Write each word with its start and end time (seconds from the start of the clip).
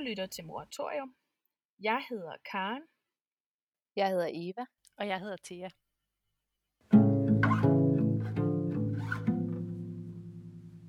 lytter 0.00 0.26
til 0.26 0.44
Moratorium. 0.44 1.14
Jeg 1.80 2.06
hedder 2.08 2.36
Karen. 2.50 2.82
Jeg 3.96 4.08
hedder 4.08 4.28
Eva. 4.32 4.66
Og 4.96 5.08
jeg 5.08 5.20
hedder 5.20 5.36
Thea. 5.44 5.68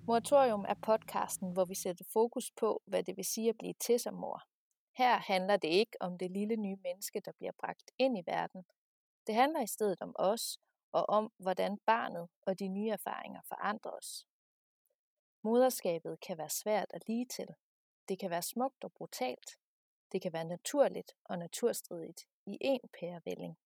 Moratorium 0.07 0.66
er 0.67 0.73
podcasten, 0.81 1.53
hvor 1.53 1.66
vi 1.66 1.75
sætter 1.75 2.05
fokus 2.13 2.52
på, 2.52 2.84
hvad 2.85 3.03
det 3.03 3.17
vil 3.17 3.25
sige 3.25 3.49
at 3.49 3.57
blive 3.57 3.73
til 3.73 3.99
som 3.99 4.13
mor. 4.13 4.43
Her 4.97 5.17
handler 5.17 5.57
det 5.57 5.67
ikke 5.67 5.98
om 5.99 6.17
det 6.17 6.31
lille 6.31 6.55
nye 6.55 6.77
menneske, 6.84 7.21
der 7.25 7.31
bliver 7.31 7.52
bragt 7.59 7.91
ind 7.98 8.17
i 8.17 8.23
verden. 8.25 8.63
Det 9.27 9.35
handler 9.35 9.62
i 9.62 9.67
stedet 9.67 10.02
om 10.02 10.16
os 10.16 10.57
og 10.91 11.09
om, 11.09 11.34
hvordan 11.38 11.77
barnet 11.85 12.30
og 12.41 12.59
de 12.59 12.67
nye 12.67 12.89
erfaringer 12.89 13.41
forandrer 13.48 13.91
os. 13.91 14.25
Moderskabet 15.43 16.20
kan 16.20 16.38
være 16.38 16.49
svært 16.49 16.88
at 16.93 17.07
lige 17.07 17.25
til. 17.25 17.48
Det 18.11 18.20
kan 18.20 18.29
være 18.29 18.41
smukt 18.41 18.83
og 18.83 18.93
brutalt. 18.93 19.59
Det 20.11 20.21
kan 20.21 20.33
være 20.33 20.43
naturligt 20.43 21.11
og 21.25 21.39
naturstridigt 21.39 22.27
i 22.45 22.57
én 22.63 22.88
pærevælling. 22.99 23.57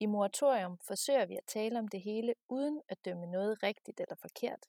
I 0.00 0.06
moratorium 0.06 0.78
forsøger 0.78 1.26
vi 1.26 1.36
at 1.36 1.46
tale 1.46 1.78
om 1.78 1.88
det 1.88 2.00
hele 2.00 2.34
uden 2.48 2.82
at 2.88 3.04
dømme 3.04 3.26
noget 3.26 3.62
rigtigt 3.62 4.00
eller 4.00 4.14
forkert, 4.20 4.66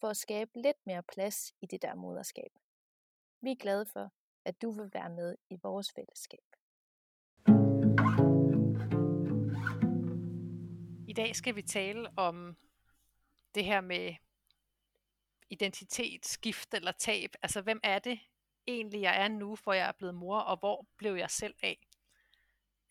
for 0.00 0.08
at 0.08 0.16
skabe 0.16 0.50
lidt 0.54 0.76
mere 0.86 1.02
plads 1.02 1.52
i 1.60 1.66
det 1.66 1.82
der 1.82 1.94
moderskab. 1.94 2.52
Vi 3.40 3.50
er 3.50 3.56
glade 3.56 3.86
for, 3.86 4.10
at 4.44 4.62
du 4.62 4.70
vil 4.70 4.90
være 4.94 5.10
med 5.10 5.36
i 5.50 5.56
vores 5.62 5.92
fællesskab. 5.92 6.44
I 11.08 11.12
dag 11.12 11.36
skal 11.36 11.56
vi 11.56 11.62
tale 11.62 12.08
om 12.16 12.56
det 13.54 13.64
her 13.64 13.80
med 13.80 14.14
identitetsskift 15.50 16.74
eller 16.74 16.92
tab. 16.92 17.30
Altså, 17.42 17.60
hvem 17.60 17.80
er 17.82 17.98
det 17.98 18.20
egentlig, 18.66 19.02
jeg 19.02 19.22
er 19.22 19.28
nu, 19.28 19.56
hvor 19.62 19.72
jeg 19.72 19.88
er 19.88 19.92
blevet 19.92 20.14
mor, 20.14 20.38
og 20.38 20.58
hvor 20.58 20.86
blev 20.96 21.14
jeg 21.14 21.30
selv 21.30 21.54
af? 21.62 21.78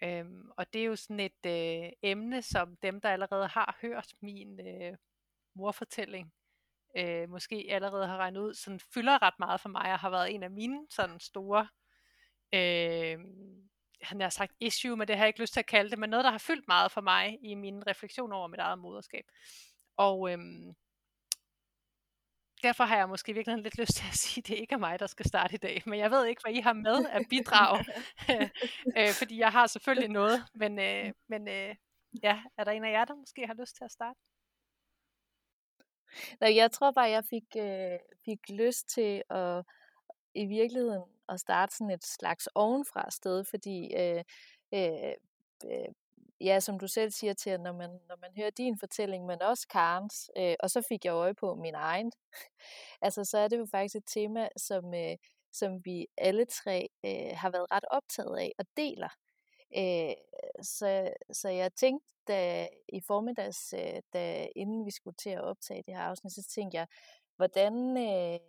Øhm, 0.03 0.51
og 0.57 0.73
det 0.73 0.81
er 0.81 0.85
jo 0.85 0.95
sådan 0.95 1.19
et 1.19 1.45
øh, 1.45 1.89
emne, 2.01 2.41
som 2.41 2.77
dem, 2.77 3.01
der 3.01 3.09
allerede 3.09 3.47
har 3.47 3.77
hørt 3.81 4.13
min 4.21 4.67
øh, 4.67 4.97
morfortælling, 5.55 6.33
øh, 6.97 7.29
måske 7.29 7.67
allerede 7.69 8.07
har 8.07 8.17
regnet 8.17 8.41
ud, 8.41 8.53
sådan 8.53 8.79
fylder 8.79 9.21
ret 9.21 9.39
meget 9.39 9.61
for 9.61 9.69
mig, 9.69 9.93
og 9.93 9.99
har 9.99 10.09
været 10.09 10.33
en 10.33 10.43
af 10.43 10.51
mine 10.51 10.87
sådan 10.89 11.19
store, 11.19 11.67
øh, 12.53 13.19
han 14.01 14.21
har 14.21 14.29
sagt 14.29 14.53
issue, 14.59 14.97
men 14.97 15.07
det 15.07 15.15
har 15.15 15.23
jeg 15.23 15.29
ikke 15.29 15.41
lyst 15.41 15.53
til 15.53 15.59
at 15.59 15.65
kalde 15.65 15.89
det, 15.89 15.99
men 15.99 16.09
noget, 16.09 16.25
der 16.25 16.31
har 16.31 16.37
fyldt 16.37 16.67
meget 16.67 16.91
for 16.91 17.01
mig 17.01 17.37
i 17.41 17.55
min 17.55 17.87
refleksion 17.87 18.33
over 18.33 18.47
mit 18.47 18.59
eget 18.59 18.79
moderskab. 18.79 19.25
Og 19.97 20.31
øhm, 20.31 20.75
derfor 22.63 22.83
har 22.83 22.97
jeg 22.97 23.09
måske 23.09 23.33
virkelig 23.33 23.57
lidt 23.63 23.77
lyst 23.77 23.95
til 23.95 24.05
at 24.11 24.15
sige, 24.15 24.41
at 24.41 24.47
det 24.47 24.55
ikke 24.55 24.73
er 24.73 24.77
mig, 24.77 24.99
der 24.99 25.07
skal 25.07 25.27
starte 25.27 25.53
i 25.53 25.57
dag. 25.57 25.83
Men 25.85 25.99
jeg 25.99 26.11
ved 26.11 26.25
ikke, 26.25 26.41
hvad 26.45 26.53
I 26.53 26.59
har 26.59 26.73
med 26.73 27.05
at 27.09 27.25
bidrage. 27.29 27.85
øh, 28.97 29.13
fordi 29.19 29.39
jeg 29.39 29.51
har 29.51 29.67
selvfølgelig 29.67 30.09
noget. 30.09 30.43
Men, 30.53 30.79
øh, 30.79 31.13
men 31.27 31.47
øh, 31.47 31.75
ja, 32.23 32.41
er 32.57 32.63
der 32.63 32.71
en 32.71 32.83
af 32.83 32.91
jer, 32.91 33.05
der 33.05 33.15
måske 33.15 33.47
har 33.47 33.53
lyst 33.53 33.75
til 33.75 33.83
at 33.83 33.91
starte? 33.91 34.19
Nej, 36.41 36.55
jeg 36.55 36.71
tror 36.71 36.91
bare, 36.91 37.09
jeg 37.09 37.25
fik, 37.25 37.43
øh, 37.57 37.99
fik 38.25 38.49
lyst 38.49 38.89
til 38.89 39.23
at 39.29 39.65
i 40.33 40.45
virkeligheden 40.45 41.03
at 41.29 41.39
starte 41.39 41.75
sådan 41.75 41.91
et 41.91 42.05
slags 42.05 42.47
ovenfra 42.55 43.11
sted, 43.11 43.43
fordi 43.43 43.93
øh, 43.95 44.23
øh, 44.73 45.13
øh, 45.65 45.89
ja, 46.41 46.59
som 46.59 46.79
du 46.79 46.87
selv 46.87 47.11
siger 47.11 47.33
til, 47.33 47.49
at 47.49 47.61
når 47.61 47.73
man, 47.73 47.89
når 48.09 48.15
man 48.21 48.31
hører 48.37 48.49
din 48.49 48.79
fortælling, 48.79 49.25
men 49.25 49.41
også 49.41 49.67
Karens, 49.67 50.29
øh, 50.37 50.55
og 50.59 50.69
så 50.69 50.81
fik 50.89 51.05
jeg 51.05 51.11
øje 51.11 51.33
på 51.33 51.55
min 51.55 51.75
egen, 51.75 52.11
altså 53.01 53.23
så 53.23 53.37
er 53.37 53.47
det 53.47 53.57
jo 53.57 53.67
faktisk 53.71 53.95
et 53.95 54.03
tema, 54.07 54.47
som, 54.57 54.93
øh, 54.93 55.15
som 55.53 55.85
vi 55.85 56.07
alle 56.17 56.45
tre 56.45 56.89
øh, 57.05 57.31
har 57.33 57.49
været 57.49 57.71
ret 57.71 57.85
optaget 57.91 58.37
af 58.37 58.51
og 58.59 58.65
deler. 58.77 59.09
Øh, 59.77 60.13
så, 60.61 61.13
så 61.31 61.49
jeg 61.49 61.73
tænkte, 61.73 62.07
da, 62.27 62.67
i 62.89 63.01
formiddags, 63.07 63.73
øh, 63.73 64.01
da, 64.13 64.47
inden 64.55 64.85
vi 64.85 64.91
skulle 64.91 65.15
til 65.15 65.29
at 65.29 65.43
optage 65.43 65.83
det 65.87 65.95
her 65.95 66.01
afsnit, 66.01 66.33
så 66.33 66.43
tænkte 66.43 66.77
jeg, 66.77 66.87
hvordan, 67.35 67.97
øh, 67.97 68.39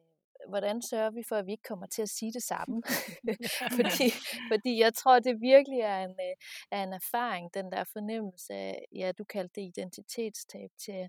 hvordan 0.49 0.83
sørger 0.83 1.11
vi 1.11 1.23
for, 1.29 1.37
at 1.37 1.47
vi 1.47 1.53
ikke 1.53 1.69
kommer 1.69 1.87
til 1.87 2.03
at 2.03 2.09
sige 2.09 2.33
det 2.33 2.43
samme? 2.43 2.83
fordi, 3.79 4.13
fordi 4.53 4.81
jeg 4.81 4.95
tror, 4.95 5.19
det 5.19 5.41
virkelig 5.41 5.81
er 5.81 6.05
en, 6.05 6.11
øh, 6.11 6.37
er 6.71 6.83
en 6.83 6.93
erfaring, 6.93 7.55
den 7.55 7.73
der 7.73 7.85
fornemmelse 7.93 8.53
af, 8.55 8.85
ja, 8.93 9.13
du 9.19 9.25
kaldte 9.25 9.61
det 9.61 9.67
identitetstab 9.67 10.71
til, 10.85 11.09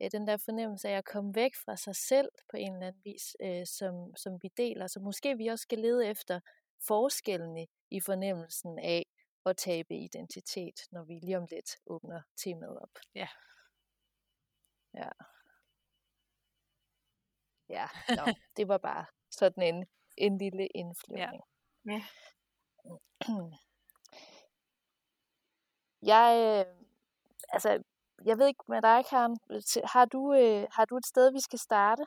ja, 0.00 0.08
den 0.08 0.26
der 0.26 0.36
fornemmelse 0.36 0.88
af 0.88 0.98
at 0.98 1.04
komme 1.04 1.34
væk 1.34 1.54
fra 1.64 1.76
sig 1.76 1.96
selv 1.96 2.28
på 2.50 2.56
en 2.56 2.72
eller 2.72 2.86
anden 2.86 3.02
vis, 3.04 3.36
øh, 3.42 3.66
som, 3.66 4.16
som 4.16 4.38
vi 4.42 4.48
deler. 4.56 4.86
Så 4.86 5.00
måske 5.00 5.36
vi 5.36 5.46
også 5.46 5.62
skal 5.62 5.78
lede 5.78 6.06
efter 6.06 6.40
forskellene 6.86 7.66
i 7.90 8.00
fornemmelsen 8.00 8.78
af 8.78 9.06
at 9.46 9.56
tabe 9.56 9.94
identitet, 9.94 10.80
når 10.92 11.04
vi 11.04 11.14
lige 11.22 11.38
om 11.38 11.46
lidt 11.50 11.76
åbner 11.86 12.22
temaet 12.36 12.78
op. 12.78 12.98
Ja. 13.14 13.28
Ja. 14.94 15.08
Ja, 17.72 17.86
no, 18.16 18.24
det 18.56 18.68
var 18.68 18.78
bare 18.78 19.04
sådan 19.30 19.62
en, 19.74 19.86
en 20.16 20.38
lille 20.38 20.66
indflyvning. 20.66 21.42
Ja. 21.86 21.92
ja. 21.92 22.02
Jeg, 26.12 26.64
øh, 26.68 26.74
altså, 27.48 27.82
jeg 28.24 28.38
ved 28.38 28.46
ikke 28.46 28.64
med 28.68 28.82
dig, 28.82 29.04
Karen. 29.10 29.36
Har 29.84 30.04
du, 30.04 30.34
øh, 30.34 30.66
har 30.72 30.84
du 30.84 30.96
et 30.96 31.06
sted, 31.06 31.32
vi 31.32 31.40
skal 31.40 31.58
starte? 31.58 32.06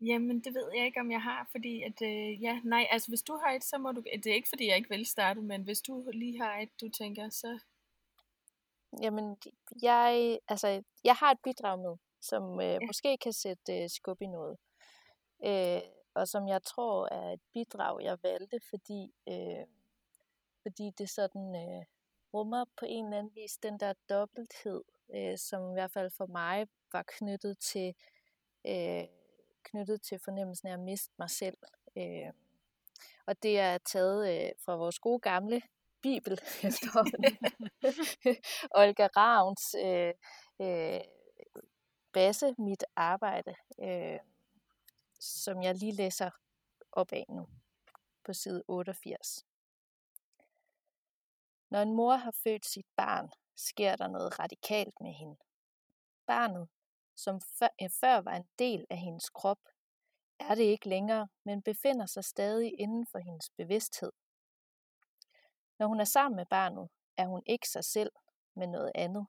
Jamen, 0.00 0.40
det 0.40 0.54
ved 0.54 0.70
jeg 0.76 0.86
ikke, 0.86 1.00
om 1.00 1.10
jeg 1.10 1.22
har, 1.22 1.48
fordi 1.50 1.82
at, 1.82 2.02
øh, 2.02 2.42
ja, 2.42 2.60
nej, 2.64 2.86
altså 2.90 3.08
hvis 3.08 3.22
du 3.22 3.36
har 3.36 3.52
et, 3.52 3.64
så 3.64 3.78
må 3.78 3.92
du, 3.92 4.02
det 4.24 4.26
er 4.26 4.34
ikke, 4.34 4.48
fordi 4.48 4.68
jeg 4.68 4.76
ikke 4.76 4.88
vil 4.88 5.06
starte, 5.06 5.40
men 5.40 5.62
hvis 5.62 5.80
du 5.80 6.10
lige 6.12 6.40
har 6.40 6.58
et, 6.58 6.80
du 6.80 6.88
tænker, 6.88 7.28
så... 7.28 7.58
Jamen, 9.02 9.36
jeg, 9.82 10.38
altså, 10.48 10.82
jeg 11.04 11.14
har 11.14 11.30
et 11.30 11.40
bidrag 11.44 11.78
med 11.78 11.96
som 12.20 12.60
øh, 12.60 12.66
ja. 12.66 12.78
måske 12.86 13.16
kan 13.16 13.32
sætte 13.32 13.82
øh, 13.82 13.90
skub 13.90 14.22
i 14.22 14.26
noget. 14.26 14.58
Øh, 15.44 15.80
og 16.14 16.28
som 16.28 16.48
jeg 16.48 16.62
tror 16.62 17.08
er 17.12 17.32
et 17.32 17.40
bidrag, 17.52 18.02
jeg 18.02 18.18
valgte, 18.22 18.60
fordi, 18.70 19.14
øh, 19.28 19.66
fordi 20.62 20.90
det 20.98 21.10
sådan 21.10 21.54
øh, 21.56 21.84
rummer 22.34 22.64
på 22.76 22.84
en 22.88 23.04
eller 23.04 23.18
anden 23.18 23.34
vis 23.34 23.58
den 23.62 23.80
der 23.80 23.92
dobbelthed, 24.08 24.82
øh, 25.14 25.38
som 25.38 25.70
i 25.70 25.72
hvert 25.72 25.92
fald 25.92 26.10
for 26.10 26.26
mig 26.26 26.66
var 26.92 27.04
knyttet 27.06 27.58
til, 27.58 27.94
øh, 28.66 29.04
knyttet 29.62 30.02
til 30.02 30.18
fornemmelsen 30.24 30.68
af 30.68 30.72
at 30.72 30.80
miste 30.80 31.14
mig 31.18 31.30
selv. 31.30 31.58
Øh, 31.96 32.32
og 33.26 33.42
det 33.42 33.58
er 33.58 33.78
taget 33.78 34.44
øh, 34.44 34.50
fra 34.64 34.76
vores 34.76 34.98
gode 34.98 35.20
gamle 35.20 35.62
Bibel. 36.02 36.40
Olga 38.80 39.08
Ravns 39.16 39.74
øh, 39.84 40.14
øh, 40.60 41.00
basse 42.18 42.54
mit 42.58 42.84
arbejde, 42.96 43.54
øh, 43.80 44.18
som 45.20 45.62
jeg 45.62 45.74
lige 45.74 45.92
læser 45.92 46.30
op 46.92 47.12
af 47.12 47.24
nu 47.28 47.48
på 48.24 48.32
side 48.32 48.62
88. 48.68 49.46
Når 51.70 51.82
en 51.82 51.92
mor 51.92 52.16
har 52.16 52.30
født 52.30 52.66
sit 52.66 52.86
barn, 52.96 53.30
sker 53.56 53.96
der 53.96 54.08
noget 54.08 54.38
radikalt 54.38 54.94
med 55.00 55.12
hende. 55.12 55.36
Barnet, 56.26 56.68
som 57.16 57.40
øh, 57.82 57.90
før 57.90 58.20
var 58.20 58.36
en 58.36 58.48
del 58.58 58.86
af 58.90 58.98
hendes 58.98 59.30
krop, 59.30 59.60
er 60.40 60.54
det 60.54 60.64
ikke 60.64 60.88
længere, 60.88 61.28
men 61.44 61.62
befinder 61.62 62.06
sig 62.06 62.24
stadig 62.24 62.80
inden 62.80 63.06
for 63.06 63.18
hendes 63.18 63.50
bevidsthed. 63.50 64.12
Når 65.78 65.86
hun 65.86 66.00
er 66.00 66.04
sammen 66.04 66.36
med 66.36 66.46
barnet, 66.46 66.88
er 67.16 67.26
hun 67.26 67.42
ikke 67.46 67.68
sig 67.68 67.84
selv, 67.84 68.12
men 68.54 68.70
noget 68.70 68.92
andet. 68.94 69.26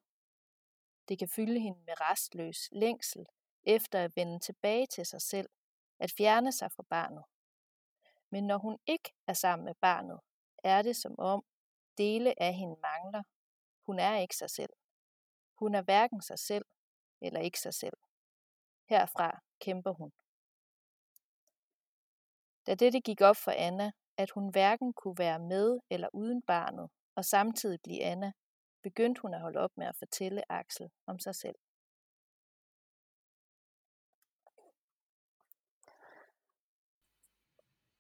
Det 1.09 1.19
kan 1.19 1.29
fylde 1.29 1.59
hende 1.59 1.79
med 1.79 2.01
restløs 2.01 2.69
længsel 2.71 3.25
efter 3.63 4.03
at 4.03 4.15
vende 4.15 4.39
tilbage 4.39 4.87
til 4.87 5.05
sig 5.05 5.21
selv, 5.21 5.49
at 5.99 6.11
fjerne 6.17 6.51
sig 6.51 6.71
fra 6.71 6.83
barnet. 6.89 7.23
Men 8.29 8.47
når 8.47 8.57
hun 8.57 8.79
ikke 8.85 9.13
er 9.27 9.33
sammen 9.33 9.65
med 9.65 9.75
barnet, 9.81 10.19
er 10.63 10.81
det 10.81 10.95
som 10.95 11.15
om 11.17 11.45
dele 11.97 12.41
af 12.41 12.53
hende 12.53 12.75
mangler. 12.81 13.23
Hun 13.85 13.99
er 13.99 14.17
ikke 14.17 14.35
sig 14.35 14.49
selv. 14.49 14.73
Hun 15.59 15.75
er 15.75 15.81
hverken 15.81 16.21
sig 16.21 16.39
selv 16.39 16.65
eller 17.21 17.39
ikke 17.39 17.59
sig 17.59 17.73
selv. 17.73 17.97
Herfra 18.89 19.39
kæmper 19.59 19.93
hun. 19.93 20.11
Da 22.65 22.75
dette 22.75 22.99
gik 22.99 23.21
op 23.21 23.37
for 23.37 23.51
Anna, 23.51 23.91
at 24.17 24.31
hun 24.31 24.49
hverken 24.49 24.93
kunne 24.93 25.17
være 25.17 25.39
med 25.39 25.79
eller 25.89 26.09
uden 26.13 26.41
barnet, 26.41 26.89
og 27.15 27.25
samtidig 27.25 27.79
blive 27.83 28.03
Anna, 28.03 28.31
begyndte 28.83 29.21
hun 29.21 29.33
at 29.33 29.41
holde 29.41 29.59
op 29.59 29.71
med 29.77 29.87
at 29.87 29.95
fortælle 29.95 30.51
Axel 30.51 30.89
om 31.07 31.19
sig 31.19 31.35
selv. 31.35 31.55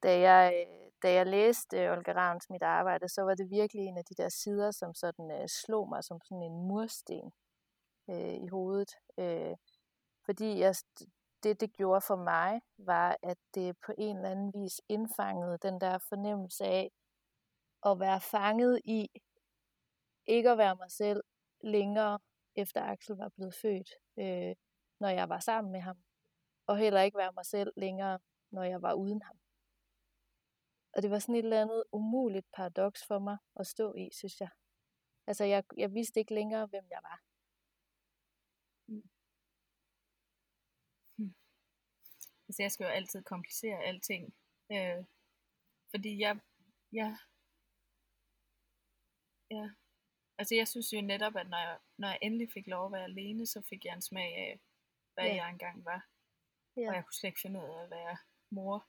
Da 0.03 0.19
jeg, 0.19 0.67
da 1.03 1.13
jeg 1.13 1.25
læste 1.25 1.77
øh, 1.77 1.91
Olga 1.91 2.13
Ravns 2.13 2.49
mit 2.49 2.63
arbejde, 2.63 3.09
så 3.09 3.21
var 3.21 3.35
det 3.35 3.49
virkelig 3.51 3.85
en 3.85 3.97
af 3.97 4.05
de 4.05 4.15
der 4.15 4.29
sider, 4.29 4.71
som 4.71 4.93
sådan 4.93 5.31
uh, 5.31 5.45
slog 5.47 5.89
mig 5.89 6.03
som 6.03 6.19
sådan 6.21 6.43
en 6.43 6.67
mursten 6.67 7.31
uh, 8.07 8.33
i 8.45 8.47
hovedet. 8.47 8.91
Uh, 9.17 9.55
fordi 10.25 10.59
jeg, 10.59 10.75
det, 11.43 11.61
det 11.61 11.73
gjorde 11.73 12.01
for 12.01 12.15
mig, 12.15 12.61
var, 12.77 13.17
at 13.23 13.37
det 13.55 13.77
på 13.85 13.93
en 13.97 14.15
eller 14.15 14.29
anden 14.29 14.53
vis 14.53 14.81
indfangede 14.89 15.57
den 15.57 15.81
der 15.81 15.97
fornemmelse 16.09 16.63
af 16.65 16.91
at 17.85 17.99
være 17.99 18.21
fanget 18.21 18.81
i 18.85 19.09
ikke 20.29 20.49
at 20.51 20.57
være 20.57 20.75
mig 20.75 20.91
selv 20.91 21.23
længere, 21.61 22.19
efter 22.55 22.81
Axel 22.81 23.15
var 23.15 23.29
blevet 23.29 23.55
født, 23.55 23.89
øh, 24.19 24.55
når 24.99 25.09
jeg 25.09 25.29
var 25.29 25.39
sammen 25.39 25.71
med 25.71 25.79
ham. 25.79 25.97
Og 26.67 26.77
heller 26.77 27.01
ikke 27.01 27.17
være 27.17 27.33
mig 27.33 27.45
selv 27.45 27.71
længere, 27.77 28.19
når 28.51 28.63
jeg 28.63 28.81
var 28.81 28.93
uden 28.93 29.21
ham. 29.21 29.39
Og 30.93 31.01
det 31.01 31.11
var 31.11 31.19
sådan 31.19 31.35
et 31.35 31.43
eller 31.43 31.61
andet 31.61 31.83
umuligt 31.91 32.47
paradoks 32.51 33.05
for 33.07 33.19
mig 33.19 33.37
at 33.59 33.67
stå 33.67 33.93
i, 33.93 34.09
synes 34.11 34.39
jeg. 34.39 34.49
Altså, 35.27 35.43
jeg, 35.43 35.63
jeg 35.77 35.93
vidste 35.93 36.19
ikke 36.19 36.33
længere, 36.33 36.65
hvem 36.65 36.85
jeg 36.89 36.99
var. 37.03 37.19
Mm. 38.87 39.09
Hmm. 41.17 41.33
Altså, 42.47 42.63
jeg 42.63 42.71
skal 42.71 42.83
jo 42.83 42.89
altid 42.89 43.23
komplicere 43.23 43.83
alting. 43.83 44.33
Øh, 44.71 45.05
fordi 45.91 46.19
jeg, 46.19 46.39
jeg, 46.91 47.17
ja, 49.51 49.69
altså 50.39 50.55
jeg 50.55 50.67
synes 50.67 50.93
jo 50.93 51.01
netop, 51.01 51.35
at 51.35 51.49
når 51.49 51.57
jeg, 51.57 51.77
når 51.97 52.07
jeg 52.07 52.19
endelig 52.21 52.49
fik 52.53 52.67
lov 52.67 52.85
at 52.85 52.91
være 52.91 53.03
alene, 53.03 53.45
så 53.45 53.61
fik 53.69 53.85
jeg 53.85 53.93
en 53.93 54.01
smag 54.01 54.35
af, 54.37 54.59
hvad 55.13 55.25
ja. 55.25 55.35
jeg 55.35 55.49
engang 55.49 55.85
var. 55.85 56.07
Ja. 56.77 56.89
Og 56.89 56.95
jeg 56.95 57.03
kunne 57.05 57.13
slet 57.13 57.29
ikke 57.29 57.41
finde 57.41 57.59
ud 57.59 57.65
af 57.65 57.83
at 57.83 57.89
være 57.89 58.17
mor. 58.49 58.87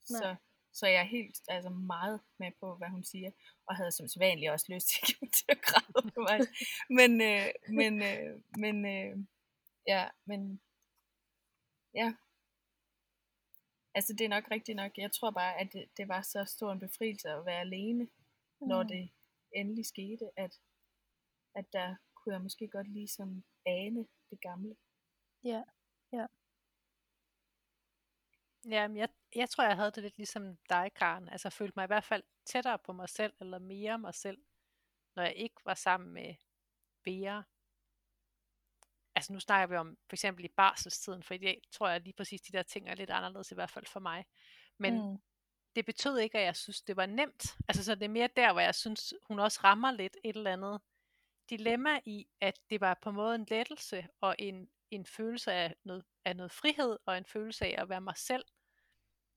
Så, 0.00 0.36
så 0.72 0.86
jeg 0.86 1.00
er 1.00 1.14
helt 1.16 1.40
altså 1.48 1.70
meget 1.70 2.20
med 2.38 2.52
på, 2.60 2.76
hvad 2.76 2.88
hun 2.88 3.04
siger, 3.04 3.30
og 3.66 3.76
havde 3.76 3.92
som 3.92 4.08
sædvanligt 4.08 4.50
også 4.50 4.66
lyst 4.72 4.88
til 4.88 5.16
at, 5.22 5.32
til 5.32 5.44
at 5.48 5.62
græde 5.62 6.10
på 6.14 6.20
mig. 6.20 6.38
Men, 6.98 7.20
øh, 7.20 7.48
men, 7.68 8.02
øh, 8.02 8.42
men, 8.58 8.86
øh, 8.86 9.18
ja, 9.86 10.08
men, 10.24 10.60
ja. 11.94 12.14
Altså 13.94 14.12
det 14.12 14.24
er 14.24 14.28
nok 14.28 14.50
rigtigt 14.50 14.76
nok. 14.76 14.92
Jeg 14.96 15.12
tror 15.12 15.30
bare, 15.30 15.60
at 15.60 15.72
det, 15.72 15.88
det 15.96 16.08
var 16.08 16.22
så 16.22 16.44
stor 16.44 16.72
en 16.72 16.80
befrielse 16.80 17.28
at 17.28 17.46
være 17.46 17.60
alene, 17.60 18.04
mm. 18.04 18.68
når 18.68 18.82
det 18.82 19.10
endelig 19.54 19.86
skete, 19.86 20.30
at, 20.36 20.60
at 21.54 21.72
der 21.72 21.96
kunne 22.14 22.34
jeg 22.34 22.42
måske 22.42 22.68
godt 22.68 22.88
lige 22.88 23.08
ane 23.66 24.08
det 24.30 24.40
gamle. 24.40 24.76
Ja, 25.44 25.62
ja. 26.12 26.26
Ja, 28.68 28.88
men 28.88 28.96
jeg, 28.96 29.08
jeg 29.34 29.50
tror, 29.50 29.64
jeg 29.64 29.76
havde 29.76 29.90
det 29.90 30.02
lidt 30.02 30.16
ligesom 30.16 30.56
dig, 30.68 30.92
Karen. 30.94 31.28
Altså 31.28 31.50
følte 31.50 31.72
mig 31.76 31.84
i 31.84 31.86
hvert 31.86 32.04
fald 32.04 32.22
tættere 32.44 32.78
på 32.78 32.92
mig 32.92 33.08
selv, 33.08 33.32
eller 33.40 33.58
mere 33.58 33.98
mig 33.98 34.14
selv, 34.14 34.38
når 35.16 35.22
jeg 35.22 35.34
ikke 35.34 35.60
var 35.64 35.74
sammen 35.74 36.12
med 36.12 36.34
Bea. 37.04 37.42
Altså 39.14 39.32
nu 39.32 39.40
snakker 39.40 39.66
vi 39.66 39.76
om 39.76 39.98
for 40.08 40.14
eksempel 40.16 40.44
i 40.44 40.48
barselstiden, 40.48 41.22
for 41.22 41.34
i 41.34 41.38
dag 41.38 41.62
tror 41.72 41.88
jeg 41.88 42.00
lige 42.00 42.14
præcis, 42.16 42.40
de 42.40 42.52
der 42.52 42.62
ting 42.62 42.88
er 42.88 42.94
lidt 42.94 43.10
anderledes, 43.10 43.50
i 43.50 43.54
hvert 43.54 43.70
fald 43.70 43.86
for 43.86 44.00
mig. 44.00 44.26
Men 44.78 44.94
mm 44.94 45.18
det 45.76 45.86
betød 45.86 46.18
ikke, 46.18 46.38
at 46.38 46.44
jeg 46.44 46.56
synes, 46.56 46.82
det 46.82 46.96
var 46.96 47.06
nemt. 47.06 47.56
Altså 47.68 47.84
så 47.84 47.94
det 47.94 48.04
er 48.04 48.08
mere 48.08 48.28
der, 48.36 48.52
hvor 48.52 48.60
jeg 48.60 48.74
synes, 48.74 49.14
hun 49.22 49.38
også 49.38 49.60
rammer 49.64 49.90
lidt 49.90 50.16
et 50.24 50.36
eller 50.36 50.52
andet 50.52 50.80
dilemma 51.50 52.00
i, 52.04 52.26
at 52.40 52.60
det 52.70 52.80
var 52.80 52.98
på 53.02 53.10
en 53.10 53.16
måde 53.16 53.34
en 53.34 53.46
lettelse 53.50 54.06
og 54.20 54.36
en 54.38 54.68
en 54.90 55.06
følelse 55.06 55.52
af 55.52 55.74
noget, 55.84 56.04
af 56.24 56.36
noget 56.36 56.52
frihed, 56.52 56.98
og 57.06 57.18
en 57.18 57.24
følelse 57.24 57.66
af 57.66 57.82
at 57.82 57.88
være 57.88 58.00
mig 58.00 58.16
selv, 58.16 58.44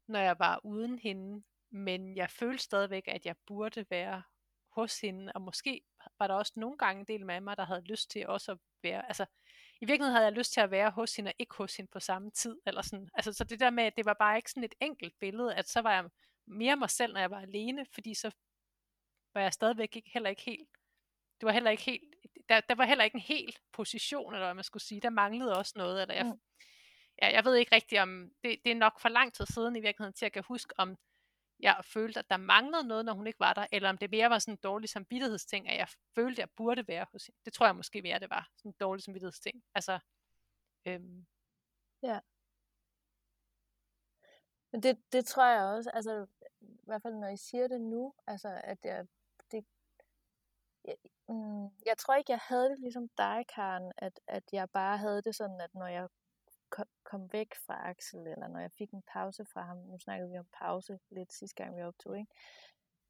når 0.07 0.19
jeg 0.19 0.39
var 0.39 0.59
uden 0.63 0.99
hende. 0.99 1.43
Men 1.71 2.15
jeg 2.15 2.29
følte 2.29 2.63
stadigvæk, 2.63 3.07
at 3.07 3.25
jeg 3.25 3.35
burde 3.47 3.85
være 3.89 4.23
hos 4.69 4.99
hende, 4.99 5.31
og 5.35 5.41
måske 5.41 5.81
var 6.19 6.27
der 6.27 6.33
også 6.33 6.53
nogle 6.55 6.77
gange 6.77 6.99
en 6.99 7.05
del 7.05 7.25
med 7.25 7.41
mig, 7.41 7.57
der 7.57 7.65
havde 7.65 7.81
lyst 7.81 8.11
til 8.11 8.27
også 8.27 8.51
at 8.51 8.57
være, 8.83 9.07
altså 9.07 9.25
i 9.81 9.85
virkeligheden 9.85 10.15
havde 10.15 10.25
jeg 10.25 10.33
lyst 10.33 10.53
til 10.53 10.61
at 10.61 10.71
være 10.71 10.91
hos 10.91 11.15
hende, 11.15 11.29
og 11.29 11.35
ikke 11.39 11.55
hos 11.55 11.75
hende 11.75 11.91
på 11.91 11.99
samme 11.99 12.31
tid, 12.31 12.57
eller 12.65 12.81
sådan, 12.81 13.09
altså 13.13 13.33
så 13.33 13.43
det 13.43 13.59
der 13.59 13.69
med, 13.69 13.83
at 13.83 13.97
det 13.97 14.05
var 14.05 14.15
bare 14.19 14.37
ikke 14.37 14.49
sådan 14.49 14.63
et 14.63 14.75
enkelt 14.81 15.19
billede, 15.19 15.55
at 15.55 15.69
så 15.69 15.81
var 15.81 15.93
jeg 15.93 16.09
mere 16.47 16.75
mig 16.75 16.89
selv, 16.89 17.13
når 17.13 17.19
jeg 17.19 17.31
var 17.31 17.41
alene, 17.41 17.85
fordi 17.93 18.13
så 18.13 18.31
var 19.33 19.41
jeg 19.41 19.53
stadigvæk 19.53 19.95
ikke, 19.95 20.09
heller 20.13 20.29
ikke 20.29 20.41
helt, 20.41 20.69
det 21.39 21.45
var 21.45 21.51
heller 21.51 21.71
ikke 21.71 21.83
helt 21.83 22.13
der, 22.49 22.61
der 22.61 22.75
var 22.75 22.85
heller 22.85 23.03
ikke 23.03 23.15
en 23.15 23.21
hel 23.21 23.55
position, 23.71 24.33
eller 24.33 24.45
hvad 24.45 24.53
man 24.53 24.63
skulle 24.63 24.83
sige. 24.83 25.01
Der 25.01 25.09
manglede 25.09 25.57
også 25.57 25.73
noget. 25.75 26.01
Eller 26.01 26.15
jeg, 26.15 26.25
mm. 26.25 26.39
ja, 27.21 27.31
jeg 27.31 27.45
ved 27.45 27.55
ikke 27.55 27.75
rigtigt, 27.75 28.01
om 28.01 28.31
det, 28.43 28.59
det 28.65 28.71
er 28.71 28.75
nok 28.75 28.99
for 28.99 29.09
lang 29.09 29.33
tid 29.33 29.45
siden 29.45 29.75
i 29.75 29.81
virkeligheden, 29.81 30.13
til 30.13 30.25
at 30.25 30.31
kan 30.31 30.43
huske, 30.47 30.73
om 30.77 30.97
jeg 31.59 31.81
følte, 31.85 32.19
at 32.19 32.29
der 32.29 32.37
manglede 32.37 32.87
noget, 32.87 33.05
når 33.05 33.13
hun 33.13 33.27
ikke 33.27 33.39
var 33.39 33.53
der, 33.53 33.67
eller 33.71 33.89
om 33.89 33.97
det 33.97 34.11
mere 34.11 34.29
var 34.29 34.39
sådan 34.39 34.53
en 34.53 34.59
dårlig 34.63 34.89
samvittighedsting, 34.89 35.69
at 35.69 35.77
jeg 35.77 35.87
følte, 36.15 36.41
at 36.41 36.47
jeg 36.47 36.55
burde 36.55 36.87
være 36.87 37.05
hos 37.11 37.25
hende. 37.25 37.39
Det 37.45 37.53
tror 37.53 37.65
jeg 37.65 37.75
måske 37.75 38.01
mere, 38.01 38.19
det 38.19 38.29
var. 38.29 38.49
Sådan 38.57 38.69
en 38.69 38.75
dårlig 38.79 39.03
samvittighedsting. 39.03 39.63
Altså, 39.75 39.99
øhm. 40.85 41.25
Ja. 42.01 42.19
Men 44.71 44.83
det, 44.83 44.97
det 45.11 45.25
tror 45.25 45.45
jeg 45.45 45.63
også, 45.63 45.89
altså 45.89 46.27
i 46.61 46.85
hvert 46.85 47.01
fald 47.01 47.13
når 47.13 47.27
I 47.27 47.37
siger 47.37 47.67
det 47.67 47.81
nu, 47.81 48.13
altså 48.27 48.61
at 48.63 48.77
jeg, 48.83 49.07
det, 49.51 49.65
jeg, 50.85 50.95
Mm, 51.29 51.63
jeg 51.85 51.97
tror 51.97 52.15
ikke, 52.15 52.31
jeg 52.31 52.39
havde 52.49 52.69
det 52.69 52.79
ligesom 52.79 53.09
dig, 53.17 53.45
Karen, 53.55 53.91
at, 53.97 54.19
at 54.27 54.43
jeg 54.51 54.69
bare 54.69 54.97
havde 54.97 55.21
det 55.21 55.35
sådan, 55.35 55.61
at 55.61 55.73
når 55.73 55.87
jeg 55.87 56.09
kom 57.03 57.33
væk 57.33 57.55
fra 57.65 57.89
Axel, 57.89 58.19
eller 58.19 58.47
når 58.47 58.59
jeg 58.59 58.71
fik 58.71 58.91
en 58.91 59.03
pause 59.13 59.45
fra 59.45 59.61
ham, 59.65 59.77
nu 59.77 59.99
snakkede 59.99 60.29
vi 60.29 60.37
om 60.37 60.47
pause 60.53 60.99
lidt 61.11 61.33
sidste 61.33 61.55
gang, 61.55 61.77
vi 61.77 61.81
optog, 61.81 62.17
ikke? 62.17 62.31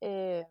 Øh, 0.04 0.46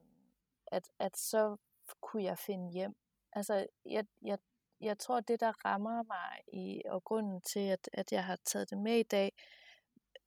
at, 0.67 0.91
at 0.99 1.17
så 1.17 1.57
kunne 2.01 2.25
jeg 2.25 2.39
finde 2.39 2.73
hjem. 2.73 2.95
Altså, 3.33 3.67
jeg, 3.85 4.07
jeg, 4.23 4.39
jeg 4.81 4.99
tror, 4.99 5.21
det 5.21 5.41
der 5.41 5.53
rammer 5.65 6.03
mig 6.03 6.41
i, 6.53 6.83
og 6.87 7.05
grunden 7.05 7.41
til, 7.41 7.69
at, 7.69 7.89
at 7.93 8.13
jeg 8.13 8.25
har 8.25 8.39
taget 8.45 8.71
det 8.71 8.79
med 8.79 8.99
i 8.99 9.03
dag, 9.03 9.33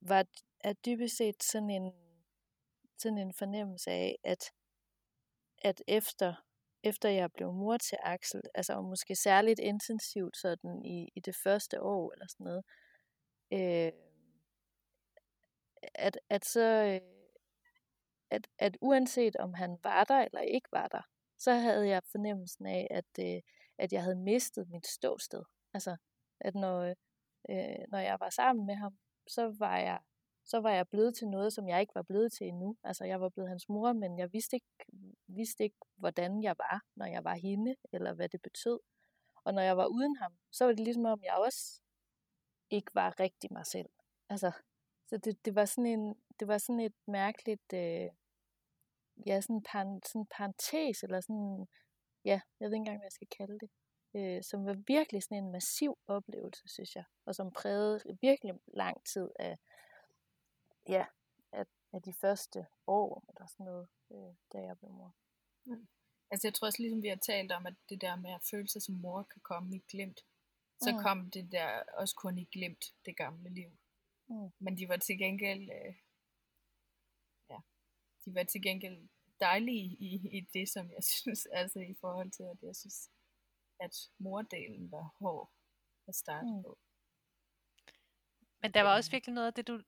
var 0.01 0.25
at 0.59 0.85
dybest 0.85 1.17
set 1.17 1.43
sådan 1.43 1.69
en, 1.69 1.93
sådan 2.97 3.17
en 3.17 3.33
fornemmelse 3.33 3.91
af, 3.91 4.17
at, 4.23 4.51
at 5.57 5.83
efter 5.87 6.44
efter 6.85 7.09
jeg 7.09 7.31
blev 7.31 7.53
mor 7.53 7.77
til 7.77 7.97
Axel, 8.03 8.41
altså 8.55 8.73
og 8.73 8.83
måske 8.83 9.15
særligt 9.15 9.59
intensivt 9.59 10.37
sådan 10.37 10.85
i, 10.85 11.09
i 11.15 11.19
det 11.19 11.35
første 11.43 11.81
år 11.81 12.11
eller 12.13 12.25
sådan 12.27 12.43
noget, 12.43 12.63
øh, 13.53 13.91
at, 15.95 16.19
at 16.29 16.45
så, 16.45 16.61
øh, 16.61 17.01
at, 18.29 18.47
at 18.59 18.77
uanset 18.81 19.35
om 19.35 19.53
han 19.53 19.77
var 19.83 20.03
der 20.03 20.19
eller 20.19 20.41
ikke 20.41 20.69
var 20.71 20.87
der, 20.87 21.01
så 21.37 21.53
havde 21.53 21.87
jeg 21.87 22.01
fornemmelsen 22.11 22.65
af, 22.65 22.87
at, 22.91 23.19
øh, 23.19 23.41
at 23.77 23.93
jeg 23.93 24.03
havde 24.03 24.15
mistet 24.15 24.69
mit 24.69 24.87
ståsted. 24.87 25.43
Altså, 25.73 25.97
at 26.39 26.55
når, 26.55 26.93
øh, 27.49 27.85
når 27.91 27.99
jeg 27.99 28.17
var 28.19 28.29
sammen 28.29 28.65
med 28.65 28.75
ham, 28.75 28.97
så 29.27 29.55
var 29.59 29.77
jeg 29.77 29.99
så 30.45 30.59
var 30.59 30.71
jeg 30.71 30.87
blevet 30.87 31.15
til 31.15 31.27
noget, 31.27 31.53
som 31.53 31.67
jeg 31.67 31.81
ikke 31.81 31.95
var 31.95 32.01
blevet 32.01 32.33
til 32.33 32.47
endnu. 32.47 32.77
Altså, 32.83 33.05
jeg 33.05 33.21
var 33.21 33.29
blevet 33.29 33.49
hans 33.49 33.69
mor, 33.69 33.93
men 33.93 34.19
jeg 34.19 34.33
vidste 34.33 34.55
ikke, 34.55 34.67
vidste 35.27 35.63
ikke, 35.63 35.77
hvordan 35.95 36.43
jeg 36.43 36.55
var, 36.57 36.85
når 36.95 37.05
jeg 37.05 37.23
var 37.23 37.33
hende, 37.33 37.75
eller 37.93 38.13
hvad 38.13 38.29
det 38.29 38.41
betød. 38.41 38.79
Og 39.43 39.53
når 39.53 39.61
jeg 39.61 39.77
var 39.77 39.85
uden 39.85 40.15
ham, 40.15 40.37
så 40.51 40.65
var 40.65 40.71
det 40.71 40.79
ligesom 40.79 41.05
om, 41.05 41.23
jeg 41.23 41.33
også 41.33 41.81
ikke 42.69 42.91
var 42.93 43.19
rigtig 43.19 43.53
mig 43.53 43.65
selv. 43.65 43.89
Altså, 44.29 44.51
så 45.07 45.17
det, 45.17 45.45
det 45.45 45.55
var 45.55 45.65
sådan 45.65 45.85
en, 45.85 46.15
det 46.39 46.47
var 46.47 46.57
sådan 46.57 46.79
et 46.79 46.95
mærkeligt, 47.07 47.73
øh, 47.73 48.09
ja, 49.27 49.41
sådan 49.41 49.55
en 49.55 49.63
par, 49.63 49.99
sådan 50.05 50.25
parentes, 50.37 51.03
eller 51.03 51.21
sådan, 51.21 51.67
ja, 52.25 52.41
jeg 52.59 52.65
ved 52.65 52.73
ikke 52.73 52.75
engang, 52.75 52.97
hvad 52.97 53.05
jeg 53.05 53.11
skal 53.11 53.27
kalde 53.37 53.59
det, 53.59 53.69
øh, 54.15 54.43
som 54.43 54.65
var 54.65 54.77
virkelig 54.87 55.23
sådan 55.23 55.43
en 55.43 55.51
massiv 55.51 55.97
oplevelse, 56.07 56.63
synes 56.67 56.95
jeg, 56.95 57.03
og 57.25 57.35
som 57.35 57.51
prægede 57.51 57.99
virkelig 58.21 58.53
lang 58.67 59.05
tid 59.13 59.29
af, 59.39 59.57
ja, 60.89 61.05
af, 61.51 61.65
af 61.93 62.01
de 62.01 62.13
første 62.13 62.65
år, 62.87 63.25
eller 63.29 63.47
sådan 63.47 63.65
noget, 63.65 63.87
øh, 64.11 64.35
da 64.53 64.57
jeg 64.57 64.77
blev 64.77 64.91
mor. 64.91 65.15
Ja. 65.67 65.75
Altså 66.31 66.47
jeg 66.47 66.53
tror 66.53 66.67
også 66.67 66.81
ligesom 66.81 67.03
vi 67.03 67.07
har 67.07 67.15
talt 67.15 67.51
om, 67.51 67.65
at 67.65 67.73
det 67.89 68.01
der 68.01 68.15
med 68.15 68.31
at 68.31 68.43
føle 68.51 68.67
sig 68.67 68.81
som 68.81 68.95
mor 68.95 69.23
kan 69.23 69.41
komme 69.41 69.75
i 69.75 69.83
glemt. 69.87 70.25
Så 70.81 70.91
mm. 70.91 70.97
kom 71.03 71.31
det 71.31 71.51
der 71.51 71.83
også 71.93 72.15
kun 72.15 72.37
i 72.37 72.43
glemt, 72.43 72.93
det 73.05 73.17
gamle 73.17 73.49
liv. 73.49 73.71
Mm. 74.27 74.49
Men 74.59 74.77
de 74.77 74.89
var 74.89 74.97
til 74.97 75.17
gengæld, 75.17 75.61
øh, 75.61 75.95
ja, 77.49 77.57
de 78.25 78.35
var 78.35 78.43
til 78.43 78.61
gengæld 78.61 79.09
dejlige 79.39 79.97
i, 79.99 80.37
i 80.37 80.41
det, 80.53 80.69
som 80.69 80.91
jeg 80.91 81.03
synes, 81.21 81.45
altså 81.45 81.79
i 81.79 81.95
forhold 82.01 82.31
til, 82.31 82.43
at 82.43 82.57
jeg 82.61 82.75
synes, 82.75 83.09
at 83.79 84.09
mordelen 84.17 84.91
var 84.91 85.15
hård 85.19 85.51
at 86.07 86.15
starte 86.15 86.47
mm. 86.47 86.63
på. 86.63 86.77
Men 88.61 88.73
der 88.73 88.81
var 88.81 88.95
også 88.95 89.11
virkelig 89.11 89.33
noget 89.33 89.47
af 89.47 89.53
det, 89.53 89.67
du 89.67 89.81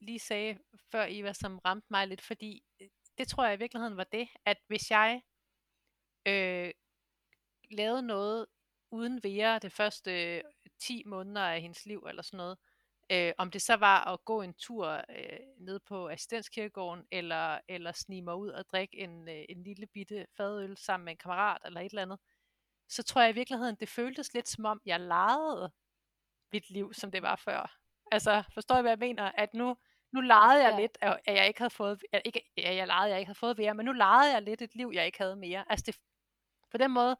lige 0.00 0.18
sagde 0.18 0.58
før, 0.92 1.06
Eva, 1.08 1.32
som 1.32 1.58
ramte 1.58 1.86
mig 1.90 2.08
lidt, 2.08 2.22
fordi 2.22 2.64
øh, 2.80 2.88
det 3.18 3.28
tror 3.28 3.44
jeg 3.44 3.54
i 3.54 3.58
virkeligheden 3.58 3.96
var 3.96 4.04
det, 4.04 4.28
at 4.44 4.58
hvis 4.66 4.90
jeg 4.90 5.22
øh, 6.26 6.70
lavede 7.70 8.02
noget 8.02 8.46
uden 8.90 9.22
Vera 9.22 9.58
det 9.58 9.72
første 9.72 10.36
øh, 10.36 10.42
10 10.78 11.02
måneder 11.06 11.42
af 11.42 11.60
hendes 11.60 11.86
liv, 11.86 12.06
eller 12.08 12.22
sådan 12.22 12.36
noget, 12.36 12.58
øh, 13.12 13.32
om 13.38 13.50
det 13.50 13.62
så 13.62 13.74
var 13.74 14.04
at 14.04 14.24
gå 14.24 14.42
en 14.42 14.54
tur 14.54 14.88
øh, 15.08 15.38
ned 15.58 15.80
på 15.80 16.08
assistenskirkegården, 16.08 17.04
eller, 17.10 17.60
eller 17.68 17.92
snige 17.92 18.22
mig 18.22 18.36
ud 18.36 18.48
og 18.48 18.64
drikke 18.68 18.98
en, 18.98 19.28
øh, 19.28 19.44
en 19.48 19.62
lille 19.62 19.86
bitte 19.86 20.26
fadøl 20.36 20.76
sammen 20.76 21.04
med 21.04 21.12
en 21.12 21.18
kammerat, 21.18 21.58
eller 21.64 21.80
et 21.80 21.90
eller 21.90 22.02
andet, 22.02 22.18
så 22.88 23.02
tror 23.02 23.22
jeg 23.22 23.30
i 23.30 23.34
virkeligheden, 23.34 23.76
det 23.80 23.88
føltes 23.88 24.34
lidt 24.34 24.48
som 24.48 24.64
om, 24.64 24.80
jeg 24.86 25.00
legede 25.00 25.72
mit 26.52 26.70
liv, 26.70 26.94
som 26.94 27.10
det 27.10 27.22
var 27.22 27.36
før. 27.36 27.83
Altså, 28.12 28.42
forstår 28.54 28.78
I, 28.78 28.80
hvad 28.80 28.90
jeg 28.90 28.98
mener? 28.98 29.32
At 29.34 29.54
nu, 29.54 29.76
nu 30.12 30.20
legede 30.20 30.62
jeg 30.62 30.72
ja. 30.72 30.80
lidt, 30.80 30.98
at 31.00 31.36
jeg 31.36 31.48
ikke 31.48 31.60
havde 31.60 31.70
fået, 31.70 32.02
at 32.12 32.22
ikke, 32.24 32.52
ja, 32.56 32.74
jeg 32.74 32.86
legede, 32.86 33.10
jeg 33.10 33.18
ikke 33.18 33.28
havde 33.28 33.38
fået 33.38 33.58
mere, 33.58 33.74
men 33.74 33.86
nu 33.86 33.92
legede 33.92 34.32
jeg 34.32 34.42
lidt 34.42 34.62
et 34.62 34.74
liv, 34.74 34.90
jeg 34.94 35.06
ikke 35.06 35.18
havde 35.18 35.36
mere. 35.36 35.64
Altså, 35.70 35.84
det, 35.86 35.96
på 36.70 36.78
den 36.78 36.90
måde, 36.90 37.16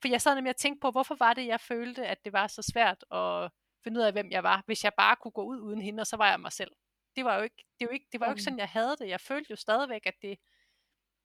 for 0.00 0.08
jeg 0.08 0.22
sad 0.22 0.34
nemlig 0.34 0.50
og 0.50 0.56
tænkte 0.56 0.80
på, 0.80 0.90
hvorfor 0.90 1.14
var 1.18 1.34
det, 1.34 1.46
jeg 1.46 1.60
følte, 1.60 2.06
at 2.06 2.24
det 2.24 2.32
var 2.32 2.46
så 2.46 2.62
svært 2.72 3.04
at 3.10 3.50
finde 3.84 4.00
ud 4.00 4.04
af, 4.04 4.12
hvem 4.12 4.30
jeg 4.30 4.42
var, 4.42 4.62
hvis 4.66 4.84
jeg 4.84 4.92
bare 4.96 5.16
kunne 5.16 5.32
gå 5.32 5.42
ud 5.42 5.60
uden 5.60 5.82
hende, 5.82 6.00
og 6.00 6.06
så 6.06 6.16
var 6.16 6.30
jeg 6.30 6.40
mig 6.40 6.52
selv. 6.52 6.70
Det 7.16 7.24
var 7.24 7.36
jo 7.36 7.42
ikke, 7.42 7.64
det 7.80 7.88
var 7.88 7.92
ikke, 7.92 8.06
det 8.12 8.20
var 8.20 8.26
jo 8.26 8.32
ikke 8.32 8.42
sådan, 8.42 8.58
jeg 8.58 8.68
havde 8.68 8.96
det. 8.96 9.08
Jeg 9.08 9.20
følte 9.20 9.50
jo 9.50 9.56
stadigvæk, 9.56 10.06
at 10.06 10.14
det, 10.22 10.38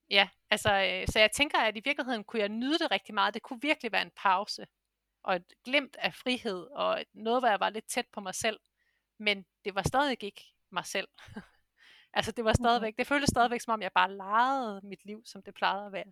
ja, 0.09 0.29
altså, 0.49 0.73
øh, 0.73 1.07
så 1.07 1.19
jeg 1.19 1.31
tænker, 1.31 1.59
at 1.59 1.77
i 1.77 1.81
virkeligheden 1.83 2.23
kunne 2.23 2.39
jeg 2.39 2.49
nyde 2.49 2.79
det 2.79 2.91
rigtig 2.91 3.13
meget. 3.13 3.33
Det 3.33 3.41
kunne 3.41 3.61
virkelig 3.61 3.91
være 3.91 4.01
en 4.01 4.11
pause, 4.15 4.67
og 5.23 5.35
et 5.35 5.53
glimt 5.63 5.95
af 5.95 6.13
frihed, 6.13 6.67
og 6.71 7.03
noget, 7.13 7.41
hvor 7.41 7.49
jeg 7.49 7.59
var 7.59 7.69
lidt 7.69 7.85
tæt 7.85 8.07
på 8.13 8.19
mig 8.21 8.35
selv. 8.35 8.59
Men 9.21 9.45
det 9.65 9.75
var 9.75 9.83
stadig 9.87 10.23
ikke 10.23 10.43
mig 10.71 10.85
selv. 10.85 11.07
altså, 12.17 12.31
det 12.31 12.45
var 12.45 12.53
stadigvæk, 12.53 12.97
det 12.97 13.07
føltes 13.07 13.29
stadigvæk, 13.29 13.61
som 13.61 13.73
om 13.73 13.81
jeg 13.81 13.91
bare 13.91 14.15
legede 14.15 14.81
mit 14.83 15.05
liv, 15.05 15.21
som 15.25 15.43
det 15.43 15.53
plejede 15.53 15.85
at 15.85 15.91
være. 15.91 16.11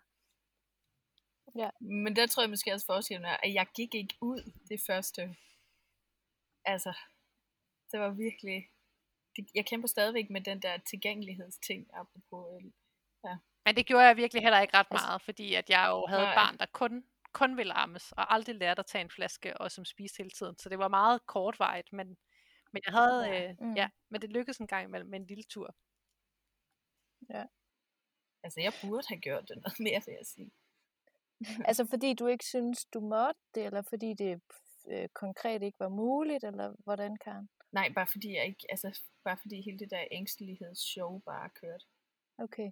Ja. 1.55 1.69
Men 1.81 2.15
der 2.15 2.27
tror 2.27 2.43
jeg 2.43 2.49
måske 2.49 2.73
også 2.73 2.85
forskellen 2.85 3.25
er, 3.25 3.37
at 3.43 3.53
jeg 3.53 3.67
gik 3.75 3.95
ikke 3.95 4.15
ud 4.21 4.51
det 4.69 4.81
første. 4.87 5.35
Altså, 6.65 6.93
det 7.91 7.99
var 7.99 8.09
virkelig... 8.09 8.69
Jeg 9.55 9.65
kæmper 9.65 9.87
stadigvæk 9.87 10.29
med 10.29 10.41
den 10.41 10.61
der 10.61 10.77
tilgængelighedsting, 10.77 11.87
apropos... 11.93 12.63
Øh, 12.63 12.71
ja. 13.23 13.37
Men 13.65 13.75
det 13.75 13.85
gjorde 13.85 14.05
jeg 14.05 14.17
virkelig 14.17 14.43
heller 14.43 14.61
ikke 14.61 14.77
ret 14.77 14.87
altså, 14.91 15.07
meget, 15.07 15.21
fordi 15.21 15.53
at 15.53 15.69
jeg 15.69 15.87
jo 15.89 16.05
havde 16.05 16.21
nej. 16.21 16.31
et 16.31 16.35
barn, 16.35 16.57
der 16.57 16.65
kun, 16.71 17.03
kun 17.31 17.57
ville 17.57 17.73
ammes, 17.73 18.11
og 18.11 18.33
aldrig 18.33 18.55
lærte 18.55 18.79
at 18.79 18.85
tage 18.85 19.01
en 19.01 19.09
flaske, 19.09 19.57
og 19.57 19.71
som 19.71 19.85
spiste 19.85 20.17
hele 20.17 20.29
tiden. 20.29 20.57
Så 20.57 20.69
det 20.69 20.79
var 20.79 20.87
meget 20.87 21.25
kortvarigt, 21.25 21.93
men, 21.93 22.17
men 22.71 22.81
jeg 22.85 22.93
havde, 22.93 23.23
ja. 23.25 23.49
Øh, 23.49 23.55
mm. 23.59 23.73
ja, 23.73 23.89
men 24.09 24.21
det 24.21 24.29
lykkedes 24.29 24.57
en 24.57 24.67
gang 24.67 24.87
imellem 24.87 25.09
med 25.09 25.19
en 25.19 25.25
lille 25.25 25.43
tur. 25.43 25.75
Ja. 27.29 27.45
Altså, 28.43 28.61
jeg 28.61 28.73
burde 28.81 29.07
have 29.07 29.19
gjort 29.19 29.49
det 29.49 29.57
noget 29.57 29.79
mere, 29.85 30.01
vil 30.05 30.15
jeg 30.17 30.25
sige. 30.25 30.51
altså 31.65 31.85
fordi 31.85 32.13
du 32.13 32.27
ikke 32.27 32.45
synes, 32.45 32.85
du 32.85 32.99
måtte 32.99 33.41
det, 33.55 33.65
eller 33.65 33.81
fordi 33.81 34.13
det 34.13 34.41
øh, 34.87 35.09
konkret 35.09 35.63
ikke 35.63 35.79
var 35.79 35.89
muligt, 35.89 36.43
eller 36.43 36.75
hvordan, 36.83 37.17
kan? 37.17 37.49
Nej, 37.71 37.91
bare 37.95 38.07
fordi 38.07 38.35
jeg 38.35 38.45
ikke, 38.45 38.65
altså 38.69 39.01
bare 39.23 39.37
fordi 39.41 39.61
hele 39.61 39.79
det 39.79 39.91
der 39.91 40.05
ængstelighedsshow 40.11 41.19
bare 41.19 41.49
kørt. 41.49 41.83
Okay. 42.37 42.71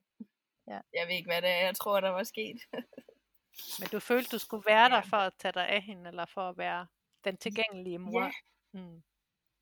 Ja. 0.68 0.80
Jeg 0.94 1.08
ved 1.08 1.16
ikke, 1.16 1.30
hvad 1.30 1.42
det 1.42 1.50
er, 1.50 1.66
jeg 1.66 1.76
tror, 1.76 2.00
der 2.00 2.10
var 2.10 2.24
sket. 2.24 2.60
Men 3.80 3.88
du 3.92 4.00
følte, 4.00 4.30
du 4.32 4.40
skulle 4.40 4.64
være 4.68 4.90
der 4.90 5.02
for 5.02 5.18
at 5.18 5.34
tage 5.40 5.52
dig 5.52 5.70
af 5.70 5.82
hende, 5.82 6.08
eller 6.08 6.26
for 6.26 6.50
at 6.50 6.58
være 6.58 6.88
den 7.24 7.38
tilgængelige 7.38 7.98
mor? 7.98 8.24
Ja. 8.24 8.32
Mm. 8.72 9.04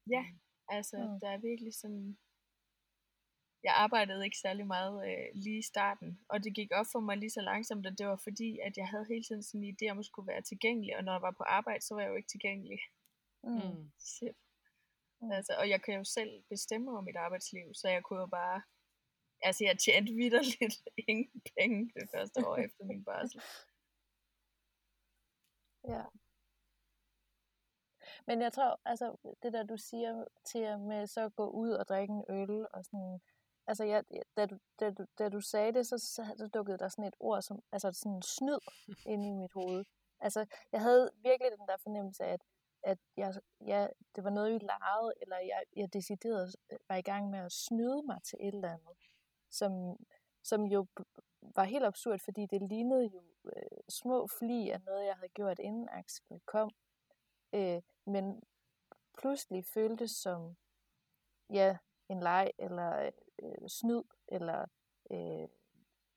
Ja, 0.09 0.23
altså 0.67 0.97
mm. 0.97 1.19
der 1.21 1.29
er 1.29 1.37
virkelig 1.49 1.73
sådan, 1.73 2.17
jeg 3.63 3.73
arbejdede 3.83 4.25
ikke 4.25 4.43
særlig 4.45 4.67
meget 4.67 4.95
øh, 5.09 5.27
lige 5.43 5.59
i 5.59 5.69
starten, 5.71 6.19
og 6.29 6.43
det 6.43 6.55
gik 6.55 6.71
op 6.79 6.85
for 6.91 6.99
mig 6.99 7.17
lige 7.17 7.35
så 7.37 7.41
langsomt, 7.41 7.85
at 7.87 7.97
det 7.99 8.07
var 8.07 8.19
fordi, 8.27 8.59
at 8.67 8.77
jeg 8.77 8.87
havde 8.87 9.05
hele 9.11 9.23
tiden 9.23 9.43
sådan 9.43 9.63
en 9.63 9.75
idé 9.75 9.85
om 9.91 9.99
at 9.99 10.05
skulle 10.05 10.27
være 10.27 10.41
tilgængelig, 10.41 10.97
og 10.97 11.03
når 11.03 11.13
jeg 11.13 11.21
var 11.21 11.35
på 11.37 11.43
arbejde, 11.43 11.85
så 11.85 11.93
var 11.93 12.01
jeg 12.01 12.09
jo 12.09 12.15
ikke 12.15 12.33
tilgængelig. 12.33 12.79
Mm. 13.43 13.91
Shit. 13.99 14.37
Mm. 15.21 15.31
Altså, 15.31 15.53
og 15.59 15.69
jeg 15.69 15.81
kan 15.83 15.93
jo 15.99 16.03
selv 16.03 16.43
bestemme 16.49 16.91
over 16.91 17.01
mit 17.01 17.15
arbejdsliv, 17.15 17.73
så 17.73 17.87
jeg 17.89 18.03
kunne 18.03 18.19
jo 18.19 18.27
bare, 18.27 18.61
altså 19.41 19.63
jeg 19.63 19.79
tjente 19.79 20.13
vidderligt 20.13 20.77
ingen 21.09 21.41
penge 21.57 21.91
det 21.95 22.09
første 22.13 22.47
år 22.47 22.57
efter 22.57 22.83
min 22.85 23.03
barsel. 23.03 23.41
Ja. 25.93 26.03
Men 28.27 28.41
jeg 28.41 28.53
tror, 28.53 28.79
altså 28.85 29.15
det 29.43 29.53
der 29.53 29.63
du 29.63 29.77
siger 29.77 30.25
til 30.45 30.79
med 30.79 31.07
så 31.07 31.21
at 31.21 31.35
gå 31.35 31.49
ud 31.49 31.71
og 31.71 31.87
drikke 31.87 32.11
en 32.11 32.23
øl 32.29 32.67
og 32.73 32.85
sådan, 32.85 33.21
altså 33.67 33.83
jeg, 33.83 34.03
da, 34.37 34.45
du, 34.45 34.57
da, 34.79 34.91
du, 34.91 35.05
da 35.19 35.29
du 35.29 35.41
sagde 35.41 35.73
det, 35.73 35.87
så, 35.87 35.97
så 35.97 36.49
dukkede 36.53 36.77
der 36.77 36.87
sådan 36.87 37.05
et 37.05 37.15
ord 37.19 37.41
som, 37.41 37.63
altså 37.71 37.91
sådan 37.91 38.21
snyd 38.21 38.59
ind 39.13 39.25
i 39.25 39.31
mit 39.31 39.53
hoved. 39.53 39.85
Altså 40.19 40.45
jeg 40.71 40.81
havde 40.81 41.09
virkelig 41.15 41.51
den 41.51 41.67
der 41.67 41.77
fornemmelse 41.83 42.23
af, 42.23 42.33
at, 42.33 42.41
at 42.83 42.97
jeg, 43.17 43.33
jeg, 43.65 43.89
det 44.15 44.23
var 44.23 44.29
noget, 44.29 44.53
vi 44.53 44.59
legede, 44.59 45.13
eller 45.21 45.37
jeg, 45.37 45.63
jeg 45.75 45.93
decideret 45.93 46.55
var 46.89 46.95
i 46.95 47.01
gang 47.01 47.29
med 47.29 47.39
at 47.39 47.51
snyde 47.51 48.01
mig 48.05 48.19
til 48.23 48.39
et 48.41 48.55
eller 48.55 48.73
andet, 48.73 48.97
som, 49.49 49.97
som 50.43 50.63
jo 50.63 50.87
var 51.55 51.63
helt 51.63 51.85
absurd, 51.85 52.19
fordi 52.19 52.45
det 52.45 52.61
lignede 52.61 53.05
jo 53.05 53.23
øh, 53.45 53.79
små 53.89 54.27
fli 54.27 54.69
af 54.69 54.81
noget, 54.81 55.05
jeg 55.05 55.15
havde 55.15 55.29
gjort 55.29 55.59
inden 55.59 55.89
Axel 55.91 56.39
kom. 56.45 56.71
Øh, 57.53 57.81
men 58.05 58.43
pludselig 59.17 59.65
føltes 59.65 60.11
som, 60.11 60.55
ja, 61.53 61.77
en 62.09 62.19
leg, 62.19 62.51
eller 62.59 63.11
øh, 63.43 63.67
snyd, 63.67 64.03
eller 64.27 64.65
øh, 65.11 65.47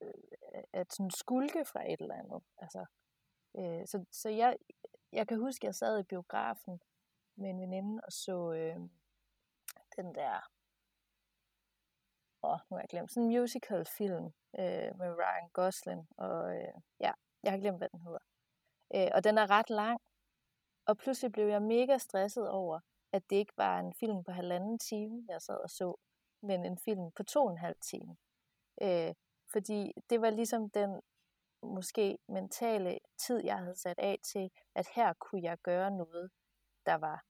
øh, 0.03 0.65
at 0.73 0.93
sådan 0.93 1.11
skulke 1.11 1.65
fra 1.65 1.93
et 1.93 2.01
eller 2.01 2.15
andet. 2.15 2.43
Altså, 2.59 2.87
øh, 3.59 3.87
så 3.87 4.05
så 4.13 4.29
jeg, 4.29 4.57
jeg 5.13 5.29
kan 5.29 5.39
huske, 5.39 5.65
at 5.65 5.67
jeg 5.67 5.75
sad 5.75 6.01
i 6.01 6.03
biografen 6.03 6.81
med 7.37 7.51
en 7.51 7.61
veninde 7.61 8.03
og 8.07 8.13
så 8.13 8.53
øh, 8.53 8.77
den 9.97 10.15
der, 10.15 10.51
åh, 12.43 12.53
oh, 12.53 12.59
nu 12.71 12.77
har 12.77 12.81
jeg 12.81 12.89
glemt, 12.89 13.13
sådan 13.13 13.23
en 13.31 13.41
musical 13.41 13.85
film 13.87 14.27
øh, 14.59 14.91
med 14.99 15.09
Ryan 15.21 15.49
Gosling, 15.53 16.09
og 16.17 16.57
øh, 16.57 16.75
ja, 17.01 17.13
jeg 17.43 17.53
har 17.53 17.59
glemt, 17.59 17.79
hvad 17.79 17.89
den 17.89 18.01
hedder. 18.01 18.25
Øh, 18.95 19.11
og 19.15 19.25
den 19.25 19.39
er 19.39 19.51
ret 19.51 19.71
lang, 19.71 20.01
og 20.89 20.97
pludselig 20.97 21.33
blev 21.33 21.47
jeg 21.47 21.63
mega 21.63 21.99
stresset 21.99 22.51
over, 22.51 22.81
at 23.13 23.31
det 23.31 23.37
ikke 23.37 23.53
var 23.57 23.81
en 23.81 23.95
film 23.95 24.25
på 24.25 24.33
halvanden 24.33 24.79
time, 24.79 25.27
jeg 25.29 25.43
sad 25.43 25.57
og 25.57 25.71
så, 25.71 25.97
men 26.43 26.65
en 26.65 26.79
film 26.79 27.13
på 27.17 27.23
to 27.23 27.45
og 27.45 27.51
en 27.51 27.59
halv 27.59 27.77
time. 27.81 28.17
Øh, 28.83 29.15
fordi 29.53 29.93
det 30.11 30.21
var 30.21 30.31
ligesom 30.31 30.71
den 30.71 31.01
måske 31.63 32.19
mentale 32.29 32.99
tid, 33.19 33.45
jeg 33.45 33.59
havde 33.59 33.77
sat 33.77 33.99
af 33.99 34.19
til, 34.25 34.51
at 34.75 34.89
her 34.95 35.13
kunne 35.13 35.43
jeg 35.43 35.59
gøre 35.59 35.91
noget, 35.91 36.31
der 36.87 36.95
var, 36.95 37.25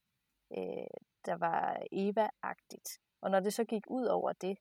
øh, 0.57 0.99
der 1.27 1.35
var 1.35 1.83
Eva-agtigt. 1.93 2.99
Og 3.21 3.31
når 3.31 3.41
det 3.41 3.55
så 3.55 3.65
gik 3.65 3.85
ud 3.91 4.07
over 4.07 4.33
det, 4.33 4.59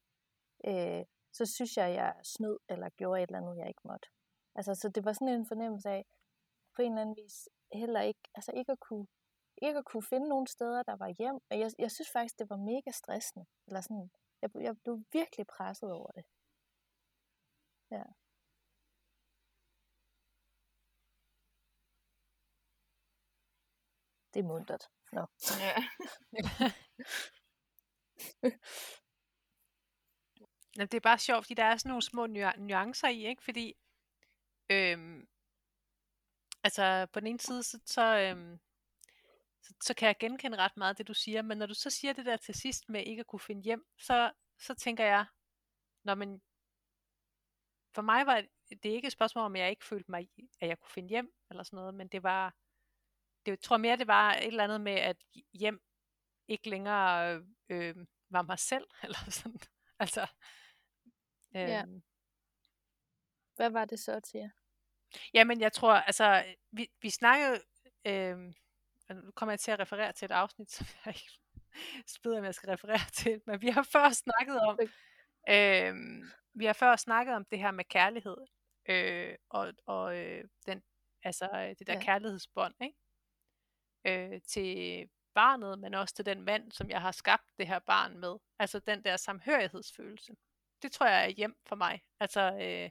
øh, 0.65 1.05
så 1.33 1.45
synes 1.45 1.77
jeg, 1.77 1.93
jeg 1.93 2.15
snød 2.23 2.59
eller 2.69 2.89
gjorde 2.89 3.21
et 3.23 3.27
eller 3.27 3.41
andet, 3.41 3.57
jeg 3.57 3.67
ikke 3.67 3.81
måtte. 3.85 4.07
Altså, 4.55 4.75
så 4.75 4.89
det 4.89 5.05
var 5.05 5.13
sådan 5.13 5.27
en 5.27 5.45
fornemmelse 5.45 5.89
af, 5.89 6.05
på 6.75 6.81
en 6.81 6.91
eller 6.91 7.01
anden 7.01 7.15
vis, 7.15 7.49
heller 7.73 8.01
ikke, 8.01 8.19
altså 8.35 8.51
ikke 8.55 8.71
at 8.71 8.79
kunne, 8.79 9.07
ikke 9.61 9.79
at 9.79 9.85
kunne 9.85 10.03
finde 10.03 10.29
nogle 10.29 10.47
steder, 10.47 10.83
der 10.83 10.95
var 10.95 11.07
hjem. 11.19 11.39
Og 11.49 11.59
jeg, 11.59 11.71
jeg 11.79 11.91
synes 11.91 12.09
faktisk, 12.11 12.39
det 12.39 12.49
var 12.49 12.57
mega 12.57 12.91
stressende. 12.91 13.45
Eller 13.67 13.81
sådan, 13.81 14.11
jeg, 14.41 14.49
jeg 14.55 14.75
blev 14.83 15.03
virkelig 15.13 15.47
presset 15.47 15.91
over 15.91 16.11
det. 16.11 16.25
Ja. 17.91 18.03
Det 24.33 24.39
er 24.39 24.43
mundret. 24.43 24.83
Nå. 25.11 25.25
Ja. 25.65 25.75
Jamen, 30.77 30.89
det 30.91 30.97
er 30.97 31.09
bare 31.09 31.19
sjovt, 31.19 31.45
fordi 31.45 31.53
der 31.53 31.63
er 31.63 31.77
sådan 31.77 31.89
nogle 31.89 32.01
små 32.01 32.25
nuancer 32.57 33.07
i, 33.07 33.25
ikke? 33.25 33.43
Fordi, 33.43 33.73
øhm, 34.69 35.27
altså 36.67 37.07
på 37.13 37.19
den 37.19 37.27
ene 37.27 37.39
side, 37.39 37.63
så, 37.63 37.79
så, 37.85 38.17
øhm, 38.17 38.59
så, 39.61 39.73
så 39.83 39.93
kan 39.93 40.07
jeg 40.07 40.15
genkende 40.19 40.57
ret 40.57 40.77
meget 40.77 40.97
det, 40.97 41.07
du 41.07 41.13
siger, 41.13 41.41
men 41.41 41.57
når 41.57 41.65
du 41.65 41.73
så 41.73 41.89
siger 41.89 42.13
det 42.13 42.25
der 42.25 42.37
til 42.37 42.55
sidst 42.55 42.89
med 42.89 43.03
ikke 43.05 43.19
at 43.19 43.27
kunne 43.27 43.39
finde 43.39 43.63
hjem, 43.63 43.85
så, 43.97 44.31
så 44.59 44.73
tænker 44.73 45.05
jeg, 45.05 45.25
når 46.03 46.15
man, 46.15 46.41
for 47.95 48.01
mig 48.01 48.25
var 48.25 48.43
det 48.69 48.85
ikke 48.85 49.05
et 49.05 49.13
spørgsmål 49.13 49.45
om, 49.45 49.55
jeg 49.55 49.69
ikke 49.69 49.85
følte 49.85 50.11
mig, 50.11 50.29
at 50.59 50.67
jeg 50.67 50.79
kunne 50.79 50.91
finde 50.91 51.09
hjem, 51.09 51.33
eller 51.49 51.63
sådan 51.63 51.77
noget, 51.77 51.93
men 51.93 52.07
det 52.07 52.23
var, 52.23 52.55
det, 53.45 53.51
jeg 53.51 53.61
tror 53.61 53.77
mere, 53.77 53.97
det 53.97 54.07
var 54.07 54.33
et 54.33 54.47
eller 54.47 54.63
andet 54.63 54.81
med, 54.81 54.93
at 54.93 55.17
hjem 55.53 55.81
ikke 56.47 56.69
længere 56.69 57.43
øh, 57.69 57.95
var 58.29 58.41
mig 58.41 58.59
selv, 58.59 58.87
eller 59.03 59.31
sådan, 59.31 59.59
altså. 59.99 60.27
Øh, 61.55 61.61
ja. 61.61 61.85
Hvad 63.55 63.69
var 63.69 63.85
det 63.85 63.99
så 63.99 64.19
til 64.19 64.37
jer? 64.37 64.49
Jamen, 65.33 65.61
jeg 65.61 65.73
tror, 65.73 65.93
altså, 65.93 66.43
vi, 66.71 66.87
vi 67.01 67.09
snakkede, 67.09 67.59
øh, 68.05 68.37
nu 69.09 69.31
kommer 69.35 69.51
jeg 69.51 69.59
til 69.59 69.71
at 69.71 69.79
referere 69.79 70.13
til 70.13 70.25
et 70.25 70.31
afsnit, 70.31 70.71
som 70.75 70.87
jeg 71.05 71.15
ikke 71.15 72.19
ved, 72.23 72.37
om 72.37 72.43
jeg 72.43 72.55
skal 72.55 72.69
referere 72.69 73.09
til, 73.23 73.41
men 73.45 73.61
vi 73.61 73.67
har 73.67 73.83
før 73.83 74.09
snakket 74.09 74.59
om, 74.59 74.79
øh, 75.49 75.95
vi 76.53 76.65
har 76.65 76.73
før 76.73 76.95
snakket 76.95 77.35
om 77.35 77.45
det 77.45 77.59
her 77.59 77.71
med 77.71 77.85
kærlighed, 77.85 78.37
øh, 78.89 79.35
og, 79.49 79.73
og 79.85 80.17
øh, 80.17 80.43
den, 80.65 80.83
altså 81.23 81.75
det 81.79 81.87
der 81.87 81.93
ja. 81.93 82.01
kærlighedsbånd, 82.01 82.73
ikke? 82.81 82.95
Øh, 84.05 84.41
til 84.41 85.09
barnet, 85.33 85.79
men 85.79 85.93
også 85.93 86.15
til 86.15 86.25
den 86.25 86.41
mand, 86.41 86.71
som 86.71 86.89
jeg 86.89 87.01
har 87.01 87.11
skabt 87.11 87.43
det 87.57 87.67
her 87.67 87.79
barn 87.79 88.17
med. 88.19 88.37
Altså 88.59 88.79
den 88.79 89.03
der 89.03 89.17
samhørighedsfølelse. 89.17 90.35
Det 90.81 90.91
tror 90.91 91.05
jeg 91.05 91.23
er 91.23 91.29
hjem 91.29 91.55
for 91.65 91.75
mig. 91.75 92.01
Altså 92.19 92.41
øh, 92.41 92.89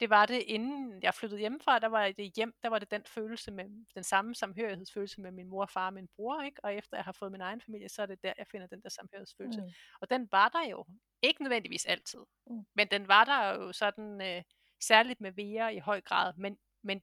det 0.00 0.10
var 0.10 0.26
det 0.26 0.42
inden 0.42 1.02
jeg 1.02 1.14
flyttede 1.14 1.40
hjemmefra, 1.40 1.78
der 1.78 1.86
var 1.86 2.12
det 2.12 2.32
hjem, 2.36 2.54
der 2.62 2.68
var 2.68 2.78
det 2.78 2.90
den 2.90 3.04
følelse 3.04 3.50
med, 3.50 3.64
den 3.94 4.04
samme 4.04 4.34
samhørighedsfølelse 4.34 5.20
med 5.20 5.30
min 5.30 5.48
mor, 5.48 5.66
far 5.66 5.86
og 5.86 5.94
min 5.94 6.08
bror, 6.16 6.42
ikke? 6.42 6.64
og 6.64 6.74
efter 6.74 6.96
jeg 6.96 7.04
har 7.04 7.12
fået 7.12 7.32
min 7.32 7.40
egen 7.40 7.60
familie, 7.60 7.88
så 7.88 8.02
er 8.02 8.06
det 8.06 8.22
der, 8.22 8.32
jeg 8.38 8.46
finder 8.46 8.66
den 8.66 8.82
der 8.82 8.88
samhørighedsfølelse. 8.88 9.60
Mm. 9.60 9.70
Og 10.00 10.10
den 10.10 10.28
var 10.30 10.48
der 10.48 10.68
jo, 10.70 10.84
ikke 11.22 11.42
nødvendigvis 11.42 11.86
altid, 11.86 12.20
mm. 12.46 12.66
men 12.74 12.88
den 12.88 13.08
var 13.08 13.24
der 13.24 13.54
jo 13.54 13.72
sådan, 13.72 14.22
øh, 14.22 14.42
særligt 14.80 15.20
med 15.20 15.32
Vera 15.32 15.68
i 15.68 15.78
høj 15.78 16.00
grad, 16.00 16.32
men, 16.36 16.58
men, 16.82 17.02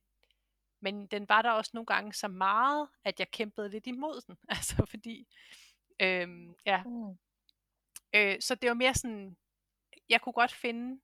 men 0.81 1.07
den 1.07 1.29
var 1.29 1.41
der 1.41 1.51
også 1.51 1.71
nogle 1.73 1.85
gange 1.85 2.13
så 2.13 2.27
meget, 2.27 2.89
at 3.03 3.19
jeg 3.19 3.31
kæmpede 3.31 3.69
lidt 3.69 3.87
imod 3.87 4.21
den, 4.27 4.37
altså 4.49 4.85
fordi, 4.85 5.27
øh, 5.99 6.27
ja, 6.65 6.83
mm. 6.83 7.17
øh, 8.15 8.41
så 8.41 8.55
det 8.55 8.67
var 8.67 8.73
mere 8.73 8.93
sådan, 8.93 9.37
jeg 10.09 10.21
kunne 10.21 10.33
godt 10.33 10.53
finde 10.53 11.01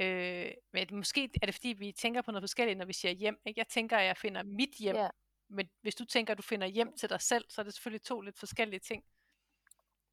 Øh, 0.00 0.52
men 0.72 0.86
måske 0.92 1.30
er 1.42 1.46
det 1.46 1.54
fordi, 1.54 1.68
vi 1.68 1.92
tænker 1.92 2.22
på 2.22 2.30
noget 2.30 2.42
forskelligt, 2.42 2.78
når 2.78 2.86
vi 2.86 2.92
siger 2.92 3.12
hjem. 3.12 3.40
Ikke? 3.46 3.58
Jeg 3.58 3.68
tænker, 3.68 3.96
at 3.96 4.06
jeg 4.06 4.16
finder 4.16 4.42
mit 4.42 4.74
hjem. 4.78 4.96
Ja. 4.96 5.10
Men 5.48 5.70
hvis 5.80 5.94
du 5.94 6.04
tænker, 6.04 6.32
at 6.32 6.38
du 6.38 6.42
finder 6.42 6.66
hjem 6.66 6.96
til 6.96 7.10
dig 7.10 7.20
selv, 7.20 7.44
så 7.48 7.60
er 7.60 7.62
det 7.62 7.74
selvfølgelig 7.74 8.02
to 8.02 8.20
lidt 8.20 8.38
forskellige 8.38 8.80
ting. 8.80 9.04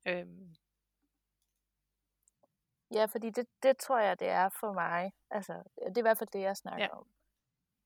Øhm. 0.06 0.56
Ja, 2.92 3.06
fordi 3.06 3.30
det, 3.30 3.48
det 3.64 3.78
tror 3.78 4.00
jeg, 4.00 4.20
det 4.20 4.28
er 4.28 4.50
for 4.50 4.74
mig. 4.74 5.12
Altså, 5.30 5.54
det 5.78 5.98
er 5.98 6.02
i 6.02 6.02
hvert 6.02 6.18
fald 6.18 6.30
det, 6.34 6.42
jeg 6.42 6.58
snakker 6.58 6.86
ja. 6.86 6.98
om. 6.98 7.08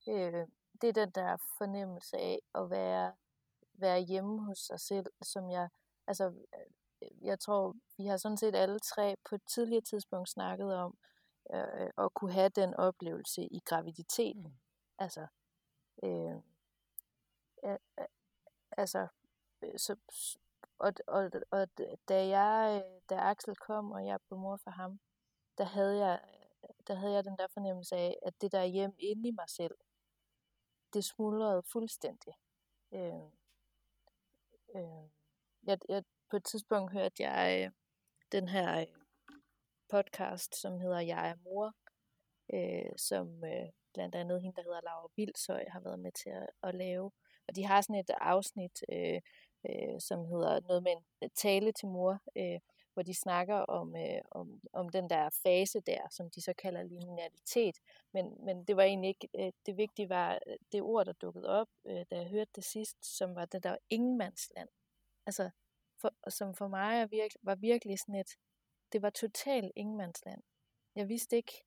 Øh, 0.09 0.47
det 0.81 0.89
er 0.89 1.05
den 1.05 1.11
der 1.11 1.37
fornemmelse 1.57 2.17
af 2.17 2.39
at 2.55 2.69
være, 2.69 3.13
være 3.73 3.99
hjemme 3.99 4.45
hos 4.45 4.57
sig 4.57 4.79
selv, 4.79 5.05
som 5.21 5.49
jeg, 5.51 5.69
altså, 6.07 6.33
jeg 7.21 7.39
tror, 7.39 7.75
vi 7.97 8.05
har 8.05 8.17
sådan 8.17 8.37
set 8.37 8.55
alle 8.55 8.79
tre 8.79 9.15
på 9.29 9.35
et 9.35 9.41
tidligere 9.53 9.81
tidspunkt 9.81 10.29
snakket 10.29 10.75
om, 10.75 10.97
øh, 11.53 11.89
at 11.97 12.13
kunne 12.13 12.33
have 12.33 12.49
den 12.49 12.73
oplevelse 12.73 13.41
i 13.41 13.59
graviditeten. 13.65 14.43
Mm. 14.43 14.59
Altså, 14.97 15.27
øh, 16.03 16.35
øh, 17.63 17.77
altså, 18.77 19.07
så, 19.77 19.95
og, 20.79 20.93
og, 21.07 21.31
og 21.51 21.67
da 22.09 22.27
jeg, 22.27 22.83
da 23.09 23.15
Axel 23.15 23.55
kom, 23.55 23.91
og 23.91 24.05
jeg 24.05 24.19
blev 24.27 24.39
mor 24.39 24.57
for 24.57 24.71
ham, 24.71 24.99
der 25.57 25.63
havde 25.63 25.97
jeg, 26.05 26.21
der 26.87 26.93
havde 26.93 27.13
jeg 27.13 27.25
den 27.25 27.37
der 27.37 27.47
fornemmelse 27.47 27.95
af, 27.95 28.19
at 28.21 28.41
det 28.41 28.51
der 28.51 28.63
hjem 28.63 28.95
inde 28.99 29.29
i 29.29 29.31
mig 29.31 29.49
selv, 29.49 29.77
det 30.93 31.05
smuldrede 31.05 31.63
fuldstændig. 31.63 32.33
Øh, 32.91 33.23
øh, 34.75 35.09
jeg, 35.63 35.77
jeg, 35.89 36.03
på 36.29 36.35
et 36.35 36.43
tidspunkt 36.43 36.91
hørte 36.91 37.23
jeg 37.23 37.65
øh, 37.65 37.71
den 38.31 38.47
her 38.47 38.81
øh, 38.81 39.00
podcast, 39.91 40.55
som 40.61 40.79
hedder 40.79 40.99
Jeg 40.99 41.29
er 41.29 41.35
mor, 41.43 41.75
øh, 42.53 42.93
som 42.97 43.43
øh, 43.43 43.69
blandt 43.93 44.15
andet 44.15 44.41
hende, 44.41 44.55
der 44.55 44.63
hedder 44.63 44.81
Laura 44.81 45.07
Vildsøj, 45.15 45.65
har 45.67 45.79
været 45.79 45.99
med 45.99 46.11
til 46.11 46.29
at, 46.29 46.47
at 46.63 46.75
lave. 46.75 47.11
Og 47.47 47.55
de 47.55 47.65
har 47.65 47.81
sådan 47.81 47.95
et 47.95 48.09
afsnit, 48.09 48.83
øh, 48.91 49.21
øh, 49.69 49.99
som 49.99 50.25
hedder 50.25 50.59
noget 50.67 50.83
med 50.83 50.91
en 50.91 51.03
øh, 51.23 51.29
tale 51.35 51.71
til 51.71 51.87
mor, 51.87 52.19
øh, 52.37 52.59
hvor 52.93 53.03
de 53.03 53.13
snakker 53.13 53.55
om, 53.55 53.95
øh, 53.95 54.21
om, 54.31 54.61
om 54.73 54.89
den 54.89 55.09
der 55.09 55.29
fase 55.43 55.79
der, 55.79 56.07
som 56.11 56.29
de 56.29 56.41
så 56.41 56.53
kalder 56.53 56.83
linealitet. 56.83 57.75
Men, 58.13 58.45
men 58.45 58.63
det 58.63 58.77
var 58.77 58.83
egentlig 58.83 59.07
ikke, 59.07 59.27
øh, 59.39 59.51
det 59.65 59.77
vigtige 59.77 60.09
var 60.09 60.39
øh, 60.47 60.57
det 60.71 60.81
ord, 60.81 61.05
der 61.05 61.13
dukkede 61.13 61.49
op, 61.49 61.67
øh, 61.85 62.05
da 62.11 62.15
jeg 62.15 62.27
hørte 62.27 62.51
det 62.55 62.63
sidst, 62.63 63.17
som 63.17 63.35
var 63.35 63.45
det 63.45 63.63
der 63.63 63.77
ingenmandsland. 63.89 64.69
Altså, 65.25 65.49
for, 66.01 66.29
som 66.29 66.55
for 66.55 66.67
mig 66.67 67.01
er 67.01 67.05
virkelig, 67.05 67.39
var 67.43 67.55
virkelig 67.55 67.99
sådan 67.99 68.15
et, 68.15 68.37
det 68.93 69.01
var 69.01 69.09
totalt 69.09 69.71
ingenmandsland. 69.75 70.43
Jeg 70.95 71.09
vidste 71.09 71.35
ikke 71.35 71.63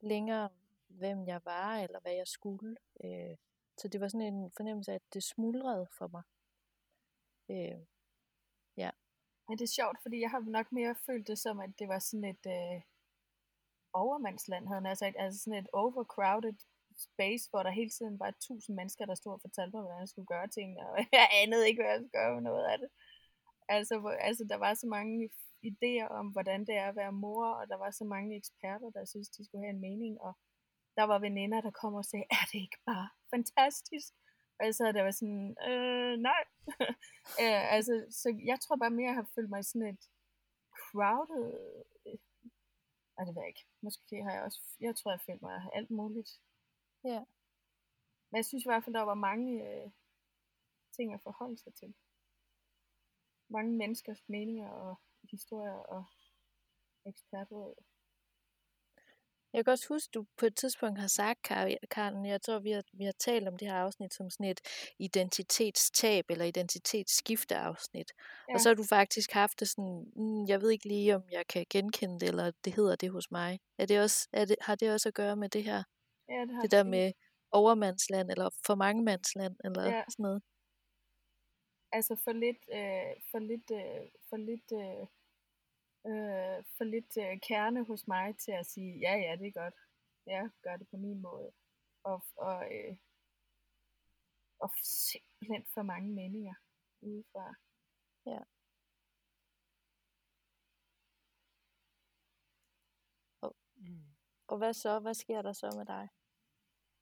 længere, 0.00 0.48
hvem 0.88 1.26
jeg 1.26 1.40
var, 1.44 1.78
eller 1.78 2.00
hvad 2.00 2.12
jeg 2.12 2.28
skulle. 2.28 2.76
Øh, 3.04 3.36
så 3.76 3.88
det 3.88 4.00
var 4.00 4.08
sådan 4.08 4.34
en 4.34 4.52
fornemmelse 4.56 4.90
af, 4.92 4.94
at 4.94 5.14
det 5.14 5.22
smuldrede 5.22 5.86
for 5.98 6.06
mig. 6.06 6.22
Øh, 7.48 7.80
ja. 8.76 8.90
Men 9.48 9.58
det 9.58 9.64
er 9.64 9.76
sjovt, 9.78 10.02
fordi 10.02 10.20
jeg 10.20 10.30
har 10.30 10.40
nok 10.40 10.72
mere 10.72 10.94
følt 11.06 11.26
det 11.26 11.38
som, 11.38 11.60
at 11.60 11.70
det 11.78 11.88
var 11.88 11.98
sådan 11.98 12.24
et 12.24 12.46
øh, 12.46 12.80
overmandsland, 13.92 14.68
havde 14.68 14.88
jeg 14.88 14.96
sagt. 14.96 15.16
Altså 15.18 15.40
sådan 15.40 15.58
et 15.58 15.70
overcrowded 15.72 16.54
space, 16.96 17.50
hvor 17.50 17.62
der 17.62 17.70
hele 17.70 17.90
tiden 17.90 18.20
var 18.20 18.34
tusind 18.40 18.76
mennesker, 18.76 19.06
der 19.06 19.14
stod 19.14 19.32
og 19.32 19.40
fortalte 19.40 19.76
mig, 19.76 19.82
hvordan 19.82 20.00
jeg 20.00 20.08
skulle 20.08 20.26
gøre 20.26 20.48
tingene, 20.48 20.90
og 20.90 20.96
jeg 21.12 21.28
anede 21.42 21.68
ikke, 21.68 21.82
hvad 21.82 21.90
jeg 21.90 22.00
skulle 22.00 22.18
gøre 22.20 22.34
med 22.34 22.42
noget 22.42 22.64
af 22.64 22.78
det. 22.78 22.88
Altså, 23.68 23.98
hvor, 23.98 24.10
altså 24.10 24.44
der 24.44 24.56
var 24.56 24.74
så 24.74 24.86
mange 24.86 25.30
idéer 25.62 26.08
om, 26.20 26.26
hvordan 26.28 26.60
det 26.66 26.74
er 26.76 26.88
at 26.88 26.96
være 26.96 27.12
mor, 27.12 27.46
og 27.46 27.68
der 27.68 27.76
var 27.76 27.90
så 27.90 28.04
mange 28.04 28.36
eksperter, 28.36 28.90
der 28.90 29.04
synes, 29.04 29.28
de 29.28 29.44
skulle 29.44 29.64
have 29.64 29.74
en 29.74 29.80
mening, 29.80 30.20
og 30.20 30.32
der 30.96 31.04
var 31.04 31.18
veninder, 31.18 31.60
der 31.60 31.70
kom 31.70 31.94
og 31.94 32.04
sagde, 32.04 32.24
er 32.30 32.44
det 32.52 32.58
ikke 32.60 32.80
bare 32.86 33.08
fantastisk? 33.34 34.12
Og 34.60 34.74
så 34.74 34.92
der 34.92 35.02
var 35.02 35.10
sådan, 35.10 35.56
øh, 35.68 36.18
nej. 36.18 36.42
øh, 37.42 37.74
altså, 37.76 38.06
så 38.10 38.28
jeg 38.44 38.60
tror 38.60 38.76
bare 38.76 38.90
mere, 38.90 39.08
at 39.08 39.14
jeg 39.14 39.14
har 39.14 39.30
følt 39.34 39.50
mig 39.50 39.64
sådan 39.64 39.88
et 39.88 40.04
crowded, 40.80 41.46
øh, 42.06 42.18
det 43.26 43.34
ved 43.34 43.42
jeg 43.42 43.48
ikke. 43.48 43.66
Måske 43.82 44.22
har 44.22 44.32
jeg 44.32 44.42
også, 44.42 44.60
jeg 44.80 44.96
tror, 44.96 45.10
jeg 45.10 45.20
følte 45.20 45.44
mig 45.44 45.70
alt 45.72 45.90
muligt. 45.90 46.30
Ja. 47.04 47.24
Men 48.30 48.36
jeg 48.36 48.44
synes 48.44 48.64
i 48.64 48.68
hvert 48.68 48.84
fald, 48.84 48.94
der 48.94 49.02
var 49.02 49.14
mange 49.14 49.48
øh, 49.68 49.90
ting 50.96 51.14
at 51.14 51.22
forholde 51.22 51.58
sig 51.58 51.74
til. 51.74 51.94
Mange 53.48 53.72
menneskers 53.76 54.28
meninger 54.28 54.68
og 54.68 55.00
historier 55.30 55.72
og 55.72 56.04
ekspertråd. 57.06 57.74
Jeg 59.52 59.64
kan 59.64 59.72
også 59.72 59.88
huske, 59.88 60.10
at 60.10 60.14
du 60.14 60.26
på 60.36 60.46
et 60.46 60.56
tidspunkt 60.56 61.00
har 61.00 61.06
sagt, 61.06 61.42
Karen, 61.90 62.26
jeg 62.26 62.42
tror, 62.42 62.58
vi 62.58 62.70
har, 62.70 62.82
vi 62.92 63.04
har 63.04 63.12
talt 63.12 63.48
om 63.48 63.56
det 63.56 63.68
her 63.68 63.74
afsnit 63.74 64.14
som 64.14 64.30
sådan 64.30 64.46
et 64.46 64.60
identitetstab 64.98 66.24
eller 66.30 66.44
identitetsskifteafsnit. 66.44 68.12
Ja. 68.48 68.54
Og 68.54 68.60
så 68.60 68.68
har 68.68 68.74
du 68.74 68.84
faktisk 68.84 69.32
haft 69.32 69.60
det 69.60 69.68
sådan, 69.68 70.12
mm, 70.16 70.46
jeg 70.46 70.60
ved 70.62 70.70
ikke 70.70 70.88
lige, 70.88 71.16
om 71.16 71.22
jeg 71.30 71.46
kan 71.46 71.66
genkende 71.70 72.20
det, 72.20 72.28
eller 72.28 72.50
det 72.64 72.74
hedder 72.74 72.96
det 72.96 73.10
hos 73.10 73.30
mig. 73.30 73.60
Er 73.78 73.86
det 73.86 74.00
også, 74.00 74.28
er 74.32 74.44
det, 74.44 74.56
har 74.60 74.74
det 74.74 74.92
også 74.92 75.08
at 75.08 75.14
gøre 75.14 75.36
med 75.36 75.48
det 75.48 75.64
her? 75.64 75.82
Ja, 76.28 76.40
det 76.40 76.54
har 76.54 76.62
det 76.62 76.70
der 76.70 76.84
med 76.84 77.12
overmandsland, 77.52 78.30
eller 78.30 78.50
for 78.66 78.74
mange 78.74 79.02
mandsland, 79.02 79.56
eller 79.64 79.84
ja. 79.84 80.02
sådan 80.08 80.22
noget? 80.22 80.42
Altså 81.92 82.16
for 82.24 82.32
lidt, 82.32 82.62
øh, 82.72 83.12
for 83.30 83.38
lidt, 83.38 83.70
øh, 83.70 84.10
for 84.28 84.36
lidt 84.36 84.72
øh, 84.72 85.06
øh, 86.06 86.64
for 86.76 86.84
lidt 86.84 87.16
øh, 87.24 87.40
kerne 87.48 87.84
hos 87.84 88.06
mig 88.06 88.38
til 88.38 88.52
at 88.52 88.66
sige, 88.66 88.98
ja, 88.98 89.14
ja, 89.16 89.36
det 89.36 89.46
er 89.46 89.60
godt. 89.62 89.74
Ja, 90.26 90.48
gør 90.62 90.76
det 90.76 90.88
på 90.88 90.96
min 90.96 91.20
måde. 91.20 91.52
Og, 92.04 92.24
og, 92.36 92.58
øh, 92.74 92.96
og 94.58 94.70
simpelthen 94.84 95.66
for 95.74 95.82
mange 95.82 96.10
meninger 96.12 96.54
udefra. 97.00 97.54
Ja. 98.26 98.40
Og, 103.40 103.56
mm. 103.76 104.04
og 104.48 104.58
hvad 104.58 104.72
så? 104.72 105.00
Hvad 105.00 105.14
sker 105.14 105.42
der 105.42 105.52
så 105.52 105.68
med 105.78 105.86
dig? 105.86 106.08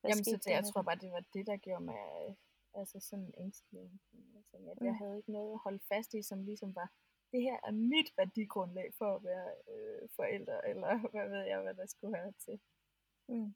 Hvad 0.00 0.10
Jamen, 0.10 0.24
så 0.24 0.36
det, 0.44 0.52
jeg 0.56 0.64
tror 0.64 0.82
bare, 0.82 0.96
det 0.96 1.12
var 1.12 1.24
det, 1.34 1.46
der 1.46 1.56
gjorde 1.56 1.84
mig 1.84 1.94
øh, 1.94 2.34
altså 2.74 3.00
sådan 3.00 3.34
ængstelig. 3.38 3.90
Altså, 4.36 4.56
at 4.56 4.78
jeg 4.80 4.92
mm. 4.92 4.98
havde 4.98 5.16
ikke 5.16 5.32
noget 5.32 5.52
at 5.52 5.58
holde 5.58 5.80
fast 5.88 6.14
i, 6.14 6.22
som 6.22 6.44
ligesom 6.44 6.74
var 6.74 6.88
det 7.32 7.42
her 7.42 7.56
er 7.68 7.70
mit 7.72 8.08
værdigrundlag 8.16 8.94
for 8.98 9.16
at 9.16 9.24
være 9.24 9.48
øh, 9.72 10.08
forældre, 10.16 10.68
eller 10.68 10.98
hvad 11.12 11.28
ved 11.28 11.44
jeg, 11.44 11.60
hvad 11.62 11.74
der 11.74 11.86
skulle 11.86 12.16
have 12.16 12.32
til. 12.32 12.60
Mm. 13.28 13.54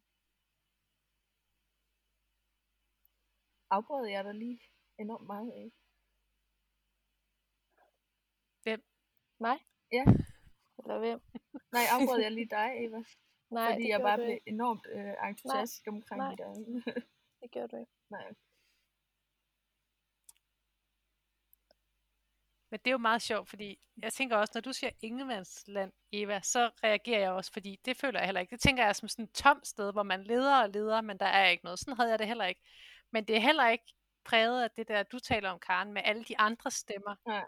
Afbrød 3.70 4.06
jeg 4.06 4.24
dig 4.24 4.34
lige 4.34 4.60
enormt 4.98 5.26
meget 5.26 5.50
af? 5.50 5.72
Hvem? 8.62 8.82
Mig? 9.40 9.58
Ja. 9.92 10.04
Eller 10.78 10.98
hvem? 10.98 11.20
Nej, 11.72 11.84
afbrød 11.94 12.20
jeg 12.22 12.32
lige 12.32 12.48
dig, 12.48 12.68
Eva? 12.84 13.02
Nej, 13.58 13.72
Fordi 13.72 13.88
jeg 13.88 14.00
bare 14.00 14.18
blev 14.18 14.38
enormt 14.46 14.86
øh, 14.96 15.28
entusiastisk 15.28 15.86
omkring 15.88 16.18
Nej. 16.18 16.34
dig. 16.34 16.54
det 17.40 17.50
gjorde 17.50 17.68
du 17.68 17.76
ikke. 17.76 17.92
Nej. 18.10 18.34
Men 22.72 22.78
det 22.78 22.86
er 22.86 22.92
jo 22.92 22.98
meget 22.98 23.22
sjovt, 23.22 23.48
fordi 23.48 23.78
jeg 24.02 24.12
tænker 24.12 24.36
også, 24.36 24.50
når 24.54 24.60
du 24.60 24.72
siger 24.72 24.90
Ingemandsland, 25.02 25.92
Eva, 26.12 26.40
så 26.42 26.70
reagerer 26.84 27.20
jeg 27.20 27.30
også, 27.30 27.52
fordi 27.52 27.80
det 27.84 27.96
føler 27.96 28.20
jeg 28.20 28.26
heller 28.26 28.40
ikke. 28.40 28.50
Det 28.50 28.60
tænker 28.60 28.84
jeg 28.84 28.96
som 28.96 29.08
sådan 29.08 29.24
et 29.24 29.32
tomt 29.32 29.66
sted, 29.66 29.92
hvor 29.92 30.02
man 30.02 30.24
leder 30.24 30.62
og 30.62 30.70
leder, 30.70 31.00
men 31.00 31.18
der 31.18 31.26
er 31.26 31.48
ikke 31.48 31.64
noget. 31.64 31.78
Sådan 31.78 31.96
havde 31.96 32.10
jeg 32.10 32.18
det 32.18 32.26
heller 32.26 32.44
ikke. 32.44 32.60
Men 33.12 33.24
det 33.24 33.36
er 33.36 33.40
heller 33.40 33.68
ikke 33.68 33.84
præget 34.24 34.62
af 34.62 34.70
det 34.76 34.88
der, 34.88 35.02
du 35.02 35.18
taler 35.18 35.50
om, 35.50 35.58
Karen, 35.58 35.92
med 35.92 36.02
alle 36.04 36.24
de 36.24 36.38
andre 36.38 36.70
stemmer. 36.70 37.14
Ja. 37.28 37.42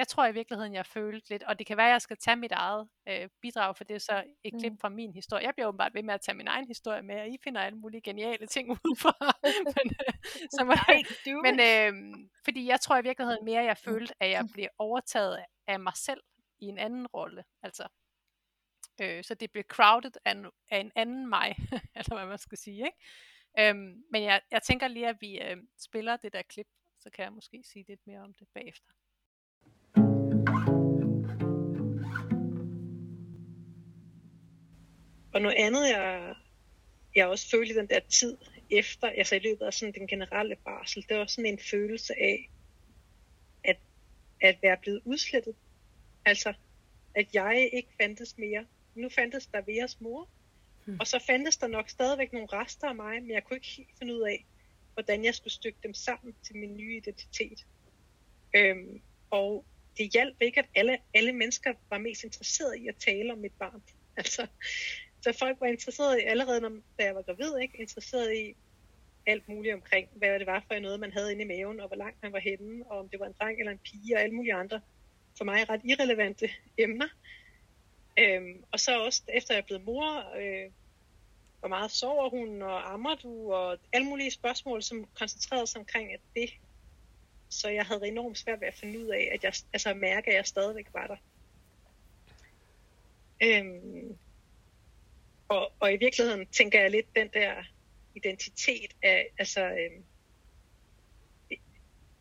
Jeg 0.00 0.08
tror 0.08 0.26
i 0.26 0.32
virkeligheden, 0.32 0.74
jeg 0.74 0.86
følte 0.86 1.30
lidt, 1.30 1.42
og 1.42 1.58
det 1.58 1.66
kan 1.66 1.76
være, 1.76 1.86
at 1.86 1.92
jeg 1.92 2.02
skal 2.02 2.16
tage 2.16 2.36
mit 2.36 2.52
eget 2.52 2.88
øh, 3.08 3.28
bidrag, 3.42 3.76
for 3.76 3.84
det 3.84 3.94
er 3.94 3.98
så 3.98 4.24
et 4.44 4.54
klip 4.60 4.72
mm. 4.72 4.78
fra 4.78 4.88
min 4.88 5.12
historie. 5.12 5.46
Jeg 5.46 5.54
bliver 5.54 5.68
åbenbart 5.68 5.94
ved 5.94 6.02
med 6.02 6.14
at 6.14 6.20
tage 6.20 6.36
min 6.36 6.48
egen 6.48 6.66
historie 6.66 7.02
med, 7.02 7.20
og 7.20 7.28
I 7.28 7.36
finder 7.44 7.60
alle 7.60 7.78
mulige 7.78 8.00
geniale 8.00 8.46
ting 8.46 8.70
ud 8.86 8.96
for. 8.98 9.16
men, 9.76 9.86
øh, 10.00 10.14
så 10.56 10.64
må, 10.64 10.72
Nej, 10.72 11.02
men 11.46 11.54
øh, 11.60 12.14
fordi 12.44 12.66
jeg 12.66 12.80
tror 12.80 12.98
i 12.98 13.02
virkeligheden 13.02 13.44
mere, 13.44 13.62
jeg 13.62 13.76
følte, 13.76 14.14
at 14.20 14.30
jeg 14.30 14.44
bliver 14.52 14.68
overtaget 14.78 15.44
af 15.66 15.80
mig 15.80 15.96
selv 15.96 16.20
i 16.60 16.64
en 16.66 16.78
anden 16.78 17.06
rolle. 17.06 17.44
Altså, 17.62 17.88
Øh, 19.02 19.24
så 19.24 19.34
det 19.34 19.52
blev 19.52 19.64
crowded 19.64 20.12
af 20.24 20.30
en, 20.32 20.46
af 20.70 20.78
en 20.78 20.92
anden 20.96 21.28
mig, 21.28 21.56
eller 21.96 22.14
hvad 22.14 22.26
man 22.26 22.38
skal 22.38 22.58
sige. 22.58 22.84
Ikke? 22.86 22.98
Øhm, 23.58 24.04
men 24.10 24.22
jeg, 24.22 24.40
jeg 24.50 24.62
tænker 24.62 24.88
lige, 24.88 25.08
at 25.08 25.16
vi 25.20 25.40
øh, 25.40 25.56
spiller 25.78 26.16
det 26.16 26.32
der 26.32 26.42
klip, 26.42 26.66
så 26.98 27.10
kan 27.10 27.24
jeg 27.24 27.32
måske 27.32 27.62
sige 27.64 27.84
lidt 27.88 28.06
mere 28.06 28.20
om 28.20 28.34
det 28.34 28.48
bagefter. 28.54 28.92
Og 35.32 35.42
noget 35.42 35.56
andet, 35.56 35.88
jeg, 35.88 36.34
jeg 37.14 37.26
også 37.26 37.50
følte 37.50 37.74
i 37.74 37.76
den 37.76 37.86
der 37.86 38.00
tid 38.00 38.36
efter, 38.70 39.08
altså 39.08 39.34
i 39.34 39.38
løbet 39.38 39.66
af 39.66 39.74
sådan 39.74 39.94
den 39.94 40.06
generelle 40.06 40.56
barsel, 40.56 41.04
det 41.08 41.16
var 41.16 41.26
sådan 41.26 41.52
en 41.52 41.58
følelse 41.58 42.14
af, 42.20 42.50
at, 43.64 43.76
at 44.40 44.58
være 44.62 44.76
blevet 44.82 45.00
udslettet. 45.04 45.54
Altså, 46.24 46.52
at 47.14 47.34
jeg 47.34 47.70
ikke 47.72 47.88
fandtes 48.00 48.38
mere. 48.38 48.66
Nu 48.94 49.08
fandtes 49.08 49.46
der 49.46 49.60
Veras 49.66 50.00
mor, 50.00 50.28
hmm. 50.84 50.96
og 51.00 51.06
så 51.06 51.18
fandtes 51.26 51.56
der 51.56 51.66
nok 51.66 51.90
stadigvæk 51.90 52.32
nogle 52.32 52.48
rester 52.52 52.88
af 52.88 52.94
mig, 52.94 53.22
men 53.22 53.30
jeg 53.30 53.44
kunne 53.44 53.56
ikke 53.56 53.68
helt 53.76 53.98
finde 53.98 54.14
ud 54.14 54.20
af, 54.20 54.46
hvordan 54.94 55.24
jeg 55.24 55.34
skulle 55.34 55.52
stykke 55.52 55.78
dem 55.82 55.94
sammen 55.94 56.34
til 56.42 56.56
min 56.56 56.76
nye 56.76 56.96
identitet. 56.96 57.66
Øhm, 58.56 59.00
og 59.30 59.64
det 59.98 60.12
hjalp 60.12 60.36
ikke, 60.40 60.60
at 60.60 60.66
alle, 60.74 60.98
alle 61.14 61.32
mennesker 61.32 61.72
var 61.90 61.98
mest 61.98 62.24
interesserede 62.24 62.78
i 62.78 62.88
at 62.88 62.96
tale 62.96 63.32
om 63.32 63.38
mit 63.38 63.52
barn. 63.58 63.82
Altså, 64.16 64.46
så 65.22 65.32
folk 65.38 65.60
var 65.60 65.66
interesseret 65.66 66.18
i, 66.18 66.22
allerede 66.22 66.60
når, 66.60 66.70
da 66.98 67.04
jeg 67.04 67.14
var 67.14 67.22
gravid, 67.22 67.58
ikke? 67.58 67.78
interesseret 67.78 68.36
i 68.36 68.54
alt 69.26 69.48
muligt 69.48 69.74
omkring, 69.74 70.08
hvad 70.14 70.38
det 70.38 70.46
var 70.46 70.64
for 70.66 70.78
noget, 70.78 71.00
man 71.00 71.12
havde 71.12 71.32
inde 71.32 71.42
i 71.42 71.46
maven, 71.46 71.80
og 71.80 71.88
hvor 71.88 71.96
langt 71.96 72.22
man 72.22 72.32
var 72.32 72.38
henne, 72.38 72.84
og 72.86 72.98
om 72.98 73.08
det 73.08 73.20
var 73.20 73.26
en 73.26 73.34
dreng 73.40 73.58
eller 73.58 73.72
en 73.72 73.78
pige, 73.78 74.16
og 74.16 74.22
alle 74.22 74.34
mulige 74.34 74.54
andre, 74.54 74.80
for 75.38 75.44
mig 75.44 75.68
ret 75.70 75.80
irrelevante 75.84 76.50
emner. 76.78 77.08
Øhm, 78.18 78.64
og 78.72 78.80
så 78.80 79.04
også, 79.04 79.22
efter 79.28 79.54
jeg 79.54 79.60
er 79.60 79.66
blevet 79.66 79.84
mor, 79.84 80.36
øh, 80.36 80.70
hvor 81.60 81.68
meget 81.68 81.90
sover 81.90 82.30
hun, 82.30 82.62
og 82.62 82.92
ammer 82.92 83.14
du, 83.14 83.52
og 83.52 83.78
alle 83.92 84.06
mulige 84.06 84.30
spørgsmål, 84.30 84.82
som 84.82 85.06
koncentrerede 85.14 85.66
sig 85.66 85.78
omkring 85.78 86.12
at 86.12 86.20
det. 86.36 86.50
Så 87.48 87.68
jeg 87.68 87.86
havde 87.86 88.08
enormt 88.08 88.38
svært 88.38 88.60
ved 88.60 88.68
at 88.68 88.74
finde 88.74 88.98
ud 88.98 89.06
af, 89.06 89.30
at 89.32 89.44
jeg, 89.44 89.52
altså 89.72 89.90
at 89.90 89.96
mærke, 89.96 90.30
at 90.30 90.36
jeg 90.36 90.46
stadigvæk 90.46 90.86
var 90.92 91.06
der. 91.06 91.16
Øhm, 93.42 94.18
og, 95.50 95.72
og 95.80 95.92
i 95.92 95.96
virkeligheden 95.96 96.46
tænker 96.46 96.80
jeg 96.80 96.90
lidt 96.90 97.16
den 97.16 97.28
der 97.32 97.54
identitet 98.14 98.96
af, 99.02 99.26
altså, 99.38 99.64
øh, 99.70 100.02
det, 101.48 101.58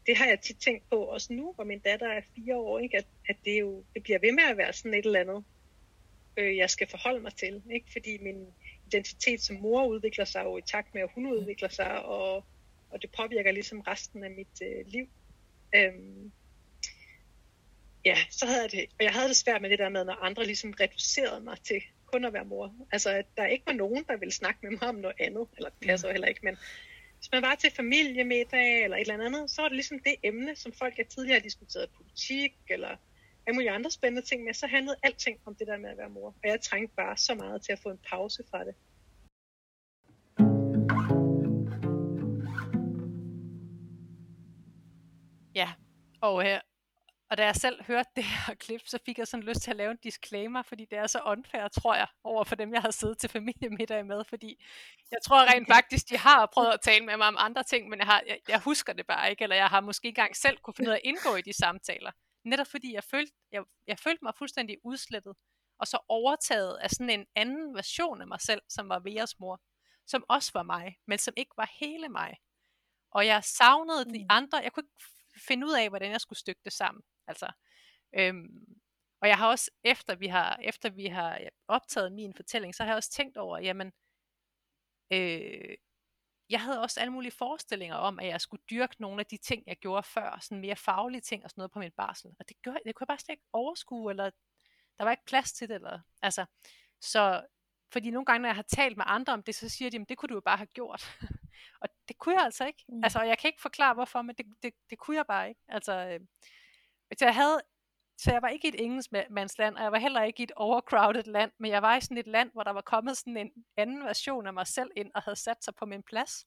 det 0.07 0.17
har 0.17 0.25
jeg 0.25 0.39
tit 0.41 0.57
tænkt 0.57 0.89
på 0.89 0.95
også 0.95 1.33
nu, 1.33 1.53
hvor 1.53 1.63
min 1.63 1.79
datter 1.79 2.07
er 2.07 2.21
fire 2.35 2.55
år, 2.55 2.79
ikke? 2.79 2.97
At, 2.97 3.07
at 3.29 3.35
det 3.45 3.59
jo 3.59 3.83
det 3.93 4.03
bliver 4.03 4.19
ved 4.19 4.31
med 4.31 4.43
at 4.43 4.57
være 4.57 4.73
sådan 4.73 4.93
et 4.93 5.05
eller 5.05 5.19
andet, 5.19 5.43
øh, 6.37 6.57
jeg 6.57 6.69
skal 6.69 6.87
forholde 6.89 7.21
mig 7.21 7.35
til. 7.35 7.63
Ikke? 7.71 7.91
Fordi 7.91 8.17
min 8.17 8.47
identitet 8.87 9.41
som 9.41 9.55
mor 9.55 9.85
udvikler 9.85 10.25
sig 10.25 10.43
jo 10.43 10.57
i 10.57 10.61
takt 10.61 10.93
med, 10.93 11.01
at 11.01 11.09
hun 11.15 11.25
udvikler 11.25 11.69
sig, 11.69 12.05
og, 12.05 12.45
og 12.89 13.01
det 13.01 13.11
påvirker 13.11 13.51
ligesom 13.51 13.81
resten 13.81 14.23
af 14.23 14.31
mit 14.31 14.61
øh, 14.63 14.85
liv. 14.87 15.07
Øhm, 15.75 16.31
ja, 18.05 18.17
så 18.29 18.45
havde 18.45 18.61
jeg 18.61 18.71
det, 18.71 18.85
og 18.99 19.03
jeg 19.03 19.13
havde 19.13 19.27
det 19.27 19.35
svært 19.35 19.61
med 19.61 19.69
det 19.69 19.79
der 19.79 19.89
med, 19.89 20.05
når 20.05 20.13
andre 20.13 20.45
ligesom 20.45 20.71
reducerede 20.71 21.41
mig 21.41 21.57
til 21.63 21.81
kun 22.11 22.25
at 22.25 22.33
være 22.33 22.45
mor. 22.45 22.73
Altså, 22.91 23.09
at 23.09 23.25
der 23.37 23.45
ikke 23.45 23.65
var 23.65 23.73
nogen, 23.73 24.03
der 24.07 24.17
ville 24.17 24.31
snakke 24.31 24.59
med 24.63 24.71
mig 24.71 24.89
om 24.89 24.95
noget 24.95 25.15
andet, 25.19 25.47
eller 25.57 25.69
det 25.69 25.87
passer 25.87 26.07
jo 26.07 26.11
heller 26.11 26.27
ikke, 26.27 26.41
men 26.43 26.57
hvis 27.17 27.31
man 27.31 27.41
var 27.41 27.55
til 27.55 27.71
familiemiddag 27.71 28.83
eller 28.83 28.97
et 28.97 29.01
eller 29.01 29.25
andet, 29.25 29.49
så 29.49 29.61
var 29.61 29.69
det 29.69 29.75
ligesom 29.75 29.99
det 29.99 30.15
emne, 30.23 30.55
som 30.55 30.71
folk 30.71 30.97
jeg 30.97 31.07
tidligere 31.07 31.39
har 31.39 31.43
diskuteret 31.43 31.89
politik, 31.97 32.53
eller 32.69 32.95
alle 33.45 33.55
mulige 33.55 33.71
andre 33.71 33.91
spændende 33.91 34.27
ting 34.27 34.43
med, 34.43 34.53
så 34.53 34.67
handlede 34.67 34.95
alting 35.03 35.39
om 35.45 35.55
det 35.55 35.67
der 35.67 35.77
med 35.77 35.89
at 35.89 35.97
være 35.97 36.09
mor. 36.09 36.27
Og 36.27 36.49
jeg 36.49 36.61
trængte 36.61 36.95
bare 36.95 37.17
så 37.17 37.35
meget 37.35 37.61
til 37.61 37.71
at 37.71 37.79
få 37.79 37.89
en 37.89 37.99
pause 38.09 38.43
fra 38.51 38.63
det. 38.63 38.75
Ja, 45.55 45.69
og 46.21 46.43
her, 46.43 46.59
og 47.29 47.37
da 47.37 47.45
jeg 47.45 47.55
selv 47.55 47.83
hørte 47.83 48.09
det 48.15 48.23
her 48.23 48.53
klip, 48.63 48.81
så 48.85 48.99
fik 49.05 49.17
jeg 49.17 49.27
sådan 49.27 49.43
lyst 49.43 49.61
til 49.61 49.71
at 49.71 49.77
lave 49.77 49.91
en 49.91 49.97
disclaimer, 49.97 50.61
fordi 50.61 50.85
det 50.85 50.97
er 50.97 51.07
så 51.07 51.21
unfair, 51.25 51.67
tror 51.67 51.95
jeg, 51.95 52.07
over 52.23 52.43
for 52.43 52.55
dem, 52.55 52.73
jeg 52.73 52.81
har 52.81 52.91
siddet 52.91 53.17
til 53.17 53.29
familiemiddag 53.29 54.05
med, 54.05 54.23
fordi 54.23 54.65
jeg 55.11 55.19
tror 55.25 55.53
rent 55.53 55.67
faktisk, 55.67 56.09
de 56.09 56.17
har 56.17 56.45
prøvet 56.53 56.71
at 56.73 56.81
tale 56.81 57.05
med 57.05 57.17
mig 57.17 57.27
om 57.27 57.35
andre 57.39 57.63
ting, 57.63 57.89
men 57.89 57.99
jeg, 57.99 58.05
har, 58.07 58.23
jeg, 58.27 58.39
jeg 58.47 58.59
husker 58.59 58.93
det 58.93 59.07
bare 59.07 59.29
ikke, 59.29 59.43
eller 59.43 59.55
jeg 59.55 59.67
har 59.67 59.81
måske 59.81 60.07
engang 60.07 60.35
selv 60.35 60.57
kunne 60.57 60.73
finde 60.73 60.89
ud 60.89 60.93
af 60.93 60.97
at 60.97 61.07
indgå 61.09 61.35
i 61.35 61.41
de 61.41 61.53
samtaler. 61.53 62.11
Netop 62.45 62.67
fordi 62.67 62.93
jeg 62.93 63.03
følte, 63.03 63.33
jeg, 63.51 63.63
jeg 63.87 63.99
følte 63.99 64.23
mig 64.23 64.33
fuldstændig 64.37 64.77
udslettet, 64.83 65.35
og 65.79 65.87
så 65.87 65.97
overtaget 66.07 66.77
af 66.77 66.89
sådan 66.89 67.09
en 67.09 67.25
anden 67.35 67.75
version 67.75 68.21
af 68.21 68.27
mig 68.27 68.41
selv, 68.41 68.61
som 68.69 68.89
var 68.89 68.99
Veras 68.99 69.39
mor, 69.39 69.61
som 70.07 70.23
også 70.29 70.51
var 70.53 70.63
mig, 70.63 70.95
men 71.07 71.17
som 71.17 71.33
ikke 71.37 71.51
var 71.57 71.71
hele 71.79 72.09
mig. 72.09 72.37
Og 73.11 73.25
jeg 73.25 73.43
savnede 73.43 74.05
de 74.05 74.19
mm. 74.19 74.25
andre, 74.29 74.57
jeg 74.57 74.71
kunne 74.73 74.83
ikke 74.83 75.43
finde 75.47 75.67
ud 75.67 75.73
af, 75.73 75.89
hvordan 75.89 76.11
jeg 76.11 76.21
skulle 76.21 76.39
stykke 76.39 76.61
det 76.63 76.73
sammen. 76.73 77.03
Altså, 77.29 77.51
øhm, 78.13 78.65
og 79.21 79.27
jeg 79.27 79.37
har 79.37 79.47
også, 79.47 79.71
efter 79.83 80.15
vi 80.15 80.27
har, 80.27 80.59
efter 80.63 80.89
vi 80.89 81.05
har 81.05 81.39
optaget 81.67 82.11
min 82.11 82.33
fortælling, 82.33 82.75
så 82.75 82.83
har 82.83 82.89
jeg 82.89 82.97
også 82.97 83.11
tænkt 83.11 83.37
over, 83.37 83.57
jamen, 83.57 83.91
øh, 85.11 85.75
jeg 86.49 86.61
havde 86.61 86.81
også 86.81 86.99
alle 86.99 87.13
mulige 87.13 87.31
forestillinger 87.31 87.95
om, 87.95 88.19
at 88.19 88.27
jeg 88.27 88.41
skulle 88.41 88.63
dyrke 88.69 88.95
nogle 88.99 89.19
af 89.19 89.25
de 89.25 89.37
ting, 89.37 89.63
jeg 89.67 89.77
gjorde 89.77 90.03
før, 90.03 90.39
sådan 90.41 90.61
mere 90.61 90.75
faglige 90.75 91.21
ting 91.21 91.43
og 91.43 91.49
sådan 91.49 91.59
noget 91.59 91.71
på 91.71 91.79
min 91.79 91.91
barsel. 91.91 92.31
Og 92.39 92.49
det, 92.49 92.61
gjorde, 92.61 92.79
det 92.85 92.95
kunne 92.95 93.03
jeg 93.03 93.07
bare 93.07 93.19
slet 93.19 93.33
ikke 93.33 93.47
overskue, 93.53 94.11
eller 94.11 94.29
der 94.97 95.03
var 95.03 95.11
ikke 95.11 95.25
plads 95.25 95.53
til 95.53 95.69
det. 95.69 95.75
Eller, 95.75 95.99
altså, 96.21 96.45
så, 97.01 97.45
fordi 97.93 98.09
nogle 98.09 98.25
gange, 98.25 98.41
når 98.41 98.49
jeg 98.49 98.55
har 98.55 98.61
talt 98.61 98.97
med 98.97 99.05
andre 99.07 99.33
om 99.33 99.43
det, 99.43 99.55
så 99.55 99.69
siger 99.69 99.91
de, 99.91 99.97
at 99.97 100.09
det 100.09 100.17
kunne 100.17 100.27
du 100.27 100.33
jo 100.33 100.41
bare 100.41 100.57
have 100.57 100.67
gjort. 100.67 101.17
og 101.81 101.89
det 102.07 102.17
kunne 102.17 102.35
jeg 102.35 102.43
altså 102.43 102.65
ikke. 102.65 102.85
Mm. 102.87 103.03
Altså, 103.03 103.21
jeg 103.21 103.37
kan 103.37 103.47
ikke 103.47 103.61
forklare, 103.61 103.93
hvorfor, 103.93 104.21
men 104.21 104.35
det, 104.35 104.45
det, 104.63 104.73
det 104.89 104.97
kunne 104.97 105.17
jeg 105.17 105.25
bare 105.25 105.49
ikke. 105.49 105.61
Altså, 105.67 105.93
øh, 105.93 106.19
så 107.17 107.25
jeg 107.25 107.35
havde 107.35 107.61
så 108.19 108.31
jeg 108.31 108.41
var 108.41 108.47
ikke 108.47 108.67
i 108.67 108.69
et 108.69 108.83
engelskmandsland, 108.83 109.75
og 109.75 109.83
jeg 109.83 109.91
var 109.91 109.99
heller 109.99 110.23
ikke 110.23 110.39
i 110.39 110.43
et 110.43 110.51
overcrowded 110.55 111.23
land, 111.23 111.51
men 111.57 111.71
jeg 111.71 111.81
var 111.81 111.95
i 111.95 112.01
sådan 112.01 112.17
et 112.17 112.27
land, 112.27 112.51
hvor 112.51 112.63
der 112.63 112.71
var 112.71 112.81
kommet 112.81 113.17
sådan 113.17 113.37
en 113.37 113.51
anden 113.77 114.03
version 114.03 114.47
af 114.47 114.53
mig 114.53 114.67
selv 114.67 114.91
ind, 114.95 115.11
og 115.15 115.21
havde 115.21 115.35
sat 115.35 115.63
sig 115.63 115.75
på 115.75 115.85
min 115.85 116.03
plads. 116.03 116.45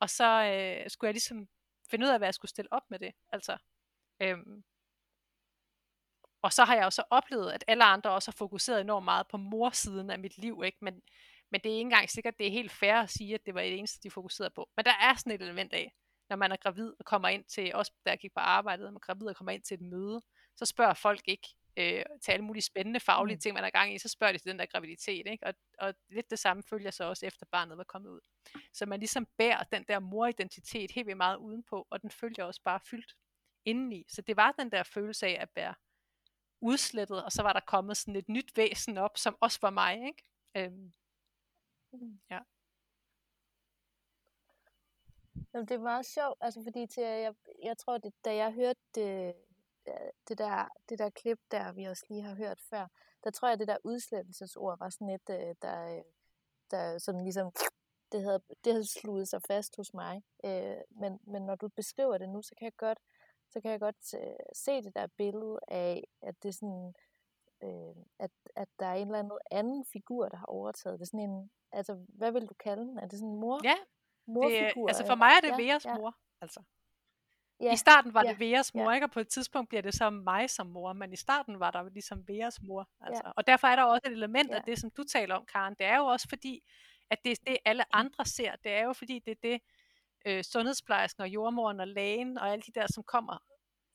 Og 0.00 0.10
så 0.10 0.24
øh, 0.24 0.90
skulle 0.90 1.08
jeg 1.08 1.14
ligesom 1.14 1.48
finde 1.90 2.06
ud 2.06 2.10
af, 2.10 2.18
hvad 2.18 2.26
jeg 2.26 2.34
skulle 2.34 2.48
stille 2.48 2.72
op 2.72 2.82
med 2.90 2.98
det. 2.98 3.12
Altså, 3.32 3.56
øhm. 4.22 4.64
Og 6.42 6.52
så 6.52 6.64
har 6.64 6.74
jeg 6.74 6.84
jo 6.84 6.90
så 6.90 7.04
oplevet, 7.10 7.50
at 7.52 7.64
alle 7.68 7.84
andre 7.84 8.10
også 8.10 8.30
har 8.30 8.36
fokuseret 8.36 8.80
enormt 8.80 9.04
meget 9.04 9.28
på 9.28 9.36
morsiden 9.36 10.10
af 10.10 10.18
mit 10.18 10.38
liv, 10.38 10.62
ikke? 10.64 10.78
Men, 10.80 11.02
men 11.50 11.60
det 11.60 11.70
er 11.70 11.76
ikke 11.76 11.80
engang 11.80 12.10
sikkert, 12.10 12.38
det 12.38 12.46
er 12.46 12.50
helt 12.50 12.72
fair 12.72 12.94
at 12.94 13.10
sige, 13.10 13.34
at 13.34 13.46
det 13.46 13.54
var 13.54 13.60
det 13.60 13.78
eneste, 13.78 14.00
de 14.02 14.10
fokuserede 14.10 14.52
på. 14.54 14.68
Men 14.76 14.84
der 14.84 14.94
er 15.00 15.14
sådan 15.14 15.32
et 15.32 15.42
element 15.42 15.72
af, 15.72 15.94
når 16.30 16.36
man 16.36 16.52
er 16.52 16.56
gravid 16.56 16.92
og 16.98 17.04
kommer 17.04 17.28
ind 17.28 17.44
til, 17.44 17.74
også 17.74 17.92
da 18.04 18.10
jeg 18.10 18.18
gik 18.18 18.32
på 18.34 18.40
arbejdet, 18.40 18.86
og 18.86 18.92
man 18.92 18.96
er 18.96 19.06
gravid 19.06 19.26
og 19.26 19.36
kommer 19.36 19.52
ind 19.52 19.62
til 19.62 19.74
et 19.74 19.80
møde, 19.80 20.22
så 20.56 20.64
spørger 20.66 20.94
folk 20.94 21.28
ikke 21.28 21.48
øh, 21.76 22.04
til 22.22 22.32
alle 22.32 22.44
mulige 22.44 22.62
spændende 22.62 23.00
faglige 23.00 23.36
mm. 23.36 23.40
ting, 23.40 23.54
man 23.54 23.64
er 23.64 23.70
gang 23.70 23.94
i, 23.94 23.98
så 23.98 24.08
spørger 24.08 24.32
de 24.32 24.38
til 24.38 24.50
den 24.50 24.58
der 24.58 24.66
graviditet, 24.66 25.26
ikke? 25.26 25.46
Og, 25.46 25.54
og 25.78 25.94
lidt 26.08 26.30
det 26.30 26.38
samme 26.38 26.62
følger 26.62 26.90
så 26.90 27.04
også 27.04 27.26
efter 27.26 27.46
barnet 27.52 27.78
var 27.78 27.84
kommet 27.84 28.10
ud. 28.10 28.20
Så 28.72 28.86
man 28.86 29.00
ligesom 29.00 29.26
bærer 29.38 29.64
den 29.64 29.84
der 29.88 29.98
moridentitet 29.98 30.90
helt 30.90 31.06
vildt 31.06 31.16
meget 31.16 31.36
udenpå, 31.36 31.86
og 31.90 32.02
den 32.02 32.10
følger 32.10 32.44
også 32.44 32.60
bare 32.64 32.80
fyldt 32.80 33.16
indeni. 33.64 34.04
Så 34.08 34.22
det 34.22 34.36
var 34.36 34.52
den 34.52 34.70
der 34.70 34.82
følelse 34.82 35.26
af 35.26 35.42
at 35.42 35.48
være 35.54 35.74
udslettet, 36.60 37.24
og 37.24 37.32
så 37.32 37.42
var 37.42 37.52
der 37.52 37.60
kommet 37.60 37.96
sådan 37.96 38.16
et 38.16 38.28
nyt 38.28 38.56
væsen 38.56 38.98
op, 38.98 39.18
som 39.18 39.36
også 39.40 39.58
var 39.62 39.70
mig, 39.70 40.06
ikke? 40.06 40.24
Øhm, 40.56 40.92
mm. 41.92 42.20
ja. 42.30 42.38
Jamen, 45.54 45.68
det 45.68 45.74
er 45.74 45.78
meget 45.78 46.06
sjovt, 46.06 46.38
altså 46.40 46.62
fordi 46.62 46.86
til, 46.86 47.02
øh, 47.02 47.20
jeg, 47.20 47.34
jeg 47.62 47.78
tror, 47.78 47.98
det, 47.98 48.12
da 48.24 48.34
jeg 48.34 48.52
hørte 48.52 48.80
det, 48.94 49.34
det, 50.28 50.38
der, 50.38 50.68
det 50.88 50.98
der 50.98 51.10
klip 51.10 51.38
der, 51.50 51.72
vi 51.72 51.84
også 51.84 52.04
lige 52.08 52.22
har 52.22 52.34
hørt 52.34 52.60
før, 52.60 52.86
der 53.24 53.30
tror 53.30 53.48
jeg, 53.48 53.58
det 53.58 53.68
der 53.68 53.76
udslettelsesord 53.84 54.78
var 54.78 54.90
sådan 54.90 55.10
et, 55.10 55.30
øh, 55.30 55.54
der, 55.62 55.96
øh, 55.96 56.02
der 56.70 56.98
sådan 56.98 57.22
ligesom, 57.22 57.52
det 58.12 58.22
havde, 58.22 58.40
det 58.64 58.72
havde 58.72 59.00
sluget 59.00 59.28
sig 59.28 59.42
fast 59.42 59.76
hos 59.76 59.94
mig. 59.94 60.22
Men, 60.90 61.20
men 61.22 61.42
når 61.42 61.54
du 61.54 61.68
beskriver 61.68 62.18
det 62.18 62.28
nu, 62.28 62.42
så 62.42 62.54
kan 62.58 62.64
jeg 62.64 62.76
godt, 62.76 62.98
så 63.50 63.60
kan 63.60 63.70
jeg 63.70 63.80
godt 63.80 64.06
se 64.56 64.82
det 64.82 64.94
der 64.94 65.06
billede 65.06 65.60
af, 65.68 66.04
at 66.22 66.42
det 66.42 66.48
er 66.48 66.52
sådan, 66.52 66.94
at, 68.18 68.30
at 68.56 68.68
der 68.78 68.86
er 68.86 68.94
en 68.94 69.06
eller 69.06 69.18
anden 69.18 69.38
anden 69.50 69.84
figur, 69.84 70.28
der 70.28 70.36
har 70.36 70.46
overtaget. 70.46 70.98
Det 70.98 71.04
er 71.04 71.06
sådan 71.06 71.30
en, 71.30 71.50
altså, 71.72 71.94
hvad 72.08 72.32
vil 72.32 72.46
du 72.46 72.54
kalde 72.54 72.82
den? 72.82 72.98
Er 72.98 73.06
det 73.06 73.18
sådan 73.18 73.32
en 73.32 73.40
mor? 73.40 73.60
Ja, 73.64 73.76
morfigur? 74.30 74.86
Det, 74.86 74.90
altså 74.90 75.06
for 75.06 75.14
mig 75.14 75.32
er 75.36 75.40
det 75.40 75.64
Veras 75.64 75.84
ja, 75.84 75.94
mor, 75.94 76.16
altså. 76.40 76.62
Ja, 77.60 77.72
I 77.72 77.76
starten 77.76 78.14
var 78.14 78.24
ja, 78.24 78.30
det 78.30 78.40
Veras 78.40 78.74
mor, 78.74 78.90
ja. 78.90 78.94
ikke? 78.94 79.06
og 79.06 79.10
på 79.10 79.20
et 79.20 79.28
tidspunkt 79.28 79.68
bliver 79.68 79.82
det 79.82 79.94
så 79.94 80.10
mig 80.10 80.50
som 80.50 80.66
mor, 80.66 80.92
men 80.92 81.12
i 81.12 81.16
starten 81.16 81.60
var 81.60 81.70
der 81.70 81.88
ligesom 81.88 82.28
Veras 82.28 82.62
mor. 82.62 82.88
Altså. 83.00 83.22
Ja. 83.24 83.30
Og 83.36 83.46
derfor 83.46 83.68
er 83.68 83.76
der 83.76 83.82
også 83.82 84.02
et 84.06 84.12
element 84.12 84.50
ja. 84.50 84.56
af 84.56 84.62
det, 84.62 84.78
som 84.78 84.90
du 84.90 85.04
taler 85.04 85.34
om, 85.34 85.46
Karen. 85.46 85.74
Det 85.78 85.86
er 85.86 85.96
jo 85.96 86.06
også 86.06 86.28
fordi, 86.28 86.60
at 87.10 87.24
det 87.24 87.32
er 87.32 87.36
det, 87.46 87.56
alle 87.64 87.94
andre 87.94 88.24
ser. 88.24 88.56
Det 88.64 88.72
er 88.72 88.84
jo 88.84 88.92
fordi, 88.92 89.18
det 89.18 89.30
er 89.30 89.40
det, 89.42 89.60
øh, 90.26 90.44
sundhedsplejersken 90.44 91.22
og 91.22 91.28
jordmoren 91.28 91.80
og 91.80 91.88
lægen 91.88 92.38
og 92.38 92.52
alle 92.52 92.62
de 92.62 92.72
der, 92.80 92.86
som 92.94 93.04
kommer 93.04 93.38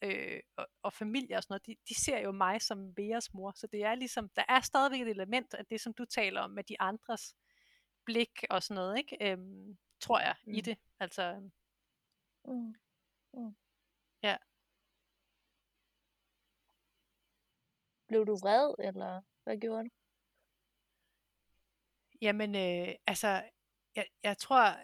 øh, 0.03 0.39
og, 0.57 0.67
og 0.83 0.93
familie 0.93 1.37
og 1.37 1.43
sådan 1.43 1.53
noget, 1.53 1.65
de, 1.65 1.75
de 1.89 2.03
ser 2.03 2.19
jo 2.19 2.31
mig 2.31 2.61
som 2.61 2.97
Veas 2.97 3.33
mor, 3.33 3.53
så 3.55 3.67
det 3.67 3.83
er 3.83 3.95
ligesom, 3.95 4.29
der 4.35 4.43
er 4.49 4.59
stadigvæk 4.59 5.01
et 5.01 5.07
element 5.07 5.53
af 5.53 5.65
det, 5.65 5.81
som 5.81 5.93
du 5.93 6.05
taler 6.05 6.41
om, 6.41 6.51
med 6.51 6.63
de 6.63 6.81
andres 6.81 7.35
blik 8.05 8.43
og 8.49 8.63
sådan 8.63 8.75
noget, 8.75 8.97
ikke? 8.97 9.31
Øhm, 9.31 9.77
tror 10.05 10.19
jeg, 10.19 10.35
mm. 10.45 10.53
i 10.53 10.61
det. 10.61 10.77
Altså, 10.99 11.49
Mm. 12.47 12.75
Mm. 13.33 13.55
Ja. 14.23 14.37
Blev 18.07 18.25
du 18.25 18.35
vred, 18.35 18.75
eller 18.79 19.21
hvad 19.43 19.57
gjorde 19.57 19.83
du? 19.83 19.89
Jamen, 22.21 22.55
øh, 22.55 22.95
altså, 23.07 23.27
jeg, 23.95 24.07
jeg 24.23 24.37
tror, 24.37 24.77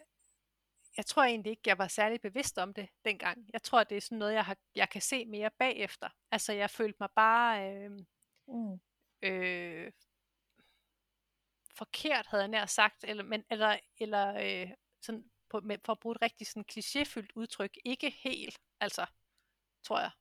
jeg 0.97 1.05
tror 1.05 1.23
egentlig 1.23 1.49
ikke, 1.49 1.61
jeg 1.65 1.77
var 1.77 1.87
særlig 1.87 2.21
bevidst 2.21 2.57
om 2.57 2.73
det 2.73 2.89
dengang. 3.05 3.49
Jeg 3.53 3.61
tror, 3.63 3.83
det 3.83 3.97
er 3.97 4.01
sådan 4.01 4.17
noget, 4.17 4.33
jeg, 4.33 4.45
har, 4.45 4.57
jeg 4.75 4.89
kan 4.89 5.01
se 5.01 5.25
mere 5.25 5.51
bagefter. 5.57 6.09
Altså, 6.31 6.53
jeg 6.53 6.69
følte 6.69 6.97
mig 6.99 7.09
bare 7.15 7.73
øh, 7.75 7.91
Mm. 8.47 8.79
øh, 9.21 9.91
forkert, 11.75 12.27
havde 12.27 12.41
jeg 12.43 12.47
nær 12.47 12.65
sagt, 12.65 13.03
eller, 13.03 13.23
men, 13.23 13.43
eller, 13.49 13.77
eller 13.99 14.27
øh, 14.61 14.71
sådan 15.01 15.31
på, 15.49 15.59
med, 15.59 15.77
for 15.85 15.91
at 15.93 15.99
bruge 15.99 16.15
et 16.15 16.21
rigtig 16.21 16.47
sådan 16.47 16.65
klichéfyldt 16.71 17.29
udtryk, 17.35 17.77
ikke 17.85 18.09
helt, 18.09 18.59
altså, 18.79 19.05
tror 19.83 19.99
jeg. 19.99 20.11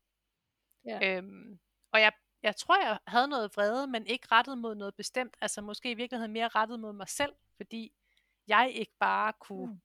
Ja. 0.85 1.17
Øhm, 1.17 1.61
og 1.93 2.01
jeg, 2.01 2.13
jeg 2.43 2.57
tror, 2.57 2.83
jeg 2.83 2.99
havde 3.07 3.29
noget 3.29 3.57
vrede, 3.57 3.87
men 3.87 4.07
ikke 4.07 4.27
rettet 4.33 4.59
mod 4.59 4.75
noget 4.75 4.95
bestemt, 4.95 5.37
altså 5.41 5.61
måske 5.61 5.91
i 5.91 5.95
virkeligheden 5.95 6.33
mere 6.33 6.49
rettet 6.49 6.81
mod 6.81 6.93
mig 6.93 7.09
selv, 7.09 7.33
fordi 7.57 7.93
jeg 8.47 8.71
ikke 8.75 8.93
bare 8.99 9.33
kunne 9.33 9.73
Mm. 9.73 9.81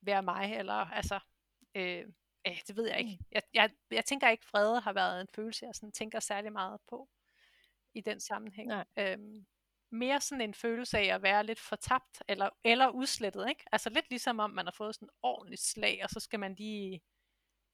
være 0.00 0.22
mig, 0.22 0.54
eller 0.54 0.74
altså, 0.74 1.20
øh, 1.74 2.04
øh, 2.46 2.60
det 2.66 2.76
ved 2.76 2.88
jeg 2.88 2.98
ikke. 2.98 3.16
Mm. 3.20 3.26
Jeg, 3.32 3.42
jeg, 3.54 3.70
jeg 3.90 4.04
tænker 4.04 4.28
ikke, 4.28 4.46
vrede 4.52 4.80
har 4.80 4.92
været 4.92 5.20
en 5.20 5.28
følelse, 5.34 5.66
jeg 5.66 5.74
sådan 5.74 5.92
tænker 5.92 6.20
særlig 6.20 6.52
meget 6.52 6.80
på 6.88 7.08
i 7.94 8.00
den 8.00 8.20
sammenhæng. 8.20 8.68
Nej. 8.68 8.84
Øhm, 8.96 9.46
mere 9.90 10.20
sådan 10.20 10.40
en 10.40 10.54
følelse 10.54 10.98
af 10.98 11.14
at 11.14 11.22
være 11.22 11.44
lidt 11.46 11.60
fortabt, 11.60 12.22
eller, 12.28 12.50
eller 12.64 12.88
udslettet, 12.88 13.48
ikke? 13.48 13.64
Altså 13.72 13.90
lidt 13.90 14.10
ligesom 14.10 14.38
om 14.38 14.50
man 14.50 14.66
har 14.66 14.72
fået 14.72 14.94
sådan 14.94 15.06
en 15.06 15.18
ordentlig 15.22 15.58
slag, 15.58 16.00
og 16.04 16.10
så 16.10 16.20
skal 16.20 16.40
man 16.40 16.54
lige 16.54 17.02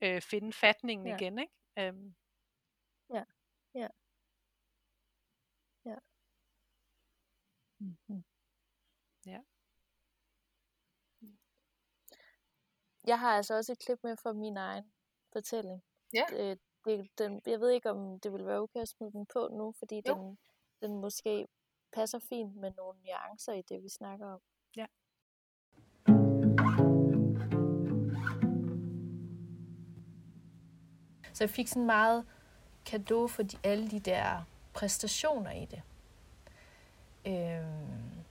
øh, 0.00 0.22
finde 0.22 0.52
fatningen 0.52 1.06
Ja. 1.06 1.16
igen, 1.16 1.38
ikke? 1.38 1.54
Øhm, 1.78 2.14
Mm-hmm. 7.80 8.24
Ja. 9.26 9.40
Jeg 13.06 13.20
har 13.20 13.36
altså 13.36 13.54
også 13.54 13.72
et 13.72 13.78
klip 13.78 13.98
med 14.02 14.16
fra 14.16 14.32
min 14.32 14.56
egen 14.56 14.92
fortælling. 15.32 15.82
Ja. 16.14 16.24
Det, 16.30 16.60
det, 16.84 17.18
den, 17.18 17.42
jeg 17.46 17.60
ved 17.60 17.70
ikke, 17.70 17.90
om 17.90 18.20
det 18.20 18.32
vil 18.32 18.46
være 18.46 18.58
okay 18.60 18.80
at 18.80 18.88
smide 18.88 19.12
den 19.12 19.26
på 19.26 19.48
nu, 19.48 19.74
fordi 19.78 20.02
Jo. 20.08 20.14
den, 20.14 20.38
den 20.82 21.00
måske 21.00 21.46
passer 21.92 22.18
fint 22.18 22.56
med 22.56 22.70
nogle 22.76 22.98
nuancer 23.04 23.52
i 23.52 23.62
det, 23.68 23.82
vi 23.82 23.88
snakker 23.88 24.26
om. 24.26 24.40
Ja. 24.76 24.86
Så 31.32 31.44
jeg 31.44 31.50
fik 31.50 31.68
sådan 31.68 31.86
meget 31.86 32.24
kado 32.86 33.28
for 33.28 33.42
de, 33.42 33.56
alle 33.64 33.90
de 33.90 34.00
der 34.00 34.44
præstationer 34.72 35.50
i 35.50 35.64
det. 35.64 35.82
Øhm, 37.26 38.24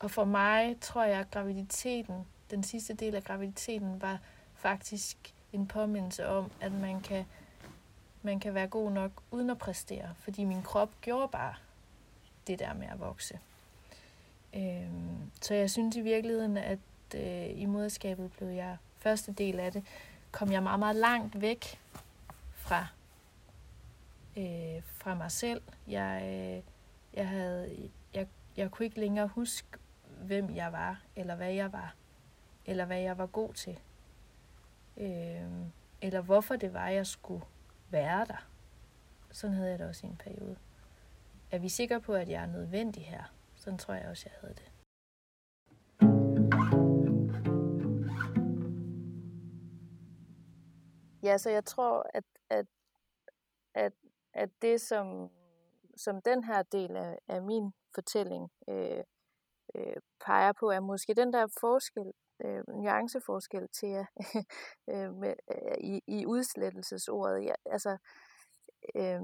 og 0.00 0.10
for 0.10 0.24
mig 0.24 0.80
tror 0.80 1.04
jeg, 1.04 1.20
at 1.20 1.30
graviditeten, 1.30 2.26
den 2.50 2.62
sidste 2.62 2.94
del 2.94 3.14
af 3.14 3.24
graviditeten, 3.24 4.02
var 4.02 4.18
faktisk 4.54 5.34
en 5.52 5.66
påmindelse 5.66 6.26
om, 6.26 6.50
at 6.60 6.72
man 6.72 7.00
kan, 7.00 7.24
man 8.22 8.40
kan 8.40 8.54
være 8.54 8.68
god 8.68 8.90
nok 8.90 9.22
uden 9.30 9.50
at 9.50 9.58
præstere. 9.58 10.14
Fordi 10.18 10.44
min 10.44 10.62
krop 10.62 10.90
gjorde 11.00 11.28
bare 11.28 11.54
det 12.46 12.58
der 12.58 12.74
med 12.74 12.86
at 12.86 13.00
vokse. 13.00 13.38
Øh, 14.56 14.90
så 15.40 15.54
jeg 15.54 15.70
synes 15.70 15.96
i 15.96 16.00
virkeligheden, 16.00 16.56
at 16.56 16.78
øh, 17.14 17.60
i 17.60 17.64
moderskabet 17.64 18.32
blev 18.32 18.48
jeg, 18.48 18.76
første 18.98 19.32
del 19.32 19.60
af 19.60 19.72
det, 19.72 19.84
kom 20.30 20.52
jeg 20.52 20.62
meget, 20.62 20.78
meget 20.78 20.96
langt 20.96 21.40
væk 21.40 21.80
fra, 22.54 22.86
øh, 24.36 24.82
fra 24.84 25.14
mig 25.14 25.32
selv. 25.32 25.62
Jeg, 25.88 26.22
øh, 26.24 26.62
jeg, 27.14 27.28
havde, 27.28 27.90
jeg, 28.14 28.26
jeg 28.56 28.70
kunne 28.70 28.86
ikke 28.86 29.00
længere 29.00 29.26
huske, 29.26 29.68
hvem 30.20 30.54
jeg 30.54 30.72
var, 30.72 31.00
eller 31.16 31.34
hvad 31.34 31.52
jeg 31.52 31.72
var, 31.72 31.94
eller 32.66 32.84
hvad 32.84 33.00
jeg 33.00 33.18
var 33.18 33.26
god 33.26 33.54
til. 33.54 33.78
Øh, 34.96 35.42
eller 36.02 36.20
hvorfor 36.20 36.56
det 36.56 36.74
var, 36.74 36.88
jeg 36.88 37.06
skulle 37.06 37.44
være 37.90 38.24
der. 38.24 38.46
Sådan 39.30 39.56
havde 39.56 39.70
jeg 39.70 39.78
det 39.78 39.88
også 39.88 40.06
i 40.06 40.10
en 40.10 40.16
periode. 40.16 40.56
Er 41.52 41.58
vi 41.58 41.68
sikre 41.68 42.00
på, 42.00 42.14
at 42.14 42.28
jeg 42.28 42.42
er 42.42 42.46
nødvendig 42.46 43.06
her? 43.06 43.24
Sådan 43.56 43.78
tror 43.78 43.94
jeg 43.94 44.08
også, 44.08 44.28
jeg 44.28 44.38
havde 44.40 44.54
det. 44.54 44.72
Ja, 51.22 51.38
så 51.38 51.50
jeg 51.50 51.64
tror, 51.64 52.10
at, 52.14 52.24
at, 52.50 52.66
at, 53.74 53.92
at 54.34 54.50
det, 54.62 54.80
som, 54.80 55.30
som 55.96 56.22
den 56.22 56.44
her 56.44 56.62
del 56.62 56.96
af, 56.96 57.18
af 57.28 57.42
min 57.42 57.72
fortælling 57.94 58.50
øh, 58.68 59.04
øh, 59.74 59.96
peger 60.24 60.52
på, 60.52 60.70
er 60.70 60.80
måske 60.80 61.14
den 61.14 61.32
der 61.32 61.46
forskel, 61.60 62.12
øh, 62.44 62.64
nuanceforskel 62.68 63.68
til 63.68 63.88
jer 63.88 64.06
øh, 64.92 65.14
med, 65.14 65.34
øh, 65.50 65.78
i, 65.80 66.00
i 66.06 66.26
udslettelsesordet. 66.26 67.44
Jeg, 67.44 67.56
altså, 67.66 67.98
øh, 68.94 69.20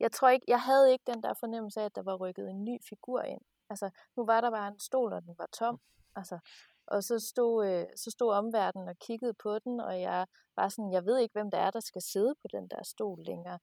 jeg 0.00 0.12
tror 0.12 0.28
ikke, 0.28 0.44
jeg 0.48 0.60
havde 0.60 0.92
ikke 0.92 1.12
den 1.12 1.22
der 1.22 1.34
fornemmelse 1.34 1.80
af, 1.80 1.84
at 1.84 1.96
der 1.96 2.02
var 2.02 2.16
rykket 2.16 2.50
en 2.50 2.64
ny 2.64 2.78
figur 2.88 3.22
ind. 3.22 3.40
Altså, 3.70 3.90
nu 4.16 4.26
var 4.26 4.40
der 4.40 4.50
bare 4.50 4.68
en 4.68 4.78
stol, 4.78 5.12
og 5.12 5.22
den 5.22 5.34
var 5.38 5.46
tom. 5.52 5.80
Altså, 6.16 6.38
og 6.86 7.04
så 7.04 7.18
stod, 7.18 7.66
øh, 7.66 7.86
så 7.96 8.10
stod 8.10 8.32
omverdenen 8.32 8.88
og 8.88 8.96
kiggede 8.98 9.34
på 9.34 9.58
den, 9.58 9.80
og 9.80 10.00
jeg 10.00 10.26
var 10.56 10.68
sådan, 10.68 10.92
jeg 10.92 11.04
ved 11.04 11.18
ikke, 11.18 11.32
hvem 11.32 11.50
der 11.50 11.58
er, 11.58 11.70
der 11.70 11.80
skal 11.80 12.02
sidde 12.02 12.34
på 12.34 12.48
den 12.52 12.68
der 12.68 12.82
stol 12.82 13.22
længere. 13.24 13.58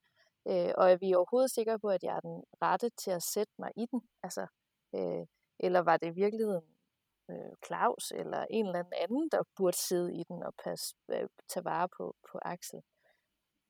Øh, 0.48 0.72
og 0.78 0.91
er 0.91 0.98
vi 0.98 1.13
overhovedet 1.13 1.52
sikre 1.52 1.80
på, 1.80 1.88
at 1.89 2.04
jeg 2.04 2.15
er 2.15 2.19
den 2.19 2.43
rette 2.62 2.89
til 2.89 3.12
at 3.12 3.24
sætte 3.24 3.54
mig 3.60 3.72
i 3.76 3.86
den? 3.91 4.02
Altså, 4.24 4.48
øh, 4.96 5.26
eller 5.60 5.80
var 5.80 5.98
det 5.98 6.08
i 6.08 6.15
virkeligheden 6.24 6.67
øh, 7.30 7.54
Claus 7.65 8.12
eller 8.12 8.46
en 8.50 8.65
eller 8.65 8.84
anden, 9.02 9.30
der 9.32 9.43
burde 9.56 9.78
sidde 9.78 10.13
i 10.15 10.24
den 10.24 10.43
og 10.43 10.54
passe, 10.63 10.96
øh, 11.10 11.30
tage 11.50 11.65
vare 11.65 11.89
på, 11.98 12.15
på 12.32 12.39
Axel? 12.41 12.82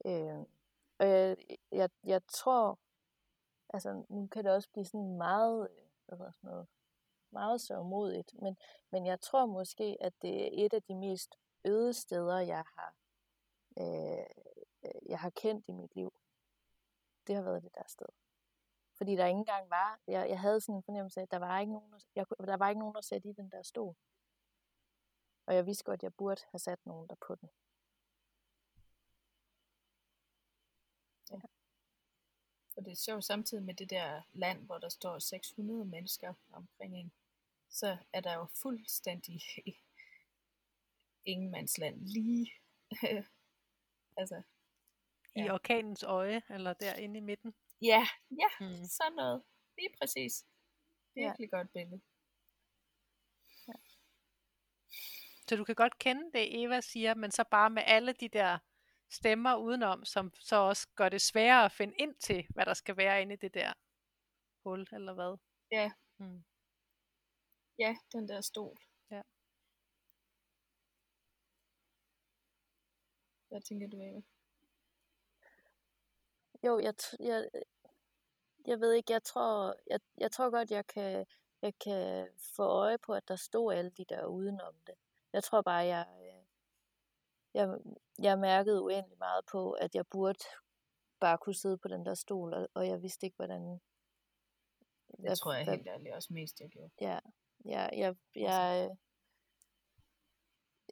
Øh, 0.05 0.43
og 1.03 1.09
jeg, 1.09 1.37
jeg, 1.71 1.89
jeg 2.03 2.21
tror, 2.27 2.79
altså 3.73 4.05
nu 4.09 4.27
kan 4.27 4.43
det 4.43 4.51
også 4.51 4.69
blive 4.71 4.85
sådan 4.85 5.17
meget, 5.17 5.69
hvad 6.05 6.17
hedder 6.17 6.31
sådan 6.31 6.49
noget, 6.49 6.67
meget 7.31 7.61
sørgmodigt, 7.61 8.33
men, 8.41 8.57
men 8.91 9.05
jeg 9.05 9.21
tror 9.21 9.45
måske, 9.45 9.97
at 10.01 10.13
det 10.21 10.43
er 10.43 10.65
et 10.65 10.73
af 10.73 10.83
de 10.83 10.95
mest 10.95 11.35
øde 11.65 11.93
steder, 11.93 12.39
jeg 12.39 12.63
har, 12.77 12.95
øh, 13.79 14.25
jeg 15.05 15.19
har 15.19 15.29
kendt 15.29 15.67
i 15.67 15.71
mit 15.71 15.95
liv. 15.95 16.13
Det 17.27 17.35
har 17.35 17.43
været 17.43 17.63
det 17.63 17.75
der 17.75 17.87
sted. 17.87 18.07
Fordi 18.97 19.15
der 19.15 19.25
ikke 19.25 19.37
engang 19.37 19.69
var, 19.69 19.99
jeg, 20.07 20.29
jeg 20.29 20.39
havde 20.39 20.61
sådan 20.61 20.75
en 20.75 20.83
fornemmelse 20.83 21.19
af, 21.19 21.23
at 21.23 21.31
der 21.31 21.39
var 21.39 21.59
ikke 21.59 21.73
nogen, 21.73 22.01
jeg, 22.15 22.25
der 22.39 22.57
var 22.57 22.69
ikke 22.69 22.79
nogen, 22.79 22.97
at 22.97 23.05
sætte 23.05 23.29
i 23.29 23.33
den 23.33 23.51
der 23.51 23.61
stol. 23.61 23.95
Og 25.45 25.55
jeg 25.55 25.65
vidste 25.65 25.83
godt, 25.83 25.99
at 25.99 26.03
jeg 26.03 26.13
burde 26.13 26.41
have 26.51 26.59
sat 26.59 26.85
nogen 26.85 27.07
der 27.07 27.15
på 27.27 27.35
den. 27.35 27.49
Og 32.75 32.85
det 32.85 32.91
er 32.91 32.95
sjovt 32.95 33.25
samtidig 33.25 33.63
med 33.63 33.73
det 33.73 33.89
der 33.89 34.21
land, 34.33 34.65
hvor 34.65 34.77
der 34.77 34.89
står 34.89 35.19
600 35.19 35.85
mennesker 35.85 36.33
omkring 36.53 36.97
en, 36.97 37.11
så 37.69 37.97
er 38.13 38.21
der 38.21 38.33
jo 38.33 38.45
fuldstændig 38.45 39.41
ingenmandsland 41.25 42.01
lige. 42.07 42.51
altså, 44.17 44.41
I 45.35 45.39
Ja. 45.41 45.53
orkanens 45.53 46.03
øje, 46.03 46.41
eller 46.49 46.73
derinde 46.73 47.17
i 47.17 47.21
midten. 47.21 47.53
ja, 47.81 48.07
ja, 48.31 48.47
Mm. 48.65 48.85
sådan 48.85 49.13
noget. 49.15 49.43
Lige 49.77 49.89
præcis. 50.01 50.45
Virkelig 51.15 51.49
ja. 51.51 51.57
godt 51.57 51.73
billede. 51.73 52.01
Så 55.49 55.55
du 55.55 55.63
kan 55.63 55.75
godt 55.75 55.97
kende 55.97 56.31
det, 56.33 56.63
Eva 56.63 56.81
siger, 56.81 57.13
men 57.15 57.31
så 57.31 57.43
bare 57.51 57.69
med 57.69 57.83
alle 57.85 58.13
de 58.13 58.29
der 58.29 58.59
stemmer 59.13 59.55
udenom, 59.55 60.05
som 60.05 60.33
så 60.33 60.55
også 60.55 60.87
gør 60.95 61.09
det 61.09 61.21
sværere 61.21 61.65
at 61.65 61.71
finde 61.71 61.93
ind 61.99 62.15
til, 62.15 62.47
hvad 62.49 62.65
der 62.65 62.73
skal 62.73 62.97
være 62.97 63.21
inde 63.21 63.33
i 63.33 63.37
det 63.37 63.53
der 63.53 63.73
hul, 64.63 64.87
eller 64.91 65.13
hvad? 65.13 65.37
Ja. 65.71 65.91
Mm. 66.17 66.43
Ja, 67.79 67.95
den 68.11 68.27
der 68.27 68.41
stol. 68.41 68.77
Ja. 69.11 69.21
Hvad 73.47 73.61
tænker 73.61 73.87
du, 73.87 73.97
Eva? 74.01 74.21
Jo, 76.63 76.79
jeg, 76.79 76.93
t- 77.01 77.15
jeg, 77.19 77.49
jeg 78.65 78.79
ved 78.79 78.93
ikke, 78.93 79.13
jeg 79.13 79.23
tror, 79.23 79.75
jeg, 79.87 79.99
jeg 80.17 80.31
tror 80.31 80.49
godt, 80.49 80.71
jeg 80.71 80.87
kan, 80.87 81.25
jeg 81.61 81.73
kan 81.79 82.29
få 82.55 82.63
øje 82.63 82.97
på, 82.97 83.13
at 83.13 83.27
der 83.27 83.35
stod 83.35 83.73
alle 83.73 83.91
de 83.91 84.05
der 84.05 84.25
udenom 84.25 84.75
det. 84.87 84.95
Jeg 85.33 85.43
tror 85.43 85.61
bare, 85.61 85.85
jeg, 85.85 86.07
øh, 86.21 86.32
jeg, 87.53 87.77
jeg 88.19 88.39
mærkede 88.39 88.81
uendelig 88.81 89.17
meget 89.17 89.45
på, 89.51 89.71
at 89.71 89.95
jeg 89.95 90.05
burde 90.07 90.45
bare 91.19 91.37
kunne 91.37 91.55
sidde 91.55 91.77
på 91.77 91.87
den 91.87 92.05
der 92.05 92.13
stol, 92.13 92.53
og, 92.53 92.67
og 92.73 92.87
jeg 92.87 93.01
vidste 93.01 93.25
ikke, 93.25 93.35
hvordan... 93.35 93.79
Det 95.21 95.37
tror 95.37 95.53
jeg 95.53 95.65
helt 95.65 95.87
ærligt 95.87 96.15
også 96.15 96.33
mest, 96.33 96.59
jeg 96.59 96.69
gjorde. 96.69 96.91
Ja, 97.01 97.19
ja 97.65 97.87
jeg, 98.01 98.15
jeg, 98.35 98.89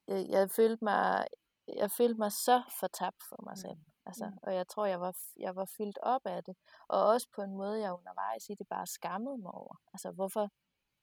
jeg, 0.07 0.29
jeg, 0.29 0.51
følte 0.51 0.83
mig, 0.83 1.27
jeg 1.67 1.91
følte 1.91 2.19
mig 2.19 2.31
så 2.31 2.63
fortabt 2.79 3.23
for 3.29 3.43
mig 3.43 3.57
selv. 3.57 3.77
Mm. 3.77 3.91
Altså, 4.05 4.25
mm. 4.25 4.37
Og 4.43 4.55
jeg 4.55 4.67
tror, 4.67 4.85
jeg 4.85 5.01
var, 5.01 5.15
jeg 5.37 5.55
var 5.55 5.65
fyldt 5.77 5.99
op 6.01 6.25
af 6.25 6.43
det. 6.43 6.55
Og 6.87 7.07
også 7.07 7.27
på 7.35 7.41
en 7.41 7.55
måde, 7.55 7.81
jeg 7.81 7.93
undervejs 7.93 8.49
i 8.49 8.55
det 8.55 8.67
bare 8.67 8.87
skammede 8.87 9.37
mig 9.37 9.51
over. 9.51 9.75
Altså, 9.93 10.11
hvorfor 10.11 10.49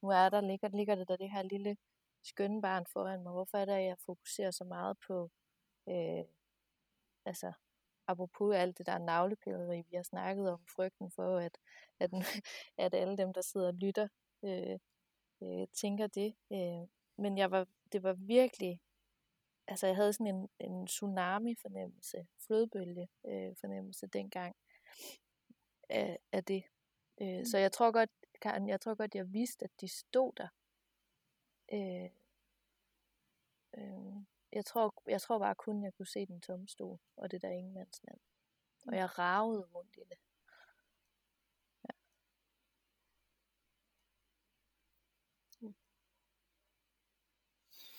nu 0.03 0.09
er 0.09 0.29
der, 0.29 0.40
ligger, 0.40 0.68
ligger 0.68 0.94
det 0.94 1.09
der 1.09 1.16
det 1.16 1.31
her 1.31 1.42
lille 1.42 1.77
skønne 2.25 2.62
barn 2.62 2.87
foran 2.87 3.23
mig. 3.23 3.33
Hvorfor 3.33 3.59
er 3.59 3.64
det, 3.64 3.73
at 3.73 3.85
jeg 3.85 3.97
fokuserer 4.07 4.51
så 4.51 4.64
meget 4.64 4.97
på, 5.07 5.31
øh, 5.90 6.24
altså, 7.24 7.53
apropos 8.07 8.57
alt 8.57 8.79
det 8.79 8.87
der 8.87 8.98
navlepilleri, 8.98 9.83
vi 9.90 9.96
har 9.96 10.03
snakket 10.03 10.51
om, 10.51 10.66
frygten 10.66 11.11
for, 11.11 11.38
at, 11.38 11.59
at, 12.01 12.11
at 12.85 12.94
alle 12.94 13.16
dem, 13.16 13.33
der 13.33 13.40
sidder 13.40 13.66
og 13.66 13.74
lytter, 13.74 14.09
øh, 14.42 14.79
øh, 15.42 15.66
tænker 15.72 16.07
det. 16.07 16.35
Øh, 16.53 16.88
men 17.16 17.38
jeg 17.38 17.51
var, 17.51 17.66
det 17.92 18.03
var 18.03 18.12
virkelig 18.12 18.81
altså 19.68 19.87
jeg 19.87 19.96
havde 19.96 20.12
sådan 20.12 20.27
en, 20.27 20.48
en 20.59 20.87
tsunami-fornemmelse, 20.87 22.27
flodbølge-fornemmelse 22.46 24.07
øh, 24.07 24.12
dengang 24.12 24.57
af, 25.88 26.18
af 26.33 26.44
det. 26.44 26.64
Øh, 27.20 27.38
mm. 27.38 27.44
Så 27.44 27.59
jeg 27.59 27.72
tror 27.72 27.90
godt, 27.92 28.11
Karen, 28.40 28.68
jeg 28.68 28.81
tror 28.81 28.94
godt, 28.94 29.14
jeg 29.14 29.33
vidste, 29.33 29.64
at 29.64 29.70
de 29.81 29.88
stod 29.88 30.33
der. 30.37 30.48
Øh, 31.72 32.11
øh, 33.77 34.22
jeg, 34.52 34.64
tror, 34.64 35.02
jeg 35.06 35.20
tror 35.20 35.38
bare 35.38 35.54
kun, 35.54 35.84
jeg 35.84 35.94
kunne 35.94 36.06
se 36.06 36.26
den 36.26 36.40
tomme 36.40 36.68
stol, 36.68 36.98
og 37.16 37.30
det 37.30 37.42
der 37.42 37.50
ingenmandsland. 37.50 38.20
Og 38.87 38.96
jeg 38.96 39.18
ravede 39.18 39.64
rundt 39.74 39.96
i 39.96 40.00
det. 40.08 40.18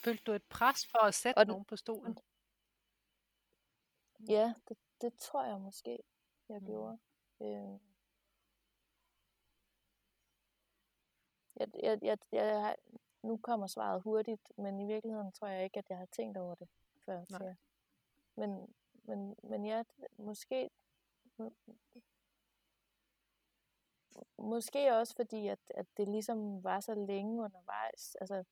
Følte 0.03 0.23
du 0.23 0.31
et 0.31 0.43
pres 0.43 0.87
for 0.87 1.03
at 1.03 1.13
sætte 1.13 1.37
og 1.37 1.45
nogen 1.45 1.65
på 1.65 1.75
stolen? 1.75 2.17
Ja, 4.29 4.53
det, 4.67 4.77
det 5.01 5.13
tror 5.13 5.43
jeg 5.45 5.61
måske, 5.61 5.99
jeg 6.49 6.59
mm. 6.59 6.65
gjorde. 6.65 6.99
Øh. 7.41 7.79
Jeg, 11.55 11.67
jeg, 11.83 11.99
jeg, 12.01 12.17
jeg, 12.31 12.75
nu 13.23 13.37
kommer 13.37 13.67
svaret 13.67 14.01
hurtigt, 14.01 14.51
men 14.57 14.79
i 14.79 14.85
virkeligheden 14.85 15.31
tror 15.31 15.47
jeg 15.47 15.63
ikke, 15.63 15.79
at 15.79 15.89
jeg 15.89 15.97
har 15.97 16.05
tænkt 16.05 16.37
over 16.37 16.55
det 16.55 16.69
før. 17.05 17.25
Nej. 17.29 17.55
Men, 18.35 18.75
men, 19.03 19.35
men 19.43 19.65
ja, 19.65 19.83
måske, 20.17 20.69
måske 24.37 24.95
også 24.95 25.15
fordi, 25.15 25.47
at, 25.47 25.59
at 25.69 25.85
det 25.97 26.07
ligesom 26.07 26.63
var 26.63 26.79
så 26.79 26.95
længe 26.95 27.43
undervejs. 27.43 28.15
Altså, 28.15 28.43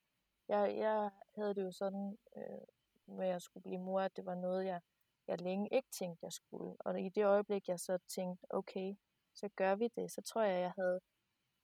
jeg, 0.47 0.77
jeg 0.77 1.11
havde 1.35 1.55
det 1.55 1.63
jo 1.63 1.71
sådan 1.71 2.17
øh, 2.35 2.61
med 3.05 3.27
at 3.27 3.41
skulle 3.41 3.63
blive 3.63 3.79
mor, 3.79 4.01
at 4.01 4.17
det 4.17 4.25
var 4.25 4.35
noget, 4.35 4.65
jeg, 4.65 4.81
jeg 5.27 5.41
længe 5.41 5.69
ikke 5.71 5.89
tænkte, 5.89 6.25
jeg 6.25 6.33
skulle. 6.33 6.75
Og 6.79 7.01
i 7.01 7.09
det 7.09 7.25
øjeblik, 7.25 7.67
jeg 7.67 7.79
så 7.79 7.97
tænkte, 7.97 8.45
okay, 8.49 8.95
så 9.33 9.49
gør 9.55 9.75
vi 9.75 9.87
det, 9.87 10.11
så 10.11 10.21
tror 10.21 10.41
jeg, 10.41 10.61
jeg 10.61 10.71
havde 10.77 10.99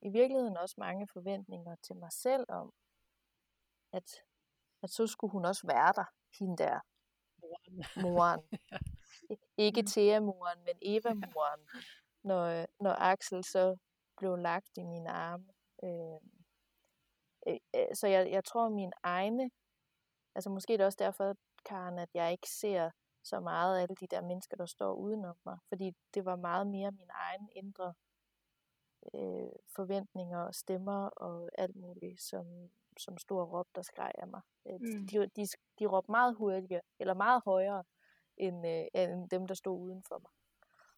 i 0.02 0.10
virkeligheden 0.10 0.58
også 0.58 0.76
mange 0.78 1.08
forventninger 1.08 1.76
til 1.76 1.96
mig 1.96 2.12
selv 2.12 2.46
om, 2.50 2.74
at, 3.94 4.08
at 4.84 4.90
så 4.90 5.08
skulle 5.08 5.32
hun 5.32 5.46
også 5.46 5.68
være 5.68 5.94
der, 5.96 6.06
hende 6.40 6.58
der, 6.58 6.80
moren. 7.42 8.04
moren. 8.04 8.42
Ikke 9.66 9.82
mm. 9.82 9.88
Thea-moren, 9.88 10.60
men 10.68 10.76
Eva-moren, 10.82 11.62
når, 12.24 12.66
når 12.84 12.96
Axel 13.00 13.44
så 13.44 13.78
blev 14.18 14.36
lagt 14.36 14.78
i 14.78 14.84
mine 14.84 15.10
arme. 15.10 15.46
Øh, 15.84 16.34
Øh, 17.48 17.60
øh, 17.76 17.96
så 17.96 18.08
jeg, 18.08 18.32
jeg 18.32 18.44
tror, 18.44 18.70
min 18.70 18.94
egne, 19.04 19.52
altså 20.36 20.50
måske 20.50 20.74
er 20.74 20.78
det 20.78 20.86
også 20.86 21.00
derfor, 21.00 21.36
Karen, 21.66 22.00
at 22.00 22.10
jeg 22.14 22.32
ikke 22.32 22.50
ser 22.50 22.90
så 23.24 23.40
meget 23.40 23.78
af 23.78 23.82
alle 23.82 23.96
de 23.96 24.08
der 24.08 24.22
mennesker, 24.22 24.58
der 24.58 24.66
står 24.66 24.94
udenom 24.94 25.36
mig, 25.46 25.58
fordi 25.70 25.92
det 26.14 26.26
var 26.26 26.36
meget 26.36 26.68
mere 26.68 26.92
min 26.92 27.10
egen 27.10 27.50
indre 27.56 27.94
øh, 29.14 29.52
forventninger 29.76 30.40
og 30.40 30.56
stemmer 30.56 31.08
og 31.08 31.50
alt 31.58 31.76
muligt, 31.76 32.22
som, 32.22 32.72
som 32.98 33.18
stod 33.18 33.42
og 33.42 33.52
råbte 33.52 33.78
og 33.78 33.86
skreg 33.86 34.12
af 34.18 34.28
mig. 34.28 34.42
Øh, 34.68 34.82
mm. 34.82 35.08
De, 35.08 35.30
de, 35.36 35.48
de 35.80 35.86
råbte 35.86 36.12
meget 36.12 36.36
hurtigere, 36.36 36.82
eller 37.00 37.14
meget 37.14 37.42
højere, 37.46 37.84
end, 38.38 38.68
øh, 38.68 38.86
end 38.94 39.30
dem, 39.30 39.48
der 39.48 39.54
stod 39.54 39.80
uden 39.80 40.04
for 40.08 40.20
mig. 40.20 40.32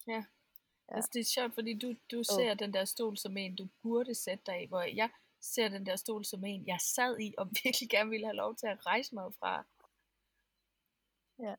Ja. 0.08 0.26
ja. 0.90 0.96
Altså 0.96 1.10
det 1.14 1.20
er 1.20 1.26
sjovt, 1.26 1.54
fordi 1.54 1.80
du, 1.80 1.94
du 2.12 2.24
ser 2.24 2.52
oh. 2.52 2.58
den 2.60 2.74
der 2.74 2.86
stol 2.86 3.18
som 3.18 3.38
en, 3.38 3.56
du 3.56 3.68
burde 3.82 4.16
sætte 4.16 4.44
dig 4.46 4.64
i, 4.64 4.68
hvor 4.68 4.82
jeg, 4.82 5.10
ser 5.42 5.68
den 5.68 5.86
der 5.86 5.96
stol 5.96 6.26
som 6.26 6.44
en, 6.46 6.68
jeg 6.68 6.80
sad 6.82 7.20
i, 7.20 7.34
og 7.38 7.48
virkelig 7.64 7.90
gerne 7.90 8.10
ville 8.10 8.26
have 8.26 8.36
lov 8.36 8.56
til 8.56 8.68
at 8.68 8.86
rejse 8.86 9.16
mig 9.16 9.34
fra. 9.40 9.66
Ja. 11.40 11.56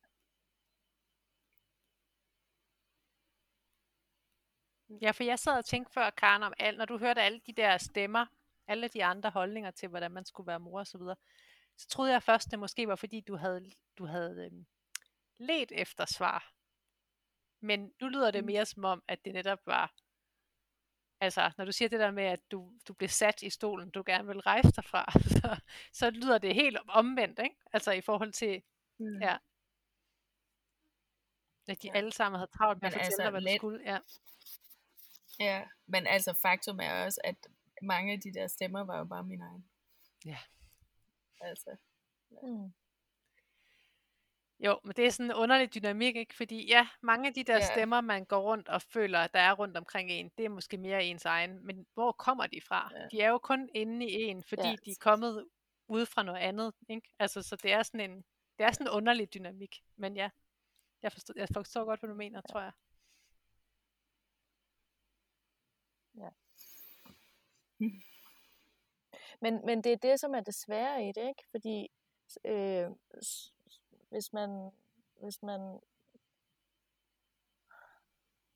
Ja, 5.02 5.10
for 5.10 5.24
jeg 5.24 5.38
sad 5.38 5.58
og 5.58 5.64
tænkte 5.64 5.92
før, 5.92 6.10
Karen, 6.10 6.42
om 6.42 6.52
alt, 6.58 6.78
når 6.78 6.84
du 6.84 6.98
hørte 6.98 7.22
alle 7.22 7.40
de 7.46 7.52
der 7.52 7.78
stemmer, 7.78 8.26
alle 8.68 8.88
de 8.88 9.04
andre 9.04 9.30
holdninger 9.30 9.70
til, 9.70 9.88
hvordan 9.88 10.10
man 10.10 10.24
skulle 10.24 10.46
være 10.46 10.60
mor 10.60 10.78
og 10.78 10.86
så 10.86 10.98
videre, 10.98 11.16
så 11.76 11.88
troede 11.88 12.12
jeg 12.12 12.22
først, 12.22 12.50
det 12.50 12.58
måske 12.58 12.88
var, 12.88 12.96
fordi 12.96 13.20
du 13.20 13.36
havde, 13.36 13.70
du 13.98 14.06
havde 14.06 14.44
øhm, 14.44 14.66
let 15.38 15.72
efter 15.72 16.04
svar. 16.04 16.52
Men 17.60 17.92
nu 18.00 18.08
lyder 18.08 18.30
det 18.30 18.44
mm. 18.44 18.46
mere 18.46 18.66
som 18.66 18.84
om, 18.84 19.02
at 19.08 19.24
det 19.24 19.32
netop 19.32 19.66
var 19.66 19.94
Altså, 21.20 21.52
når 21.58 21.64
du 21.64 21.72
siger 21.72 21.88
det 21.88 22.00
der 22.00 22.10
med, 22.10 22.24
at 22.24 22.40
du, 22.50 22.72
du 22.88 22.94
bliver 22.94 23.08
sat 23.08 23.42
i 23.42 23.50
stolen, 23.50 23.90
du 23.90 24.02
gerne 24.06 24.28
vil 24.28 24.40
rejse 24.40 24.72
dig 24.72 24.84
fra, 24.84 25.12
så, 25.40 25.60
så 25.92 26.10
lyder 26.10 26.38
det 26.38 26.54
helt 26.54 26.78
omvendt, 26.88 27.38
ikke? 27.38 27.56
Altså 27.72 27.92
i 27.92 28.00
forhold 28.00 28.32
til, 28.32 28.62
mm. 28.98 29.22
ja, 29.22 29.36
at 31.68 31.82
de 31.82 31.88
ja. 31.88 31.96
alle 31.96 32.12
sammen 32.12 32.38
havde 32.38 32.50
travlt 32.58 32.82
med 32.82 32.90
men 32.90 33.00
at 33.00 33.06
fortælle 33.06 33.06
altså, 33.06 33.22
dig, 33.22 33.30
hvad 33.30 33.40
let... 33.40 33.52
du 33.52 33.56
skulle. 33.56 33.80
Ja. 33.84 33.98
ja, 35.40 35.62
men 35.86 36.06
altså 36.06 36.32
faktum 36.32 36.80
er 36.80 37.04
også, 37.04 37.20
at 37.24 37.36
mange 37.82 38.12
af 38.12 38.20
de 38.20 38.32
der 38.32 38.46
stemmer 38.46 38.84
var 38.84 38.98
jo 38.98 39.04
bare 39.04 39.24
mine 39.24 39.44
egne. 39.44 39.64
Ja. 40.24 40.38
Altså. 41.40 41.76
Ja. 42.30 42.36
Mm. 42.42 42.72
Jo, 44.58 44.80
men 44.84 44.92
det 44.96 45.06
er 45.06 45.10
sådan 45.10 45.30
en 45.30 45.36
underlig 45.36 45.74
dynamik, 45.74 46.16
ikke? 46.16 46.36
Fordi 46.36 46.66
ja, 46.66 46.88
mange 47.02 47.28
af 47.28 47.34
de 47.34 47.44
der 47.44 47.58
yeah. 47.58 47.72
stemmer, 47.72 48.00
man 48.00 48.24
går 48.24 48.40
rundt 48.40 48.68
og 48.68 48.82
føler, 48.82 49.26
der 49.26 49.40
er 49.40 49.52
rundt 49.52 49.76
omkring 49.76 50.10
en, 50.10 50.30
det 50.38 50.44
er 50.44 50.48
måske 50.48 50.76
mere 50.78 51.04
ens 51.04 51.24
egen. 51.24 51.66
Men 51.66 51.86
hvor 51.94 52.12
kommer 52.12 52.46
de 52.46 52.60
fra? 52.60 52.90
Yeah. 52.94 53.10
De 53.10 53.20
er 53.20 53.28
jo 53.28 53.38
kun 53.38 53.68
inde 53.74 54.06
i 54.06 54.22
en, 54.22 54.44
fordi 54.44 54.62
yeah. 54.62 54.78
de 54.84 54.90
er 54.90 54.96
kommet 55.00 55.48
ud 55.88 56.06
fra 56.06 56.22
noget 56.22 56.38
andet, 56.38 56.74
ikke? 56.88 57.14
Altså, 57.18 57.42
så 57.42 57.56
det 57.56 57.72
er 57.72 57.82
sådan 57.82 58.10
en, 58.10 58.16
det 58.58 58.66
er 58.66 58.72
sådan 58.72 58.86
en 58.86 58.92
underlig 58.92 59.34
dynamik. 59.34 59.84
Men 59.96 60.16
ja, 60.16 60.30
jeg 61.02 61.12
forstår, 61.12 61.34
jeg 61.36 61.48
forstår 61.54 61.84
godt, 61.84 62.00
hvad 62.00 62.08
du 62.08 62.14
mener, 62.14 62.38
ja. 62.38 62.52
tror 62.52 62.60
jeg. 62.60 62.72
Ja. 66.14 66.28
Men, 69.40 69.60
men 69.66 69.84
det 69.84 69.92
er 69.92 69.96
det, 69.96 70.20
som 70.20 70.34
er 70.34 70.40
det 70.40 70.54
svære 70.54 71.04
i 71.04 71.12
det, 71.12 71.28
ikke? 71.28 71.42
Fordi 71.50 71.88
øh, 72.44 72.86
hvis 74.10 74.32
man, 74.32 74.70
hvis 75.20 75.42
man 75.42 75.80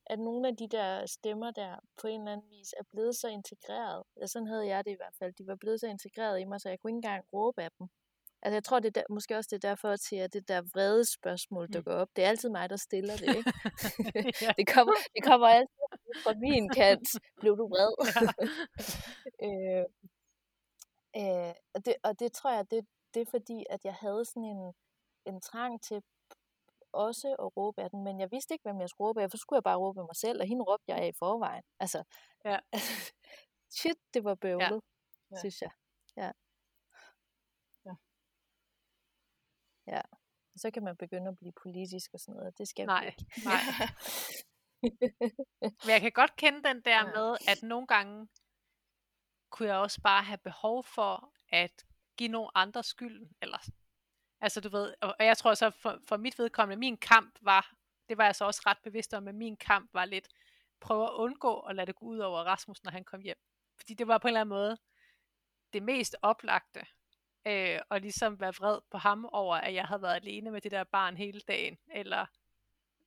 at 0.06 0.18
nogle 0.18 0.48
af 0.48 0.56
de 0.56 0.68
der 0.68 1.06
stemmer 1.06 1.50
der 1.50 1.76
på 2.00 2.06
en 2.06 2.20
eller 2.20 2.32
anden 2.32 2.50
vis 2.50 2.74
er 2.78 2.82
blevet 2.90 3.16
så 3.16 3.28
integreret. 3.28 4.02
Ja, 4.20 4.26
sådan 4.26 4.48
havde 4.48 4.66
jeg 4.66 4.84
det 4.84 4.90
i 4.90 4.96
hvert 4.96 5.14
fald. 5.18 5.32
De 5.32 5.46
var 5.46 5.54
blevet 5.54 5.80
så 5.80 5.86
integreret 5.86 6.40
i 6.40 6.44
mig, 6.44 6.60
så 6.60 6.68
jeg 6.68 6.80
kunne 6.80 6.90
ikke 6.90 6.96
engang 6.96 7.24
råbe 7.32 7.62
af 7.62 7.70
dem. 7.78 7.88
Altså 8.42 8.54
jeg 8.54 8.64
tror, 8.64 8.78
det 8.80 8.88
er 8.88 9.00
der, 9.00 9.02
måske 9.10 9.36
også 9.36 9.48
det 9.50 9.64
er 9.64 9.68
derfor 9.68 9.96
til, 9.96 10.16
at 10.16 10.32
det 10.32 10.48
der 10.48 10.62
vrede 10.62 11.04
spørgsmål 11.04 11.66
mm. 11.66 11.72
dukker 11.72 11.94
op. 11.94 12.08
Det 12.16 12.24
er 12.24 12.28
altid 12.28 12.48
mig, 12.48 12.70
der 12.70 12.76
stiller 12.76 13.16
det, 13.16 13.36
ikke? 13.36 13.52
det, 14.58 14.66
kommer, 14.74 14.94
det 15.14 15.24
kommer 15.24 15.46
altid 15.46 15.89
fra 16.24 16.34
min 16.34 16.68
kant. 16.68 17.08
Blev 17.40 17.56
du 17.56 17.68
vred? 17.68 17.92
øh, 19.46 19.84
øh, 21.20 21.54
og, 21.74 21.84
det, 21.86 21.94
og 22.02 22.20
det 22.20 22.32
tror 22.32 22.50
jeg, 22.50 22.70
det, 22.70 22.86
det 23.14 23.20
er 23.20 23.30
fordi, 23.30 23.64
at 23.70 23.84
jeg 23.84 23.94
havde 23.94 24.24
sådan 24.24 24.44
en, 24.44 24.74
en 25.26 25.40
trang 25.40 25.82
til 25.82 26.02
også 26.92 27.36
at 27.38 27.56
råbe 27.56 27.82
af 27.82 27.90
den, 27.90 28.04
men 28.04 28.20
jeg 28.20 28.30
vidste 28.30 28.54
ikke, 28.54 28.62
hvem 28.62 28.80
jeg 28.80 28.88
skulle 28.88 29.08
råbe 29.08 29.22
af, 29.22 29.30
for 29.30 29.36
så 29.36 29.40
skulle 29.40 29.56
jeg 29.56 29.64
bare 29.64 29.76
råbe 29.78 30.00
af 30.00 30.06
mig 30.06 30.16
selv, 30.16 30.40
og 30.40 30.46
hende 30.46 30.64
råbte 30.64 30.84
jeg 30.88 30.98
af 30.98 31.08
i 31.08 31.18
forvejen. 31.18 31.62
Altså, 31.80 32.04
ja. 32.44 32.58
shit, 33.78 33.98
det 34.14 34.24
var 34.24 34.34
bøvlet, 34.34 34.82
ja. 35.30 35.38
synes 35.38 35.62
jeg. 35.62 35.70
Ja. 36.16 36.30
Ja. 37.86 37.94
Ja. 39.86 40.00
Så 40.56 40.70
kan 40.70 40.84
man 40.84 40.96
begynde 40.96 41.28
at 41.28 41.36
blive 41.36 41.52
politisk 41.62 42.10
og 42.14 42.20
sådan 42.20 42.34
noget. 42.34 42.58
Det 42.58 42.68
skal 42.68 42.86
nej, 42.86 43.04
vi 43.04 43.06
ikke. 43.06 43.24
Nej, 43.44 43.60
Men 45.62 45.90
jeg 45.90 46.00
kan 46.00 46.12
godt 46.12 46.36
kende 46.36 46.62
den 46.62 46.80
der 46.80 46.96
ja. 46.96 47.04
med, 47.04 47.36
at 47.48 47.62
nogle 47.62 47.86
gange 47.86 48.28
kunne 49.50 49.68
jeg 49.68 49.76
også 49.76 50.00
bare 50.00 50.22
have 50.22 50.38
behov 50.38 50.84
for 50.84 51.34
at 51.48 51.84
give 52.16 52.28
nogle 52.28 52.50
andre 52.54 52.82
skylden, 52.82 53.32
eller 53.42 53.58
Altså 54.40 54.60
du 54.60 54.68
ved, 54.68 54.94
og 55.00 55.14
jeg 55.18 55.36
tror 55.36 55.54
så 55.54 55.70
for, 55.70 55.98
for 56.08 56.16
mit 56.16 56.38
vedkommende, 56.38 56.80
min 56.80 56.96
kamp 56.96 57.38
var, 57.40 57.72
det 58.08 58.18
var 58.18 58.24
jeg 58.24 58.36
så 58.36 58.44
også 58.44 58.62
ret 58.66 58.78
bevidst 58.84 59.14
om, 59.14 59.28
at 59.28 59.34
min 59.34 59.56
kamp 59.56 59.90
var 59.92 60.04
lidt, 60.04 60.28
prøve 60.80 61.04
at 61.04 61.14
undgå 61.14 61.60
at 61.60 61.76
lade 61.76 61.86
det 61.86 61.94
gå 61.94 62.06
ud 62.06 62.18
over 62.18 62.44
Rasmus, 62.44 62.84
når 62.84 62.90
han 62.90 63.04
kom 63.04 63.20
hjem. 63.20 63.36
Fordi 63.78 63.94
det 63.94 64.06
var 64.06 64.18
på 64.18 64.28
en 64.28 64.30
eller 64.30 64.40
anden 64.40 64.48
måde 64.48 64.76
det 65.72 65.82
mest 65.82 66.16
oplagte, 66.22 66.86
øh, 67.46 67.80
og 67.88 68.00
ligesom 68.00 68.40
være 68.40 68.54
vred 68.54 68.80
på 68.90 68.98
ham 68.98 69.24
over, 69.24 69.56
at 69.56 69.74
jeg 69.74 69.84
havde 69.84 70.02
været 70.02 70.14
alene 70.14 70.50
med 70.50 70.60
det 70.60 70.70
der 70.70 70.84
barn 70.84 71.16
hele 71.16 71.40
dagen, 71.40 71.78
eller 71.94 72.26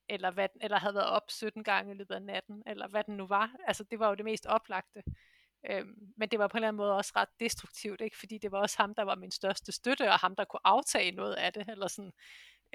eller, 0.09 0.31
hvad, 0.31 0.49
eller 0.61 0.77
havde 0.77 0.95
været 0.95 1.09
op 1.09 1.31
17 1.31 1.63
gange 1.63 1.93
i 1.93 1.97
løbet 1.97 2.15
af 2.15 2.21
natten, 2.21 2.63
eller 2.65 2.87
hvad 2.87 3.03
den 3.03 3.17
nu 3.17 3.27
var. 3.27 3.55
Altså 3.67 3.83
det 3.83 3.99
var 3.99 4.09
jo 4.09 4.15
det 4.15 4.25
mest 4.25 4.45
oplagte. 4.45 5.03
Øhm, 5.69 6.13
men 6.17 6.29
det 6.29 6.39
var 6.39 6.47
på 6.47 6.57
en 6.57 6.59
eller 6.59 6.67
anden 6.67 6.77
måde 6.77 6.95
også 6.95 7.13
ret 7.15 7.29
destruktivt, 7.39 8.01
ikke? 8.01 8.17
fordi 8.17 8.37
det 8.37 8.51
var 8.51 8.59
også 8.59 8.77
ham, 8.77 8.95
der 8.95 9.03
var 9.03 9.15
min 9.15 9.31
største 9.31 9.71
støtte, 9.71 10.09
og 10.09 10.19
ham, 10.19 10.35
der 10.35 10.45
kunne 10.45 10.67
aftage 10.67 11.11
noget 11.11 11.33
af 11.33 11.53
det. 11.53 11.69
Eller 11.69 11.87
sådan. 11.87 12.13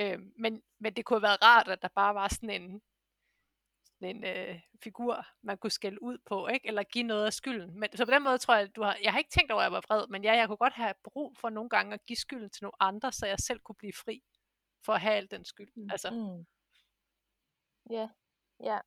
Øhm, 0.01 0.33
men, 0.39 0.63
men 0.81 0.95
det 0.95 1.05
kunne 1.05 1.17
have 1.17 1.23
været 1.23 1.43
rart, 1.43 1.69
at 1.69 1.83
der 1.83 1.89
bare 1.89 2.15
var 2.15 2.29
sådan 2.29 2.51
en, 2.63 2.83
sådan 3.87 4.17
en 4.17 4.25
øh, 4.25 4.61
figur, 4.83 5.27
man 5.43 5.59
kunne 5.59 5.71
skælde 5.71 6.03
ud 6.03 6.19
på, 6.27 6.47
ikke? 6.49 6.69
eller 6.69 6.83
give 6.83 7.05
noget 7.05 7.27
af 7.27 7.33
skylden. 7.33 7.81
Men, 7.81 7.97
så 7.97 8.05
på 8.05 8.11
den 8.11 8.23
måde 8.23 8.39
tror 8.39 8.55
jeg, 8.55 8.77
du 8.77 8.83
har, 8.83 8.97
jeg 9.03 9.13
har 9.13 9.19
ikke 9.19 9.31
tænkt 9.31 9.53
over, 9.53 9.63
at 9.63 9.65
jeg 9.65 9.73
var 9.73 9.85
vred, 9.89 10.07
men 10.09 10.25
ja, 10.25 10.33
jeg 10.37 10.47
kunne 10.47 10.57
godt 10.57 10.73
have 10.73 10.95
brug 11.05 11.37
for 11.37 11.51
nogle 11.51 11.71
gange 11.71 11.95
at 11.95 12.07
give 12.07 12.17
skylden 12.17 12.51
til 12.51 12.65
nogle 12.65 12.83
andre, 12.83 13.13
så 13.13 13.27
jeg 13.27 13.39
selv 13.39 13.61
kunne 13.61 13.77
blive 13.77 13.93
fri 13.93 14.23
for 14.85 14.93
at 14.93 15.01
have 15.01 15.15
al 15.15 15.31
den 15.31 15.45
skyld. 15.45 15.69
Mm. 15.77 15.89
Altså, 15.91 16.11
Mm. 16.11 16.47
Ja, 17.91 18.11
ja. 18.61 18.81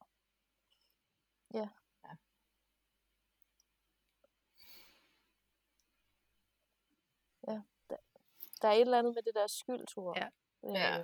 Ja. 1.54 1.70
Ja, 7.48 7.62
der, 7.90 7.98
der 8.62 8.68
er 8.68 8.72
et 8.74 8.82
eller 8.82 9.00
andet 9.00 9.16
med 9.16 9.24
det 9.24 9.36
der 9.36 9.48
skyldtur, 9.48 10.18
Ja. 10.18 10.30
øh, 10.64 10.74
Ja. 10.74 11.04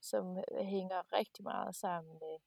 som 0.00 0.36
øh, 0.36 0.64
hænger 0.66 1.12
rigtig 1.12 1.44
meget 1.44 1.74
sammen 1.76 2.18
med, 2.18 2.38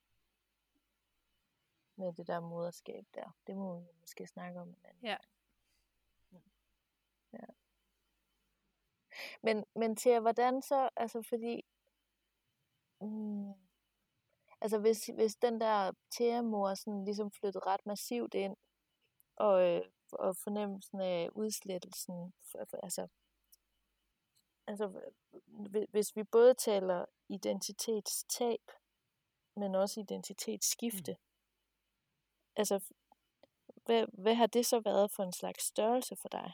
med 1.95 2.13
det 2.13 2.27
der 2.27 2.39
moderskab 2.39 3.05
der. 3.15 3.37
Det 3.47 3.55
må 3.57 3.79
vi 3.79 3.87
måske 3.99 4.27
snakke 4.27 4.59
om 4.61 4.67
en 4.69 4.77
anden 4.85 5.03
Ja. 5.05 5.17
Ja. 7.33 7.45
Men, 9.41 9.65
men 9.75 9.95
til 9.95 10.19
hvordan 10.19 10.61
så, 10.61 10.89
altså 10.95 11.21
fordi, 11.21 11.65
mm, 13.01 13.53
altså 14.61 14.79
hvis, 14.79 15.05
hvis 15.05 15.35
den 15.35 15.61
der 15.61 15.91
tæmor 16.17 16.73
sådan 16.73 17.05
ligesom 17.05 17.31
flyttede 17.31 17.65
ret 17.65 17.85
massivt 17.85 18.33
ind, 18.33 18.55
og, 19.35 19.61
øh, 19.67 19.81
og 20.11 20.37
fornemmelsen 20.37 21.01
af 21.01 21.29
udslettelsen, 21.35 22.33
altså, 22.83 23.07
altså 24.67 25.01
hvi- 25.47 25.91
hvis 25.91 26.15
vi 26.15 26.23
både 26.23 26.53
taler 26.53 27.05
identitetstab, 27.29 28.71
men 29.55 29.75
også 29.75 29.99
identitetsskifte, 29.99 31.17
altså 32.55 32.79
hvad, 33.85 34.05
hvad 34.13 34.35
har 34.35 34.47
det 34.47 34.65
så 34.65 34.79
været 34.79 35.11
for 35.11 35.23
en 35.23 35.33
slags 35.33 35.63
størrelse 35.63 36.15
for 36.15 36.29
dig? 36.29 36.53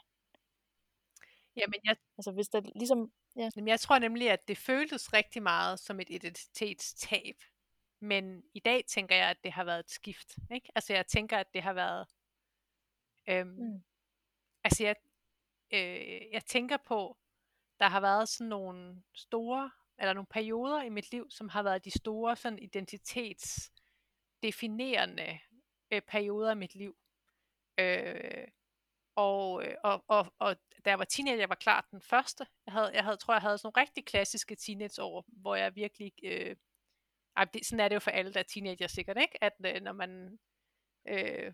jamen 1.56 1.80
jeg, 1.84 1.96
Altså 2.18 2.32
hvis 2.32 2.48
der 2.48 2.60
ligesom, 2.60 3.12
ja, 3.36 3.50
Jamen, 3.56 3.68
jeg 3.68 3.80
tror 3.80 3.98
nemlig, 3.98 4.30
at 4.30 4.48
det 4.48 4.58
føltes 4.58 5.12
rigtig 5.12 5.42
meget 5.42 5.80
som 5.80 6.00
et 6.00 6.10
identitetstab. 6.10 7.36
Men 8.00 8.44
i 8.54 8.60
dag 8.60 8.84
tænker 8.86 9.16
jeg, 9.16 9.30
at 9.30 9.44
det 9.44 9.52
har 9.52 9.64
været 9.64 9.78
et 9.78 9.90
skift. 9.90 10.38
Ikke? 10.50 10.72
Altså 10.74 10.92
jeg 10.92 11.06
tænker, 11.06 11.38
at 11.38 11.54
det 11.54 11.62
har 11.62 11.72
været... 11.72 12.08
Øhm, 13.28 13.48
Mm. 13.48 13.84
Altså 14.64 14.84
jeg, 14.84 14.96
øh, 15.70 16.32
jeg 16.32 16.44
tænker 16.44 16.76
på, 16.76 17.18
der 17.80 17.88
har 17.88 18.00
været 18.00 18.28
sådan 18.28 18.48
nogle 18.48 19.02
store, 19.14 19.70
eller 19.98 20.12
nogle 20.12 20.26
perioder 20.26 20.82
i 20.82 20.88
mit 20.88 21.12
liv, 21.12 21.30
som 21.30 21.48
har 21.48 21.62
været 21.62 21.84
de 21.84 21.98
store 21.98 22.36
sådan 22.36 22.58
identitetsdefinerende 22.58 25.38
øh, 25.90 26.02
perioder 26.02 26.52
i 26.52 26.54
mit 26.54 26.74
liv. 26.74 26.96
Øh, 27.78 28.48
og, 29.14 29.64
øh, 29.64 29.74
og, 29.84 30.04
og, 30.08 30.34
og 30.38 30.56
da 30.84 30.90
jeg 30.90 30.98
var 30.98 31.04
teenager, 31.04 31.38
jeg 31.38 31.48
var 31.48 31.54
klart 31.54 31.90
den 31.90 32.00
første. 32.00 32.46
Jeg 32.66 32.72
havde, 32.72 32.90
jeg 32.94 33.04
havde, 33.04 33.16
tror, 33.16 33.34
jeg 33.34 33.42
havde 33.42 33.58
sådan 33.58 33.72
nogle 33.74 33.86
rigtig 33.86 34.04
klassiske 34.04 34.56
teenageår, 34.56 35.24
hvor 35.28 35.56
jeg 35.56 35.76
virkelig... 35.76 36.12
Øh, 36.22 36.56
ej, 37.38 37.44
det, 37.44 37.66
sådan 37.66 37.80
er 37.80 37.88
det 37.88 37.94
jo 37.94 38.00
for 38.00 38.10
alle, 38.10 38.32
der 38.32 38.40
er 38.40 38.44
teenager 38.44 38.86
sikkert, 38.86 39.16
ikke? 39.16 39.44
At 39.44 39.52
øh, 39.66 39.82
når 39.82 39.92
man 39.92 40.38
øh, 41.08 41.52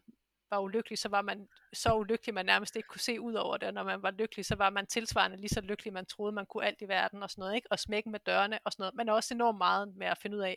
var 0.50 0.58
ulykkelig, 0.58 0.98
så 0.98 1.08
var 1.08 1.22
man 1.22 1.48
så 1.72 1.94
ulykkelig, 1.94 2.34
man 2.34 2.46
nærmest 2.46 2.76
ikke 2.76 2.88
kunne 2.88 3.00
se 3.00 3.20
ud 3.20 3.34
over 3.34 3.56
det. 3.56 3.68
Og 3.68 3.74
når 3.74 3.82
man 3.82 4.02
var 4.02 4.10
lykkelig, 4.10 4.44
så 4.46 4.56
var 4.56 4.70
man 4.70 4.86
tilsvarende 4.86 5.36
lige 5.36 5.48
så 5.48 5.60
lykkelig, 5.60 5.92
man 5.92 6.06
troede, 6.06 6.32
man 6.32 6.46
kunne 6.46 6.66
alt 6.66 6.82
i 6.82 6.88
verden 6.88 7.22
og 7.22 7.30
sådan 7.30 7.42
noget, 7.42 7.54
ikke? 7.54 7.72
Og 7.72 7.78
smække 7.78 8.10
med 8.10 8.20
dørene 8.20 8.58
og 8.64 8.72
sådan 8.72 8.82
noget. 8.82 8.94
Men 8.94 9.08
også 9.08 9.34
enormt 9.34 9.58
meget 9.58 9.96
med 9.96 10.06
at 10.06 10.18
finde 10.18 10.36
ud 10.36 10.42
af, 10.42 10.56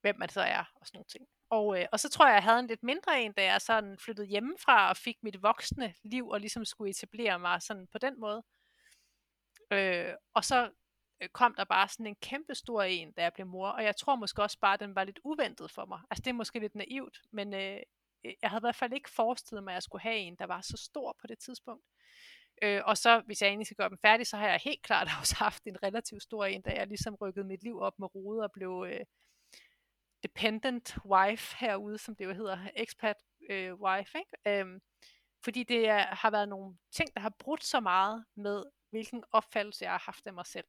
hvem 0.00 0.18
man 0.18 0.28
så 0.28 0.40
er 0.40 0.64
og 0.74 0.86
sådan 0.86 0.96
nogle 0.96 1.08
ting. 1.08 1.26
Og, 1.50 1.80
øh, 1.80 1.86
og 1.92 2.00
så 2.00 2.08
tror 2.08 2.26
jeg, 2.26 2.34
jeg 2.34 2.42
havde 2.42 2.58
en 2.58 2.66
lidt 2.66 2.82
mindre 2.82 3.22
en, 3.22 3.32
da 3.32 3.44
jeg 3.44 3.60
sådan 3.60 3.98
flyttede 3.98 4.26
hjemmefra 4.26 4.88
og 4.90 4.96
fik 4.96 5.16
mit 5.22 5.42
voksne 5.42 5.94
liv 6.04 6.28
og 6.28 6.40
ligesom 6.40 6.64
skulle 6.64 6.90
etablere 6.90 7.38
mig 7.38 7.62
sådan 7.62 7.86
på 7.92 7.98
den 7.98 8.20
måde. 8.20 8.42
Øh, 9.72 10.14
og 10.34 10.44
så 10.44 10.70
Øh, 11.22 11.28
kom 11.28 11.54
der 11.54 11.64
bare 11.64 11.88
sådan 11.88 12.06
en 12.06 12.16
kæmpe 12.16 12.54
stor 12.54 12.82
en, 12.82 13.12
da 13.12 13.22
jeg 13.22 13.32
blev 13.32 13.46
mor, 13.46 13.68
og 13.68 13.84
jeg 13.84 13.96
tror 13.96 14.16
måske 14.16 14.42
også 14.42 14.58
bare, 14.60 14.74
at 14.74 14.80
den 14.80 14.94
var 14.94 15.04
lidt 15.04 15.20
uventet 15.24 15.70
for 15.70 15.84
mig. 15.84 16.00
Altså 16.10 16.22
det 16.22 16.30
er 16.30 16.34
måske 16.34 16.58
lidt 16.58 16.74
naivt, 16.74 17.20
men 17.30 17.54
øh, 17.54 17.80
øh, 18.24 18.32
jeg 18.42 18.50
havde 18.50 18.60
i 18.60 18.66
hvert 18.66 18.76
fald 18.76 18.92
ikke 18.92 19.10
forestillet 19.10 19.64
mig, 19.64 19.72
at 19.72 19.74
jeg 19.74 19.82
skulle 19.82 20.02
have 20.02 20.16
en, 20.16 20.36
der 20.36 20.46
var 20.46 20.60
så 20.60 20.76
stor 20.76 21.16
på 21.20 21.26
det 21.26 21.38
tidspunkt. 21.38 21.84
Øh, 22.62 22.80
og 22.84 22.98
så, 22.98 23.22
hvis 23.26 23.42
jeg 23.42 23.48
egentlig 23.48 23.66
skal 23.66 23.76
gøre 23.76 23.88
dem 23.88 23.98
færdig, 23.98 24.26
så 24.26 24.36
har 24.36 24.48
jeg 24.48 24.60
helt 24.64 24.82
klart 24.82 25.08
også 25.20 25.36
haft 25.36 25.64
en 25.66 25.82
relativt 25.82 26.22
stor 26.22 26.44
en, 26.44 26.62
da 26.62 26.70
jeg 26.70 26.86
ligesom 26.86 27.14
rykkede 27.14 27.46
mit 27.46 27.62
liv 27.62 27.80
op 27.80 27.98
med 27.98 28.14
rode 28.14 28.42
og 28.44 28.52
blev 28.52 28.86
øh, 28.88 29.00
dependent 30.22 30.96
wife 31.04 31.56
herude, 31.56 31.98
som 31.98 32.16
det 32.16 32.24
jo 32.24 32.32
hedder, 32.32 32.58
expat 32.76 33.16
øh, 33.50 33.74
wife, 33.74 34.18
ikke? 34.18 34.60
Øh, 34.60 34.80
fordi 35.44 35.62
det 35.62 35.88
er, 35.88 35.98
har 36.14 36.30
været 36.30 36.48
nogle 36.48 36.78
ting, 36.92 37.14
der 37.14 37.20
har 37.20 37.34
brudt 37.38 37.64
så 37.64 37.80
meget 37.80 38.24
med, 38.36 38.64
hvilken 38.90 39.24
opfattelse 39.32 39.84
jeg 39.84 39.92
har 39.92 40.02
haft 40.06 40.26
af 40.26 40.32
mig 40.32 40.46
selv. 40.46 40.66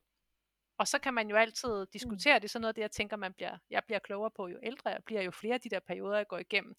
Og 0.78 0.88
så 0.88 1.00
kan 1.00 1.14
man 1.14 1.30
jo 1.30 1.36
altid 1.36 1.86
diskutere, 1.94 2.38
mm. 2.38 2.42
det 2.42 2.48
er 2.48 2.50
sådan 2.50 2.62
noget, 2.62 2.76
det 2.76 2.82
jeg 2.82 2.92
tænker, 2.92 3.18
man 3.18 3.34
bliver, 3.34 3.58
jeg 3.70 3.84
bliver 3.86 4.00
klogere 4.00 4.32
på, 4.32 4.48
jo 4.48 4.60
ældre 4.64 4.90
jeg 4.90 5.04
bliver, 5.06 5.22
jo 5.22 5.32
flere 5.32 5.54
af 5.54 5.62
de 5.62 5.70
der 5.70 5.80
perioder, 5.80 6.18
jeg 6.18 6.28
går 6.28 6.38
igennem. 6.38 6.76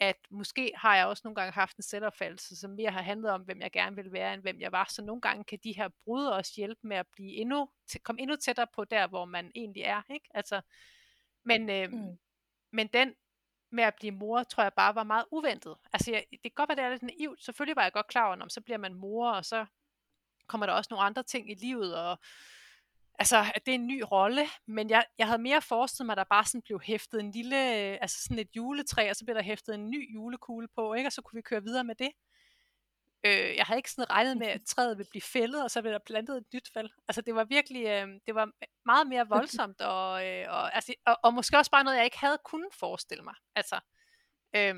At 0.00 0.16
måske 0.30 0.72
har 0.76 0.96
jeg 0.96 1.06
også 1.06 1.20
nogle 1.24 1.34
gange 1.34 1.52
haft 1.52 1.76
en 1.76 1.82
selvopfattelse, 1.82 2.56
som 2.56 2.70
mere 2.70 2.90
har 2.90 3.02
handlet 3.02 3.30
om, 3.30 3.42
hvem 3.42 3.60
jeg 3.60 3.72
gerne 3.72 3.96
vil 3.96 4.12
være, 4.12 4.34
end 4.34 4.42
hvem 4.42 4.60
jeg 4.60 4.72
var. 4.72 4.86
Så 4.90 5.02
nogle 5.02 5.20
gange 5.20 5.44
kan 5.44 5.58
de 5.64 5.72
her 5.72 5.88
brud 6.04 6.26
også 6.26 6.52
hjælpe 6.56 6.86
med 6.86 6.96
at 6.96 7.06
blive 7.12 7.32
endnu, 7.32 7.68
komme 8.02 8.20
endnu 8.20 8.36
tættere 8.36 8.66
på 8.74 8.84
der, 8.84 9.06
hvor 9.06 9.24
man 9.24 9.52
egentlig 9.54 9.82
er. 9.82 10.02
Ikke? 10.10 10.28
Altså, 10.34 10.60
men, 11.44 11.70
øh, 11.70 11.90
mm. 11.92 12.18
men 12.72 12.86
den 12.86 13.14
med 13.70 13.84
at 13.84 13.94
blive 13.94 14.12
mor, 14.12 14.42
tror 14.42 14.62
jeg 14.62 14.72
bare 14.72 14.94
var 14.94 15.04
meget 15.04 15.24
uventet. 15.30 15.74
Altså, 15.92 16.10
jeg, 16.10 16.24
det 16.30 16.42
kan 16.42 16.52
godt 16.54 16.68
være, 16.68 16.76
det 16.76 16.84
er 16.84 16.90
lidt 16.90 17.18
naivt. 17.18 17.44
Selvfølgelig 17.44 17.76
var 17.76 17.82
jeg 17.82 17.92
godt 17.92 18.06
klar 18.06 18.26
over, 18.26 18.36
om 18.42 18.48
så 18.48 18.60
bliver 18.60 18.78
man 18.78 18.94
mor, 18.94 19.30
og 19.30 19.44
så 19.44 19.66
kommer 20.46 20.66
der 20.66 20.72
også 20.72 20.88
nogle 20.90 21.04
andre 21.04 21.22
ting 21.22 21.50
i 21.50 21.54
livet, 21.54 21.96
og 21.96 22.18
altså, 23.18 23.36
at 23.54 23.66
det 23.66 23.72
er 23.72 23.78
en 23.78 23.86
ny 23.86 24.02
rolle, 24.12 24.46
men 24.66 24.90
jeg, 24.90 25.04
jeg 25.18 25.26
havde 25.26 25.42
mere 25.42 25.62
forestillet 25.62 26.06
mig, 26.06 26.12
at 26.12 26.18
der 26.18 26.24
bare 26.24 26.44
sådan 26.44 26.62
blev 26.62 26.80
hæftet 26.80 27.20
en 27.20 27.30
lille, 27.30 27.56
altså 28.02 28.22
sådan 28.22 28.38
et 28.38 28.48
juletræ, 28.56 29.10
og 29.10 29.16
så 29.16 29.24
blev 29.24 29.36
der 29.36 29.42
hæftet 29.42 29.74
en 29.74 29.90
ny 29.90 30.14
julekugle 30.14 30.68
på, 30.76 30.94
ikke? 30.94 31.08
og 31.08 31.12
så 31.12 31.22
kunne 31.22 31.38
vi 31.38 31.42
køre 31.42 31.62
videre 31.62 31.84
med 31.84 31.94
det. 31.94 32.10
Øh, 33.26 33.56
jeg 33.56 33.64
havde 33.64 33.78
ikke 33.78 33.90
sådan 33.90 34.10
regnet 34.10 34.36
med, 34.36 34.46
at 34.46 34.60
træet 34.70 34.98
ville 34.98 35.10
blive 35.10 35.22
fældet, 35.22 35.64
og 35.64 35.70
så 35.70 35.82
blev 35.82 35.92
der 35.92 35.98
plantet 36.06 36.36
et 36.36 36.46
nyt 36.54 36.70
fald. 36.74 36.90
Altså 37.08 37.20
det 37.20 37.34
var 37.34 37.44
virkelig, 37.44 37.86
øh, 37.86 38.08
det 38.26 38.34
var 38.34 38.50
meget 38.84 39.06
mere 39.06 39.28
voldsomt, 39.28 39.80
og, 39.80 40.26
øh, 40.26 40.46
og, 40.48 40.74
altså, 40.74 40.94
og, 41.06 41.16
og 41.22 41.34
måske 41.34 41.58
også 41.58 41.70
bare 41.70 41.84
noget, 41.84 41.96
jeg 41.96 42.04
ikke 42.04 42.18
havde 42.18 42.38
kunnet 42.44 42.74
forestille 42.74 43.24
mig. 43.24 43.34
Altså, 43.54 43.80
øh, 44.56 44.74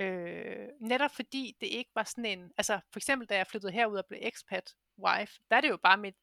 øh, 0.00 0.68
netop 0.80 1.10
fordi 1.10 1.56
det 1.60 1.66
ikke 1.66 1.90
var 1.94 2.04
sådan 2.04 2.26
en, 2.26 2.52
altså 2.56 2.80
for 2.92 2.98
eksempel 2.98 3.28
da 3.28 3.36
jeg 3.36 3.46
flyttede 3.46 3.72
herud 3.72 3.96
og 3.96 4.06
blev 4.06 4.18
expat 4.22 4.74
wife, 4.98 5.32
der 5.50 5.56
er 5.56 5.60
det 5.60 5.68
jo 5.68 5.76
bare 5.76 5.96
mit 5.96 6.16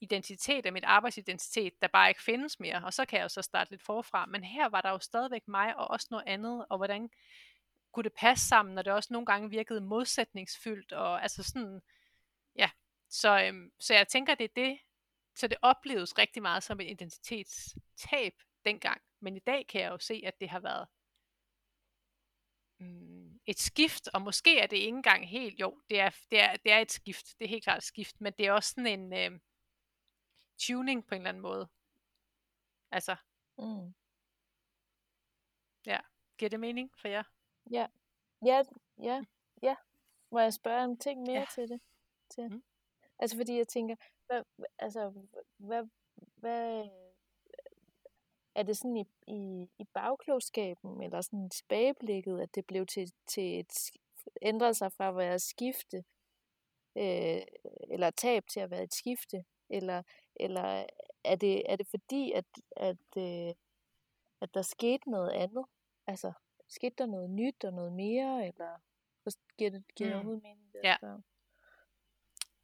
identitet 0.00 0.66
af 0.66 0.72
mit 0.72 0.84
arbejdsidentitet, 0.84 1.72
der 1.82 1.88
bare 1.88 2.08
ikke 2.08 2.22
findes 2.22 2.60
mere, 2.60 2.84
og 2.84 2.94
så 2.94 3.04
kan 3.04 3.16
jeg 3.16 3.24
jo 3.24 3.28
så 3.28 3.42
starte 3.42 3.70
lidt 3.70 3.82
forfra, 3.82 4.26
men 4.26 4.44
her 4.44 4.68
var 4.68 4.80
der 4.80 4.90
jo 4.90 4.98
stadigvæk 4.98 5.48
mig, 5.48 5.76
og 5.76 5.90
også 5.90 6.06
noget 6.10 6.24
andet, 6.26 6.66
og 6.70 6.76
hvordan 6.76 7.10
kunne 7.92 8.04
det 8.04 8.12
passe 8.12 8.48
sammen, 8.48 8.74
når 8.74 8.82
det 8.82 8.92
også 8.92 9.12
nogle 9.12 9.26
gange 9.26 9.50
virkede 9.50 9.80
modsætningsfyldt, 9.80 10.92
og 10.92 11.22
altså 11.22 11.42
sådan, 11.42 11.80
ja, 12.56 12.70
så, 13.10 13.42
øhm, 13.44 13.72
så 13.80 13.94
jeg 13.94 14.08
tænker, 14.08 14.34
det 14.34 14.44
er 14.44 14.54
det, 14.56 14.78
så 15.36 15.48
det 15.48 15.58
opleves 15.62 16.18
rigtig 16.18 16.42
meget 16.42 16.62
som 16.62 16.80
et 16.80 16.90
identitetstab 16.90 18.32
dengang, 18.64 19.00
men 19.20 19.36
i 19.36 19.40
dag 19.40 19.66
kan 19.66 19.80
jeg 19.80 19.90
jo 19.90 19.98
se, 19.98 20.22
at 20.26 20.40
det 20.40 20.48
har 20.48 20.60
været 20.60 20.86
mm, 22.78 23.40
et 23.46 23.58
skift, 23.58 24.08
og 24.08 24.22
måske 24.22 24.58
er 24.58 24.66
det 24.66 24.76
ikke 24.76 24.88
engang 24.88 25.28
helt, 25.28 25.60
jo, 25.60 25.80
det 25.90 26.00
er, 26.00 26.10
det, 26.30 26.40
er, 26.40 26.56
det 26.56 26.72
er 26.72 26.78
et 26.78 26.92
skift, 26.92 27.38
det 27.38 27.44
er 27.44 27.48
helt 27.48 27.64
klart 27.64 27.78
et 27.78 27.84
skift, 27.84 28.20
men 28.20 28.32
det 28.38 28.46
er 28.46 28.52
også 28.52 28.70
sådan 28.70 29.00
en 29.00 29.12
øh, 29.12 29.40
tuning 30.58 31.06
på 31.06 31.14
en 31.14 31.20
eller 31.20 31.28
anden 31.28 31.42
måde. 31.42 31.68
Altså, 32.90 33.16
Mm. 33.58 33.94
ja, 35.86 35.98
giver 36.38 36.48
det 36.48 36.60
mening 36.60 36.90
for 37.00 37.08
jer? 37.08 37.22
Ja, 37.70 37.86
ja, 38.46 38.62
ja, 39.02 39.22
ja. 39.62 39.76
Må 40.30 40.38
jeg 40.40 40.54
spørge 40.54 40.84
en 40.84 40.98
ting 40.98 41.20
mere 41.20 41.38
Ja. 41.40 41.46
til 41.54 41.68
det? 41.68 41.80
Til? 42.30 42.48
Mm. 42.50 42.62
Altså 43.18 43.36
fordi 43.36 43.56
jeg 43.56 43.68
tænker, 43.68 43.96
hvad, 44.26 44.42
altså, 44.78 45.26
hvad, 45.56 45.84
hvad, 46.36 46.88
er 48.54 48.62
det 48.62 48.76
sådan 48.76 48.96
i, 48.96 49.04
i, 49.26 49.68
i 49.78 49.84
bagklogskaben, 49.84 51.02
eller 51.02 51.20
sådan 51.20 51.50
tilbageblikket, 51.50 52.40
at 52.40 52.54
det 52.54 52.66
blev 52.66 52.86
til, 52.86 53.12
til 53.26 53.60
et, 53.60 53.90
ændret 54.42 54.76
sig 54.76 54.92
fra 54.92 55.08
at 55.08 55.16
være 55.16 55.38
skifte, 55.38 56.04
øh, 56.96 57.42
eller 57.90 58.10
tab 58.10 58.46
til 58.46 58.60
at 58.60 58.70
være 58.70 58.82
et 58.82 58.94
skifte, 58.94 59.44
eller, 59.68 60.02
eller 60.40 60.86
er, 61.24 61.36
det, 61.36 61.72
er 61.72 61.76
det 61.76 61.86
fordi, 61.88 62.32
at, 62.32 62.44
at, 62.76 62.96
øh, 63.16 63.54
at 64.40 64.54
der 64.54 64.62
skete 64.62 65.10
noget 65.10 65.30
andet? 65.30 65.64
Altså, 66.06 66.32
skete 66.68 66.94
der 66.98 67.06
noget 67.06 67.30
nyt 67.30 67.64
og 67.64 67.72
noget 67.72 67.92
mere, 67.92 68.48
eller 68.48 68.78
giver 69.58 69.70
det, 69.70 69.84
giver 69.96 70.10
Mm. 70.10 70.14
overhovedet 70.14 70.42
mening? 70.42 70.72
Det, 70.72 70.80
Ja. 70.84 70.96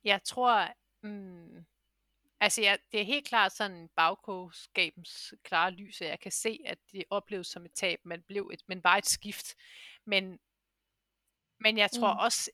jeg 0.05 0.23
tror, 0.23 0.69
mm, 1.03 1.67
altså 2.41 2.63
jeg, 2.63 2.79
det 2.93 3.01
er 3.01 3.05
helt 3.05 3.27
klart 3.27 3.53
sådan 3.53 3.89
bagklogskabens 3.97 5.35
klare 5.43 5.71
lys, 5.71 6.01
at 6.01 6.09
jeg 6.09 6.21
kan 6.21 6.33
se, 6.33 6.61
at 6.67 6.79
det 6.93 7.05
opleves 7.11 7.47
som 7.47 7.65
et 7.65 7.73
tab, 7.73 8.01
men, 8.05 8.23
blev 8.23 8.51
et, 8.53 8.63
men 8.67 8.85
var 8.85 8.97
et 8.97 9.07
skift. 9.07 9.55
Men, 10.05 10.39
men 11.61 11.79
jeg 11.79 11.91
tror 11.91 12.13
Mm. 12.13 12.19
også, 12.19 12.51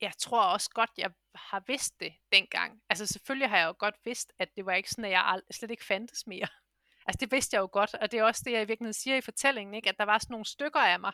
jeg 0.00 0.12
tror 0.18 0.42
også 0.52 0.70
godt, 0.70 0.90
jeg 0.96 1.12
har 1.34 1.62
vidst 1.66 2.00
det 2.00 2.14
dengang. 2.32 2.82
Altså 2.88 3.06
selvfølgelig 3.06 3.48
har 3.48 3.58
jeg 3.58 3.66
jo 3.66 3.74
godt 3.78 3.94
vidst, 4.04 4.32
at 4.38 4.56
det 4.56 4.66
var 4.66 4.72
ikke 4.74 4.90
sådan, 4.90 5.04
at 5.04 5.10
jeg 5.10 5.20
ald- 5.34 5.46
slet 5.52 5.70
ikke 5.70 5.84
fandtes 5.84 6.26
mere. 6.26 6.48
Altså 7.06 7.18
det 7.20 7.32
vidste 7.32 7.54
jeg 7.54 7.60
jo 7.60 7.68
godt, 7.72 7.94
og 7.94 8.12
det 8.12 8.18
er 8.18 8.24
også 8.24 8.42
det, 8.44 8.52
jeg 8.52 8.62
i 8.62 8.66
virkeligheden 8.66 8.94
siger 8.94 9.16
i 9.16 9.20
fortællingen, 9.20 9.74
ikke? 9.74 9.88
at 9.88 9.98
der 9.98 10.04
var 10.04 10.18
sådan 10.18 10.32
nogle 10.34 10.44
stykker 10.46 10.80
af 10.80 11.00
mig, 11.00 11.12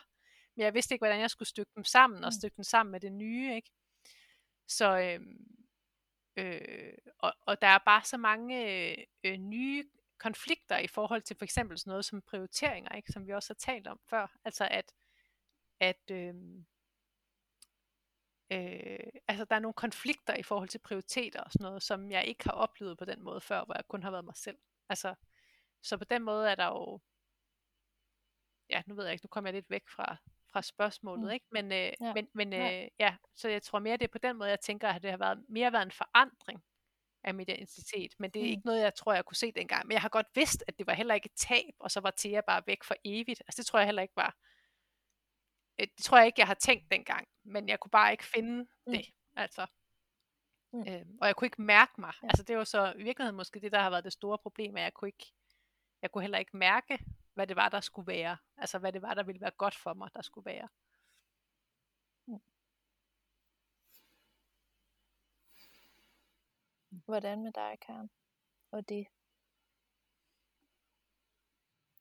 men 0.55 0.63
jeg 0.63 0.73
vidste 0.73 0.95
ikke, 0.95 1.01
hvordan 1.01 1.19
jeg 1.19 1.29
skulle 1.29 1.49
stykke 1.49 1.71
dem 1.75 1.83
sammen, 1.83 2.23
og 2.23 2.27
Mm. 2.27 2.39
stykke 2.39 2.55
dem 2.55 2.63
sammen 2.63 2.91
med 2.91 2.99
det 2.99 3.11
nye. 3.11 3.55
Ikke? 3.55 3.71
Så, 4.67 4.99
øhm, 4.99 5.45
øh, 6.35 6.93
og, 7.19 7.33
og 7.41 7.61
der 7.61 7.67
er 7.67 7.77
bare 7.85 8.03
så 8.03 8.17
mange 8.17 8.65
øh, 8.91 8.97
øh, 9.23 9.37
nye 9.37 9.89
konflikter 10.19 10.77
i 10.77 10.87
forhold 10.87 11.21
til 11.21 11.35
for 11.37 11.45
eksempel 11.45 11.77
sådan 11.79 11.91
noget 11.91 12.05
som 12.05 12.21
prioriteringer, 12.21 12.95
ikke? 12.95 13.11
som 13.11 13.27
vi 13.27 13.31
også 13.33 13.49
har 13.53 13.73
talt 13.73 13.87
om 13.87 13.99
før. 14.09 14.37
Altså 14.45 14.67
at, 14.71 14.93
at 15.79 16.11
øhm, 16.11 16.65
øh, 18.51 18.99
altså 19.27 19.45
der 19.45 19.55
er 19.55 19.59
nogle 19.59 19.73
konflikter 19.73 20.35
i 20.35 20.43
forhold 20.43 20.69
til 20.69 20.79
prioriteter 20.79 21.41
og 21.41 21.51
sådan 21.51 21.63
noget, 21.65 21.83
som 21.83 22.11
jeg 22.11 22.25
ikke 22.25 22.43
har 22.43 22.51
oplevet 22.51 22.97
på 22.97 23.05
den 23.05 23.21
måde 23.23 23.41
før, 23.41 23.65
hvor 23.65 23.75
jeg 23.75 23.85
kun 23.87 24.03
har 24.03 24.11
været 24.11 24.25
mig 24.25 24.35
selv. 24.35 24.57
Altså, 24.89 25.15
så 25.81 25.97
på 25.97 26.03
den 26.03 26.21
måde 26.23 26.51
er 26.51 26.55
der 26.55 26.65
jo, 26.67 26.99
ja, 28.69 28.81
nu 28.87 28.95
ved 28.95 29.03
jeg 29.03 29.13
ikke, 29.13 29.25
nu 29.25 29.27
kommer 29.27 29.47
jeg 29.49 29.53
lidt 29.53 29.69
væk 29.69 29.89
fra, 29.89 30.17
fra 30.51 30.61
spørgsmålet, 30.61 31.23
Mm. 31.25 31.31
ikke? 31.31 31.45
Men, 31.51 31.71
øh, 31.71 31.91
Ja. 32.01 32.13
men, 32.13 32.27
men 32.33 32.53
øh, 32.53 32.87
ja, 32.99 33.15
så 33.35 33.49
jeg 33.49 33.61
tror 33.63 33.79
mere, 33.79 33.97
det 33.97 34.03
er 34.03 34.11
på 34.11 34.17
den 34.17 34.37
måde, 34.37 34.49
jeg 34.49 34.59
tænker, 34.59 34.89
at 34.89 35.01
det 35.03 35.09
har 35.11 35.17
været, 35.17 35.45
mere 35.49 35.71
været 35.73 35.85
en 35.85 35.91
forandring 35.91 36.63
af 37.23 37.33
min 37.33 37.49
identitet, 37.49 38.13
men 38.19 38.31
det 38.31 38.39
er 38.39 38.43
Mm. 38.43 38.49
ikke 38.49 38.65
noget, 38.65 38.81
jeg 38.81 38.95
tror, 38.95 39.13
jeg 39.13 39.25
kunne 39.25 39.35
se 39.35 39.51
dengang. 39.51 39.87
Men 39.87 39.91
jeg 39.93 40.01
har 40.01 40.09
godt 40.09 40.27
vidst, 40.35 40.63
at 40.67 40.77
det 40.79 40.87
var 40.87 40.93
heller 40.93 41.15
ikke 41.15 41.25
et 41.25 41.35
tab, 41.35 41.73
og 41.79 41.91
så 41.91 41.99
var 41.99 42.13
Thea 42.17 42.41
bare 42.47 42.63
væk 42.67 42.83
for 42.83 42.95
evigt. 43.05 43.41
Altså 43.47 43.61
det 43.61 43.65
tror 43.65 43.79
jeg 43.79 43.85
heller 43.87 44.01
ikke 44.01 44.15
var, 44.15 44.35
øh, 45.79 45.87
det 45.97 46.03
tror 46.03 46.17
jeg 46.17 46.25
ikke, 46.27 46.39
jeg 46.39 46.47
har 46.47 46.53
tænkt 46.53 46.91
dengang, 46.91 47.27
men 47.43 47.69
jeg 47.69 47.79
kunne 47.79 47.91
bare 47.91 48.11
ikke 48.11 48.23
finde 48.25 48.67
Mm. 48.85 48.93
det, 48.93 49.05
altså. 49.35 49.67
Mm. 50.71 50.87
Øhm, 50.87 51.17
og 51.21 51.27
jeg 51.27 51.35
kunne 51.35 51.45
ikke 51.45 51.61
mærke 51.61 52.01
mig. 52.01 52.13
Ja. 52.23 52.27
Altså 52.27 52.43
det 52.43 52.57
var 52.57 52.63
så 52.63 52.93
i 52.97 53.03
virkeligheden 53.03 53.35
måske 53.35 53.59
det, 53.59 53.71
der 53.71 53.79
har 53.79 53.89
været 53.89 54.03
det 54.03 54.13
store 54.13 54.37
problem, 54.37 54.75
at 54.77 54.83
jeg 54.83 54.93
kunne 54.93 55.09
ikke, 55.09 55.33
jeg 56.01 56.11
kunne 56.11 56.21
heller 56.21 56.37
ikke 56.37 56.57
mærke, 56.57 57.05
hvad 57.33 57.47
det 57.47 57.55
var, 57.55 57.69
der 57.69 57.79
skulle 57.81 58.07
være. 58.07 58.37
Altså 58.57 58.79
hvad 58.79 58.93
det 58.93 59.01
var, 59.01 59.13
der 59.13 59.23
ville 59.23 59.41
være 59.41 59.51
godt 59.51 59.75
for 59.75 59.93
mig, 59.93 60.09
der 60.15 60.21
skulle 60.21 60.45
være. 60.45 60.67
Hvordan 66.89 67.43
med 67.43 67.51
dig, 67.51 67.77
Karen? 67.81 68.09
Og 68.71 68.89
det? 68.89 69.07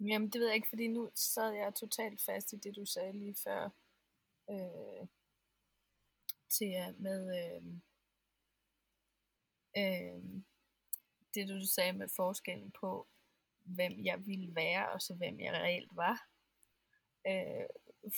Jamen, 0.00 0.30
det 0.30 0.40
ved 0.40 0.46
jeg 0.46 0.54
ikke, 0.56 0.68
fordi 0.68 0.88
nu 0.88 1.10
sad 1.14 1.52
jeg 1.52 1.74
totalt 1.74 2.22
fast 2.22 2.52
i 2.52 2.56
det, 2.56 2.76
du 2.76 2.84
sagde 2.86 3.12
lige 3.12 3.34
før. 3.44 3.70
Øh, 4.50 5.06
til 6.58 6.72
øh, 6.82 7.00
med 7.06 7.20
øh, 7.40 7.62
øh, 9.80 10.22
det, 11.34 11.48
du 11.48 11.66
sagde 11.74 11.92
med 11.92 12.08
forskellen 12.16 12.72
på, 12.80 13.08
hvem 13.64 14.04
jeg 14.04 14.26
ville 14.26 14.54
være, 14.54 14.92
og 14.92 15.00
så 15.02 15.14
hvem 15.14 15.40
jeg 15.40 15.52
reelt 15.52 15.90
var. 15.96 16.16
Øh, 17.26 17.66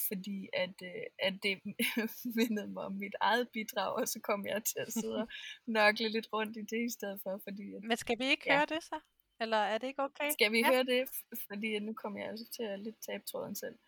fordi 0.09 0.49
at, 0.53 0.75
øh, 0.83 1.05
at 1.19 1.35
det 1.43 1.61
mindede 2.39 2.69
mig 2.69 2.85
om 2.85 2.93
mit 2.93 3.15
eget 3.21 3.49
bidrag, 3.53 3.93
og 4.01 4.09
så 4.09 4.21
kom 4.21 4.47
jeg 4.47 4.65
til 4.65 4.79
at 4.79 4.93
sidde 4.93 5.17
og 5.23 5.29
nørkle 5.77 6.09
lidt 6.09 6.29
rundt 6.33 6.57
i 6.57 6.61
det 6.61 6.87
i 6.87 6.91
stedet 6.91 7.21
for, 7.23 7.41
fordi 7.45 7.75
at, 7.75 7.83
Men 7.85 7.97
skal 7.97 8.19
vi 8.19 8.25
ikke 8.25 8.45
Ja. 8.47 8.57
høre 8.57 8.67
det 8.67 8.83
så? 8.83 9.01
Eller 9.41 9.57
er 9.57 9.79
det 9.79 9.87
ikke 9.87 10.03
okay? 10.03 10.31
skal 10.33 10.53
vi 10.53 10.59
Ja. 10.59 10.71
høre 10.73 10.85
det? 10.85 11.09
Fordi 11.49 11.79
nu 11.79 11.93
kommer 11.95 12.21
jeg 12.21 12.29
altså 12.29 12.47
til 12.57 12.63
at 12.63 12.81
lidt 12.81 12.97
tabe 13.07 13.25
tråden 13.25 13.55
selv. 13.57 13.79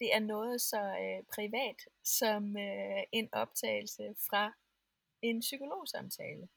Det 0.00 0.14
er 0.14 0.18
noget 0.18 0.60
så 0.60 0.80
øh, 0.80 1.24
privat 1.34 1.76
som 2.04 2.56
øh, 2.56 3.02
en 3.12 3.28
optagelse 3.32 4.14
fra 4.28 4.52
en 5.22 5.40
psykologsamtale. 5.40 6.48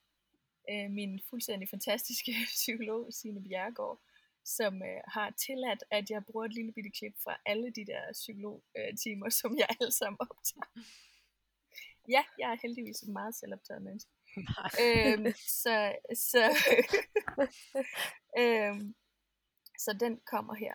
Øh, 0.69 0.91
min 0.91 1.21
fuldstændig 1.29 1.69
fantastiske 1.69 2.31
psykolog, 2.59 3.13
Signe 3.13 3.43
Bjergård, 3.43 3.99
som 4.45 4.83
øh, 4.83 5.01
har 5.07 5.29
tilladt, 5.29 5.83
at 5.91 6.09
jeg 6.09 6.25
bruger 6.25 6.45
et 6.45 6.53
lille 6.53 6.71
bitte 6.71 6.89
klip 6.89 7.15
fra 7.23 7.37
alle 7.45 7.71
de 7.71 7.85
der 7.85 8.13
psykologtimer, 8.13 9.29
som 9.39 9.57
jeg 9.57 9.67
alle 9.79 9.91
sammen 9.91 10.17
optager. 10.19 10.85
Ja, 12.09 12.23
jeg 12.39 12.51
er 12.51 12.57
heldigvis 12.61 13.01
et 13.01 13.09
meget 13.09 13.35
selvoptaget 13.35 13.81
menneske. 13.81 14.11
Nej. 14.35 14.71
øhm, 14.81 15.33
så, 15.63 15.95
så, 16.13 16.43
øhm, 18.39 18.95
så 19.79 19.93
den 19.99 20.19
kommer 20.25 20.53
her. 20.53 20.73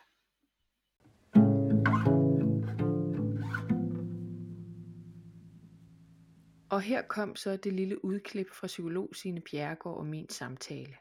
Og 6.79 6.83
her 6.83 7.03
kom 7.03 7.37
så 7.37 7.57
det 7.57 7.73
lille 7.73 8.05
udklip 8.05 8.51
fra 8.51 8.67
psykolog 8.67 9.17
Signe 9.17 9.41
Bjerregaard 9.41 9.97
og 9.99 10.07
min 10.07 10.29
samtale. 10.29 10.97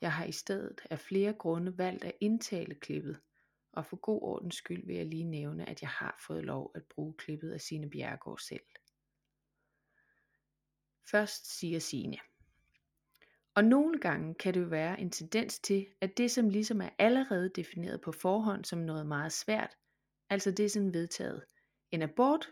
Jeg 0.00 0.12
har 0.12 0.24
i 0.24 0.32
stedet 0.32 0.80
af 0.90 0.98
flere 0.98 1.32
grunde 1.32 1.78
valgt 1.78 2.04
at 2.04 2.12
indtale 2.20 2.74
klippet, 2.74 3.20
og 3.72 3.86
for 3.86 3.96
god 3.96 4.22
ordens 4.22 4.54
skyld 4.54 4.86
vil 4.86 4.96
jeg 4.96 5.06
lige 5.06 5.24
nævne, 5.24 5.68
at 5.68 5.82
jeg 5.82 5.90
har 5.90 6.22
fået 6.26 6.44
lov 6.44 6.72
at 6.74 6.82
bruge 6.84 7.14
klippet 7.14 7.52
af 7.52 7.60
Signe 7.60 7.90
Bjerregaard 7.90 8.38
selv. 8.38 8.62
Først 11.10 11.58
siger 11.58 11.78
Signe. 11.78 12.18
Og 13.54 13.64
nogle 13.64 13.98
gange 13.98 14.34
kan 14.34 14.54
det 14.54 14.60
jo 14.60 14.66
være 14.66 15.00
en 15.00 15.10
tendens 15.10 15.58
til, 15.58 15.86
at 16.00 16.16
det 16.16 16.30
som 16.30 16.48
ligesom 16.48 16.80
er 16.80 16.90
allerede 16.98 17.48
defineret 17.48 18.00
på 18.00 18.12
forhånd 18.12 18.64
som 18.64 18.78
noget 18.78 19.06
meget 19.06 19.32
svært, 19.32 19.76
altså 20.30 20.50
det 20.50 20.64
er 20.64 20.70
sådan 20.70 20.94
vedtaget. 20.94 21.44
En 21.90 22.02
abort, 22.02 22.50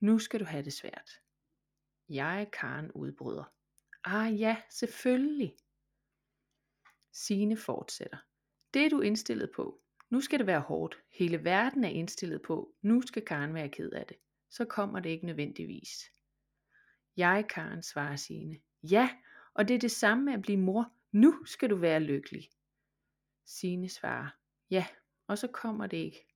nu 0.00 0.18
skal 0.18 0.40
du 0.40 0.44
have 0.44 0.64
det 0.64 0.72
svært. 0.72 1.10
Jeg, 2.08 2.48
Karen, 2.52 2.92
udbryder. 2.92 3.44
Ah 4.04 4.40
ja, 4.40 4.56
selvfølgelig. 4.70 5.56
Signe 7.12 7.56
fortsætter. 7.56 8.18
Det 8.74 8.84
er 8.84 8.90
du 8.90 9.00
indstillet 9.00 9.50
på. 9.56 9.80
Nu 10.10 10.20
skal 10.20 10.38
det 10.38 10.46
være 10.46 10.60
hårdt. 10.60 10.98
Hele 11.12 11.44
verden 11.44 11.84
er 11.84 11.88
indstillet 11.88 12.42
på. 12.42 12.74
Nu 12.82 13.02
skal 13.02 13.24
Karen 13.24 13.54
være 13.54 13.68
ked 13.68 13.90
af 13.90 14.06
det. 14.06 14.16
Så 14.50 14.64
kommer 14.64 15.00
det 15.00 15.10
ikke 15.10 15.26
nødvendigvis. 15.26 16.12
Jeg, 17.16 17.44
Karen, 17.48 17.82
svarer 17.82 18.16
Signe. 18.16 18.60
Ja, 18.82 19.10
og 19.54 19.68
det 19.68 19.74
er 19.74 19.78
det 19.78 19.90
samme 19.90 20.24
med 20.24 20.32
at 20.32 20.42
blive 20.42 20.58
mor. 20.58 20.92
Nu 21.12 21.44
skal 21.46 21.70
du 21.70 21.76
være 21.76 22.00
lykkelig. 22.00 22.50
Signe 23.44 23.88
svarer. 23.88 24.28
Ja, 24.70 24.86
og 25.26 25.38
så 25.38 25.46
kommer 25.46 25.86
det 25.86 25.96
ikke. 25.96 26.27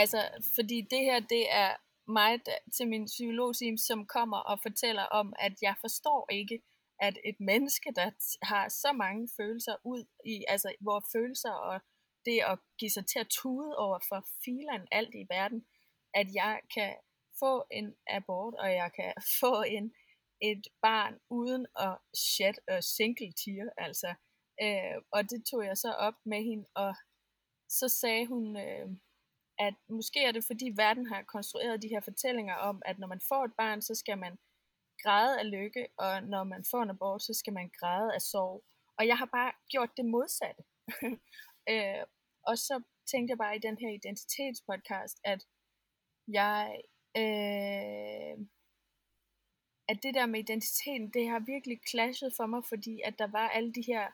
Altså, 0.00 0.20
fordi 0.56 0.78
det 0.92 1.02
her, 1.08 1.20
det 1.20 1.44
er 1.62 1.70
mig 2.18 2.32
der, 2.46 2.58
til 2.76 2.88
min 2.88 3.04
psykologteam, 3.04 3.76
som 3.76 4.06
kommer 4.06 4.36
og 4.36 4.58
fortæller 4.66 5.02
om, 5.20 5.32
at 5.38 5.54
jeg 5.62 5.74
forstår 5.80 6.20
ikke, 6.32 6.56
at 7.00 7.18
et 7.24 7.40
menneske, 7.40 7.90
der 7.96 8.10
har 8.42 8.68
så 8.68 8.92
mange 8.92 9.28
følelser 9.36 9.76
ud 9.84 10.02
i, 10.24 10.44
altså 10.48 10.74
hvor 10.80 11.00
følelser 11.12 11.52
og 11.52 11.80
det 12.26 12.38
at 12.52 12.58
give 12.78 12.90
sig 12.90 13.06
til 13.06 13.18
at 13.18 13.28
tude 13.28 13.76
over 13.76 13.98
for 14.08 14.20
filen 14.44 14.82
alt 14.92 15.14
i 15.14 15.24
verden, 15.30 15.60
at 16.14 16.26
jeg 16.34 16.60
kan 16.74 16.94
få 17.42 17.64
en 17.70 17.94
abort, 18.06 18.54
og 18.54 18.68
jeg 18.80 18.90
kan 18.98 19.12
få 19.40 19.62
en, 19.62 19.92
et 20.40 20.66
barn 20.82 21.14
uden 21.30 21.66
at 21.86 21.98
shed 22.14 22.58
og 22.68 22.84
single 22.84 23.32
tear, 23.42 23.68
altså. 23.86 24.10
Øh, 24.62 24.96
og 25.12 25.30
det 25.30 25.40
tog 25.50 25.64
jeg 25.64 25.76
så 25.76 25.90
op 25.92 26.18
med 26.24 26.42
hende, 26.48 26.66
og 26.74 26.94
så 27.68 27.88
sagde 27.88 28.26
hun, 28.26 28.56
øh, 28.56 28.88
at 29.58 29.74
måske 29.88 30.24
er 30.24 30.32
det 30.32 30.44
fordi 30.44 30.72
verden 30.76 31.06
har 31.06 31.22
konstrueret 31.22 31.82
de 31.82 31.88
her 31.88 32.00
fortællinger 32.00 32.54
om, 32.54 32.82
at 32.84 32.98
når 32.98 33.06
man 33.06 33.20
får 33.28 33.44
et 33.44 33.54
barn, 33.58 33.82
så 33.82 33.94
skal 33.94 34.18
man 34.18 34.38
græde 35.02 35.40
af 35.40 35.50
lykke, 35.50 35.88
og 35.96 36.22
når 36.22 36.44
man 36.44 36.64
får 36.70 36.82
en 36.82 36.90
abort, 36.90 37.22
så 37.22 37.34
skal 37.34 37.52
man 37.52 37.70
græde 37.80 38.14
af 38.14 38.22
sorg. 38.22 38.64
Og 38.98 39.06
jeg 39.06 39.18
har 39.18 39.26
bare 39.26 39.52
gjort 39.70 39.90
det 39.96 40.04
modsatte. 40.04 40.62
øh, 41.72 42.04
og 42.42 42.58
så 42.58 42.82
tænkte 43.10 43.30
jeg 43.32 43.38
bare 43.38 43.56
i 43.56 43.58
den 43.58 43.78
her 43.78 43.90
identitetspodcast, 43.90 45.16
at 45.24 45.40
jeg, 46.28 46.80
øh, 47.16 48.36
at 49.88 49.98
det 50.02 50.14
der 50.14 50.26
med 50.26 50.40
identiteten, 50.40 51.10
det 51.10 51.28
har 51.28 51.40
virkelig 51.54 51.80
clashet 51.90 52.32
for 52.36 52.46
mig, 52.46 52.62
fordi 52.68 53.00
at 53.04 53.18
der 53.18 53.26
var 53.26 53.48
alle 53.48 53.72
de 53.72 53.84
her, 53.86 54.04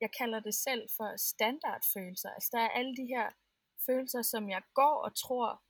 jeg 0.00 0.10
kalder 0.18 0.40
det 0.40 0.54
selv 0.54 0.88
for 0.96 1.16
standardfølelser. 1.16 2.30
Altså 2.30 2.50
der 2.52 2.60
er 2.60 2.68
alle 2.68 2.96
de 2.96 3.06
her 3.06 3.30
følelser, 3.86 4.22
som 4.22 4.50
jeg 4.50 4.62
går 4.74 4.94
og 5.04 5.16
tror, 5.16 5.62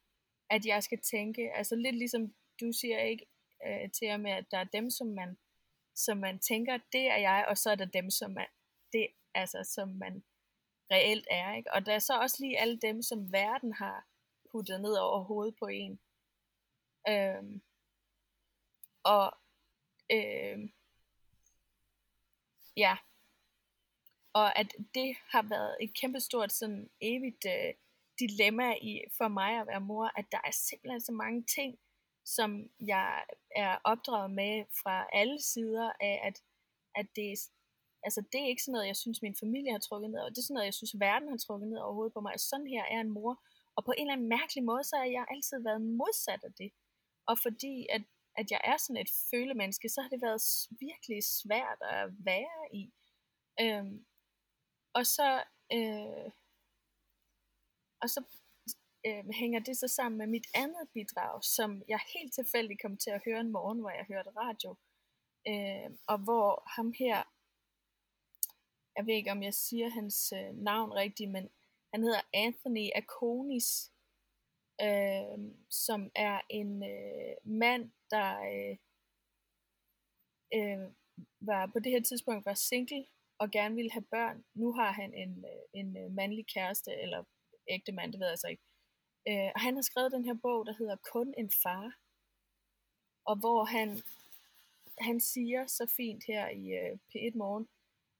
at 0.50 0.66
jeg 0.66 0.82
skal 0.82 1.00
tænke. 1.00 1.52
Altså 1.52 1.76
lidt 1.76 1.96
ligesom 1.96 2.34
du 2.60 2.72
siger 2.72 2.98
ikke 2.98 3.26
øh, 3.66 3.90
til 3.90 4.20
med, 4.20 4.30
at 4.30 4.50
der 4.50 4.58
er 4.58 4.64
dem, 4.64 4.90
som 4.90 5.06
man, 5.06 5.38
som 5.94 6.18
man 6.18 6.38
tænker, 6.38 6.78
det 6.92 7.10
er 7.10 7.16
jeg, 7.16 7.44
og 7.48 7.58
så 7.58 7.70
er 7.70 7.74
der 7.74 7.84
dem, 7.84 8.10
som 8.10 8.30
man, 8.30 8.46
det, 8.92 9.06
altså, 9.34 9.64
som 9.74 9.88
man 9.88 10.24
reelt 10.90 11.26
er. 11.30 11.54
Ikke? 11.54 11.72
Og 11.72 11.86
der 11.86 11.94
er 11.94 11.98
så 11.98 12.18
også 12.18 12.36
lige 12.40 12.58
alle 12.58 12.76
dem, 12.76 13.02
som 13.02 13.32
verden 13.32 13.72
har 13.72 14.06
puttet 14.50 14.80
ned 14.80 14.94
over 14.94 15.24
hovedet 15.24 15.56
på 15.58 15.66
en. 15.66 16.00
Øhm, 17.08 17.62
og 19.02 19.38
øhm, 20.12 20.72
ja, 22.76 22.96
og 24.32 24.58
at 24.58 24.72
det 24.94 25.16
har 25.28 25.42
været 25.42 25.76
et 25.80 25.94
kæmpestort 26.00 26.52
sådan 26.52 26.90
evigt 27.00 27.46
øh, 27.46 27.74
dilemma 28.18 28.68
i 28.90 28.92
for 29.18 29.28
mig 29.28 29.60
at 29.60 29.66
være 29.66 29.80
mor, 29.80 30.06
at 30.18 30.26
der 30.32 30.40
er 30.44 30.54
simpelthen 30.68 31.00
så 31.00 31.12
mange 31.12 31.44
ting, 31.56 31.78
som 32.24 32.50
jeg 32.80 33.24
er 33.56 33.78
opdraget 33.84 34.30
med 34.30 34.64
fra 34.82 35.06
alle 35.12 35.38
sider 35.42 35.92
af, 36.00 36.20
at, 36.28 36.36
at 36.94 37.06
det, 37.16 37.28
altså 38.06 38.20
det 38.32 38.40
er 38.40 38.48
ikke 38.48 38.62
sådan 38.62 38.72
noget, 38.72 38.86
jeg 38.92 38.96
synes, 38.96 39.22
min 39.22 39.36
familie 39.42 39.72
har 39.72 39.78
trukket 39.78 40.10
ned 40.10 40.20
over. 40.20 40.28
Det 40.28 40.38
er 40.38 40.48
sådan 40.48 40.54
noget, 40.54 40.70
jeg 40.72 40.78
synes, 40.80 41.00
verden 41.08 41.28
har 41.28 41.40
trukket 41.46 41.68
ned 41.68 41.78
overhovedet 41.78 42.14
på 42.14 42.20
mig. 42.20 42.34
Sådan 42.40 42.66
her 42.74 42.84
er 42.94 43.00
en 43.00 43.14
mor. 43.18 43.34
Og 43.76 43.84
på 43.84 43.92
en 43.92 44.00
eller 44.00 44.16
anden 44.16 44.28
mærkelig 44.28 44.64
måde, 44.64 44.84
så 44.84 44.96
har 44.96 45.04
jeg 45.04 45.24
altid 45.34 45.58
været 45.68 45.82
modsat 46.00 46.42
af 46.48 46.52
det. 46.60 46.70
Og 47.30 47.36
fordi 47.44 47.86
at, 47.96 48.02
at 48.40 48.46
jeg 48.50 48.60
er 48.64 48.76
sådan 48.76 49.02
et 49.04 49.12
følemenneske, 49.30 49.88
så 49.88 50.00
har 50.02 50.08
det 50.08 50.22
været 50.22 50.42
virkelig 50.86 51.20
svært 51.40 51.80
at 51.98 52.06
være 52.30 52.60
i. 52.80 52.84
Øhm, 53.60 54.06
og 54.94 55.06
så, 55.06 55.28
øh, 55.72 56.30
og 58.02 58.10
så 58.10 58.22
øh, 59.06 59.24
hænger 59.40 59.60
det 59.60 59.76
så 59.76 59.88
sammen 59.88 60.18
med 60.18 60.26
mit 60.26 60.46
andet 60.54 60.88
bidrag, 60.94 61.44
som 61.44 61.82
jeg 61.88 62.00
helt 62.14 62.34
tilfældigt 62.34 62.82
kom 62.82 62.96
til 62.96 63.10
at 63.10 63.22
høre 63.24 63.40
en 63.40 63.52
morgen, 63.52 63.80
hvor 63.80 63.90
jeg 63.90 64.04
hørte 64.08 64.30
radio. 64.30 64.76
Øh, 65.48 65.90
og 66.06 66.18
hvor 66.18 66.62
ham 66.76 66.92
her, 66.98 67.16
jeg 68.96 69.06
ved 69.06 69.14
ikke 69.14 69.32
om 69.32 69.42
jeg 69.42 69.54
siger 69.54 69.88
hans 69.88 70.32
øh, 70.32 70.54
navn 70.54 70.92
rigtigt, 70.92 71.30
men 71.30 71.50
han 71.92 72.02
hedder 72.02 72.20
Anthony 72.32 72.90
Akonis, 72.94 73.92
øh, 74.80 75.38
som 75.70 76.10
er 76.14 76.40
en 76.50 76.82
øh, 76.82 77.34
mand, 77.44 77.90
der 78.10 78.28
øh, 78.40 78.76
øh, 80.54 80.92
var 81.40 81.66
på 81.66 81.78
det 81.78 81.92
her 81.92 82.02
tidspunkt 82.02 82.46
var 82.46 82.54
single 82.54 83.06
og 83.38 83.50
gerne 83.50 83.74
ville 83.74 83.92
have 83.92 84.04
børn. 84.10 84.44
Nu 84.54 84.72
har 84.72 84.92
han 84.92 85.14
en, 85.14 85.44
øh, 85.44 85.80
en 85.80 85.96
øh, 85.96 86.12
mandlig 86.12 86.46
kæreste, 86.46 86.92
eller 87.02 87.24
ægte 87.68 87.92
mand, 87.92 88.12
det 88.12 88.20
ved 88.20 88.28
jeg 88.28 88.38
så 88.38 88.48
ikke. 88.48 88.62
Øh, 89.28 89.50
og 89.54 89.60
han 89.60 89.74
har 89.74 89.82
skrevet 89.82 90.12
den 90.12 90.24
her 90.24 90.36
bog, 90.42 90.66
der 90.66 90.74
hedder 90.80 90.96
Kun 91.12 91.34
en 91.38 91.50
far. 91.62 91.86
Og 93.24 93.36
hvor 93.42 93.64
han, 93.64 93.88
han 94.98 95.20
siger 95.20 95.66
så 95.66 95.92
fint 95.96 96.24
her 96.26 96.48
i 96.48 96.64
øh, 96.80 96.98
P1 97.10 97.36
Morgen, 97.38 97.68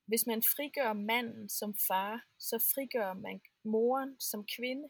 hvis 0.07 0.27
man 0.27 0.43
frigør 0.43 0.93
manden 0.93 1.49
som 1.49 1.75
far, 1.89 2.25
så 2.39 2.57
frigør 2.75 3.13
man 3.13 3.41
moren 3.65 4.21
som 4.21 4.47
kvinde. 4.57 4.89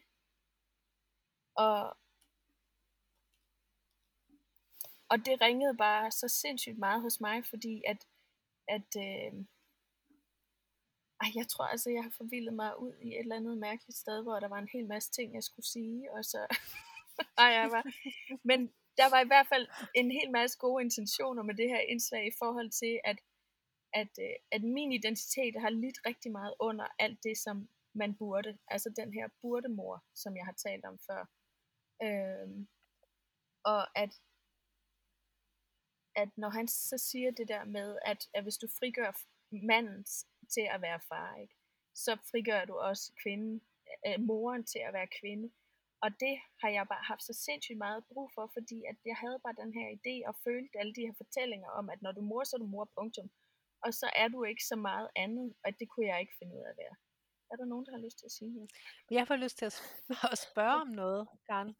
Og, 1.55 1.97
og 5.09 5.17
det 5.25 5.41
ringede 5.41 5.77
bare 5.77 6.11
så 6.11 6.27
sindssygt 6.27 6.77
meget 6.77 7.01
hos 7.01 7.19
mig, 7.21 7.45
fordi 7.45 7.83
at, 7.87 8.07
at 8.67 8.89
øh, 9.07 9.45
ej, 11.21 11.29
jeg 11.35 11.47
tror 11.47 11.65
altså, 11.65 11.89
jeg 11.89 12.03
har 12.03 12.13
forvildet 12.17 12.53
mig 12.53 12.79
ud 12.79 12.93
i 13.01 13.07
et 13.07 13.19
eller 13.19 13.35
andet 13.35 13.57
mærkeligt 13.57 13.97
sted, 13.97 14.23
hvor 14.23 14.39
der 14.39 14.47
var 14.47 14.59
en 14.59 14.73
hel 14.73 14.87
masse 14.87 15.11
ting, 15.11 15.33
jeg 15.33 15.43
skulle 15.43 15.65
sige, 15.65 16.11
og 16.11 16.25
så... 16.25 16.41
Ej, 17.43 17.51
jeg 17.59 17.71
var... 17.71 17.83
Men 18.43 18.59
der 18.97 19.09
var 19.09 19.21
i 19.21 19.27
hvert 19.27 19.47
fald 19.47 19.67
en 19.95 20.11
hel 20.11 20.31
masse 20.31 20.57
gode 20.57 20.83
intentioner 20.83 21.43
med 21.43 21.55
det 21.55 21.69
her 21.69 21.79
indslag 21.79 22.27
i 22.27 22.37
forhold 22.39 22.69
til, 22.81 22.99
at, 23.03 23.19
at, 23.93 24.11
øh, 24.25 24.35
at 24.51 24.63
min 24.63 24.91
identitet 24.91 25.61
har 25.61 25.69
lidt 25.69 25.99
rigtig 26.05 26.31
meget 26.31 26.53
under 26.59 26.87
alt 26.99 27.23
det, 27.23 27.37
som 27.37 27.69
man 27.95 28.15
burde. 28.15 28.57
Altså 28.67 28.89
den 28.95 29.13
her 29.13 29.27
burdemor, 29.41 30.03
som 30.15 30.37
jeg 30.37 30.45
har 30.45 30.57
talt 30.65 30.85
om 30.85 30.99
før. 31.07 31.21
Øhm, 32.03 32.67
og 33.63 33.99
at, 34.03 34.13
at 36.15 36.29
når 36.37 36.49
han 36.49 36.67
så 36.67 36.97
siger 36.97 37.31
det 37.31 37.47
der 37.47 37.65
med, 37.65 37.97
at, 38.05 38.21
at 38.33 38.43
hvis 38.43 38.57
du 38.57 38.67
frigør 38.79 39.11
mandens 39.51 40.27
til 40.55 40.65
at 40.75 40.81
være 40.81 40.99
far, 41.09 41.35
ikke? 41.35 41.55
så 41.95 42.17
frigør 42.31 42.65
du 42.65 42.75
også 42.89 43.11
kvinden, 43.23 43.61
øh, 44.07 44.19
moren 44.19 44.63
til 44.65 44.79
at 44.87 44.93
være 44.93 45.07
kvinde. 45.19 45.47
Og 46.01 46.09
det 46.19 46.35
har 46.61 46.69
jeg 46.69 46.85
bare 46.93 47.03
haft 47.11 47.23
så 47.23 47.33
sindssygt 47.45 47.77
meget 47.77 48.03
brug 48.11 48.31
for, 48.35 48.45
fordi 48.53 48.83
at 48.91 48.95
jeg 49.05 49.15
havde 49.23 49.39
bare 49.43 49.55
den 49.63 49.73
her 49.79 49.87
idé 49.97 50.15
og 50.29 50.35
følte 50.43 50.79
alle 50.79 50.93
de 50.93 51.01
her 51.07 51.13
fortællinger 51.17 51.69
om, 51.69 51.89
at 51.89 52.01
når 52.01 52.11
du 52.11 52.21
mor, 52.21 52.43
så 52.43 52.55
er 52.55 52.59
du 52.59 52.65
mor, 52.75 52.89
punktum. 52.97 53.29
Og 53.85 53.93
så 53.93 54.07
er 54.15 54.27
du 54.27 54.43
ikke 54.43 54.63
så 54.71 54.75
meget 54.75 55.09
andet, 55.15 55.53
og 55.65 55.69
det 55.79 55.89
kunne 55.89 56.07
jeg 56.07 56.19
ikke 56.21 56.35
finde 56.39 56.55
ud 56.55 56.61
af 56.61 56.69
at 56.69 56.77
være. 56.77 56.95
Er 57.51 57.55
der 57.55 57.65
nogen, 57.65 57.85
der 57.85 57.91
har 57.91 58.03
lyst 58.05 58.17
til 58.19 58.25
at 58.25 58.31
sige 58.31 58.51
noget? 58.53 58.71
Jeg 59.11 59.27
får 59.27 59.35
lyst 59.35 59.57
til 59.57 59.65
at, 59.65 59.75
at 60.33 60.37
spørge 60.37 60.81
om 60.81 60.87
noget, 60.87 61.27
Karen. 61.49 61.75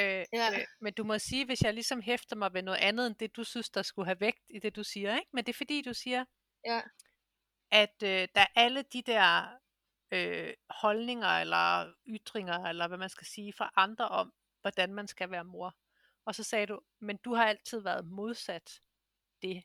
Øh, 0.00 0.24
Ja. 0.32 0.46
øh, 0.60 0.66
men 0.80 0.92
du 0.94 1.04
må 1.04 1.18
sige, 1.18 1.44
hvis 1.46 1.62
jeg 1.62 1.74
ligesom 1.74 2.00
hæfter 2.02 2.36
mig 2.36 2.54
ved 2.54 2.62
noget 2.62 2.78
andet, 2.78 3.06
end 3.06 3.14
det 3.16 3.36
du 3.36 3.44
synes, 3.44 3.70
der 3.70 3.82
skulle 3.82 4.06
have 4.06 4.20
vægt 4.20 4.44
i 4.50 4.58
det, 4.58 4.76
du 4.76 4.84
siger. 4.84 5.16
Ikke? 5.18 5.30
Men 5.32 5.44
det 5.44 5.52
er 5.52 5.56
fordi, 5.56 5.82
du 5.82 5.94
siger, 5.94 6.24
Ja, 6.66 6.80
at 7.70 8.02
øh, 8.02 8.28
der 8.34 8.40
er 8.40 8.46
alle 8.54 8.82
de 8.82 9.02
der 9.02 9.58
øh, 10.10 10.54
holdninger 10.70 11.28
eller 11.28 11.92
ytringer, 12.06 12.58
eller 12.58 12.88
hvad 12.88 12.98
man 12.98 13.08
skal 13.08 13.26
sige, 13.26 13.52
fra 13.52 13.72
andre 13.76 14.08
om, 14.08 14.32
hvordan 14.60 14.94
man 14.94 15.08
skal 15.08 15.30
være 15.30 15.44
mor. 15.44 15.76
Og 16.24 16.34
så 16.34 16.42
sagde 16.42 16.66
du, 16.66 16.80
men 17.00 17.16
du 17.16 17.34
har 17.34 17.44
altid 17.44 17.80
været 17.80 18.04
modsat 18.04 18.82
det. 19.42 19.64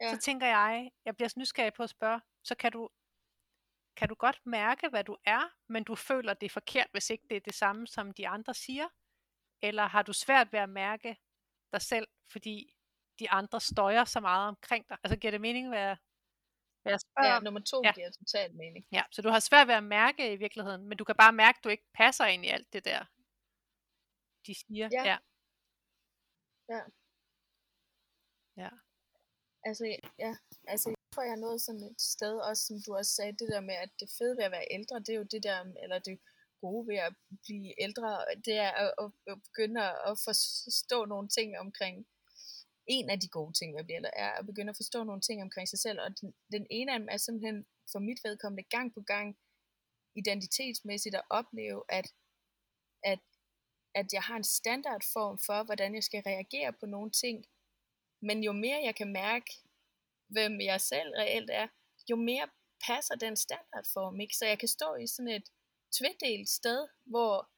Ja. 0.00 0.14
Så 0.14 0.20
tænker 0.20 0.46
jeg, 0.46 0.90
jeg 1.04 1.16
bliver 1.16 1.28
så 1.28 1.38
nysgerrig 1.38 1.72
på 1.72 1.82
at 1.82 1.90
spørge, 1.90 2.20
så 2.44 2.54
kan 2.54 2.72
du, 2.72 2.90
kan 3.96 4.08
du 4.08 4.14
godt 4.14 4.46
mærke, 4.46 4.88
hvad 4.88 5.04
du 5.04 5.16
er, 5.24 5.50
men 5.68 5.84
du 5.84 5.94
føler, 5.94 6.34
det 6.34 6.46
er 6.46 6.50
forkert, 6.50 6.86
hvis 6.92 7.10
ikke 7.10 7.24
det 7.30 7.36
er 7.36 7.40
det 7.40 7.54
samme, 7.54 7.86
som 7.86 8.12
de 8.12 8.28
andre 8.28 8.54
siger? 8.54 8.88
Eller 9.62 9.86
har 9.86 10.02
du 10.02 10.12
svært 10.12 10.52
ved 10.52 10.60
at 10.60 10.68
mærke 10.68 11.16
dig 11.72 11.82
selv, 11.82 12.08
fordi 12.30 12.74
de 13.18 13.30
andre 13.30 13.60
støjer 13.60 14.04
så 14.04 14.20
meget 14.20 14.48
omkring 14.48 14.88
dig? 14.88 14.98
Altså 15.04 15.16
giver 15.16 15.30
det 15.30 15.40
mening, 15.40 15.68
hvad 15.68 15.96
jeg, 16.84 17.00
spørger 17.00 17.34
ja 17.34 17.40
nummer 17.40 17.60
to 17.60 17.82
Ja. 17.84 17.92
giver 17.92 18.10
totalt 18.10 18.54
mening. 18.54 18.86
Ja, 18.92 19.02
så 19.12 19.22
du 19.22 19.28
har 19.28 19.40
svært 19.40 19.66
ved 19.68 19.74
at 19.74 19.84
mærke 19.84 20.32
i 20.32 20.36
virkeligheden, 20.36 20.88
men 20.88 20.98
du 20.98 21.04
kan 21.04 21.16
bare 21.16 21.32
mærke, 21.32 21.56
at 21.58 21.64
du 21.64 21.68
ikke 21.68 21.88
passer 21.94 22.24
ind 22.24 22.44
i 22.44 22.48
alt 22.48 22.72
det 22.72 22.84
der, 22.84 23.04
de 24.46 24.54
siger. 24.54 24.88
Ja. 24.92 25.04
ja. 25.10 25.18
Ja. 26.68 26.82
Ja. 28.56 28.70
Altså, 29.64 29.84
ja, 30.18 30.32
altså, 30.72 30.88
jeg 30.88 30.96
tror, 31.14 31.22
jeg 31.22 31.32
er 31.32 31.44
nået 31.46 31.60
sådan 31.60 31.82
et 31.90 32.00
sted, 32.00 32.34
også 32.50 32.62
som 32.66 32.76
du 32.86 32.90
også 32.96 33.12
sagde, 33.14 33.32
det 33.32 33.48
der 33.54 33.60
med, 33.60 33.74
at 33.74 33.90
det 34.00 34.08
fede 34.18 34.36
ved 34.36 34.44
at 34.44 34.50
være 34.50 34.66
ældre, 34.70 34.98
det 34.98 35.08
er 35.08 35.20
jo 35.22 35.28
det 35.34 35.42
der, 35.42 35.58
eller 35.82 35.98
det 35.98 36.18
gode 36.60 36.88
ved 36.88 36.98
at 37.08 37.14
blive 37.44 37.82
ældre, 37.86 38.08
det 38.46 38.56
er 38.66 38.72
at, 38.82 38.90
at 39.26 39.36
begynde 39.46 39.82
at 40.10 40.14
forstå 40.26 41.04
nogle 41.04 41.28
ting 41.28 41.58
omkring, 41.58 42.06
en 42.88 43.10
af 43.10 43.20
de 43.20 43.28
gode 43.28 43.52
ting 43.52 43.72
ved 43.72 43.80
at 43.80 43.86
blive 43.86 43.96
ældre, 43.96 44.18
er 44.18 44.30
at 44.30 44.46
begynde 44.46 44.70
at 44.70 44.76
forstå 44.76 45.04
nogle 45.04 45.20
ting 45.20 45.42
omkring 45.42 45.68
sig 45.68 45.78
selv, 45.78 45.98
og 46.00 46.20
den, 46.20 46.34
den 46.52 46.66
ene 46.70 46.92
af 46.92 46.98
dem 46.98 47.08
er 47.10 47.16
simpelthen 47.16 47.66
for 47.92 47.98
mit 47.98 48.20
vedkommende 48.24 48.62
gang 48.62 48.94
på 48.94 49.00
gang 49.00 49.38
identitetsmæssigt 50.16 51.14
at 51.14 51.28
opleve, 51.30 51.82
at, 51.88 52.06
at, 53.04 53.20
at 53.94 54.06
jeg 54.12 54.22
har 54.22 54.36
en 54.36 54.44
standardform 54.44 55.38
for, 55.46 55.64
hvordan 55.64 55.94
jeg 55.94 56.04
skal 56.04 56.22
reagere 56.26 56.72
på 56.80 56.86
nogle 56.86 57.10
ting, 57.10 57.46
men 58.22 58.44
jo 58.44 58.52
mere 58.52 58.80
jeg 58.84 58.94
kan 58.94 59.12
mærke, 59.12 59.50
hvem 60.28 60.60
jeg 60.60 60.80
selv 60.80 61.10
reelt 61.18 61.50
er, 61.50 61.68
jo 62.10 62.16
mere 62.16 62.48
passer 62.86 63.14
den 63.14 63.36
standardform, 63.36 64.20
ikke? 64.20 64.36
Så 64.36 64.46
jeg 64.46 64.58
kan 64.58 64.68
stå 64.68 64.94
i 64.94 65.06
sådan 65.06 65.28
et 65.28 65.48
tvedelt 65.96 66.48
sted, 66.48 66.88
hvor 67.06 67.50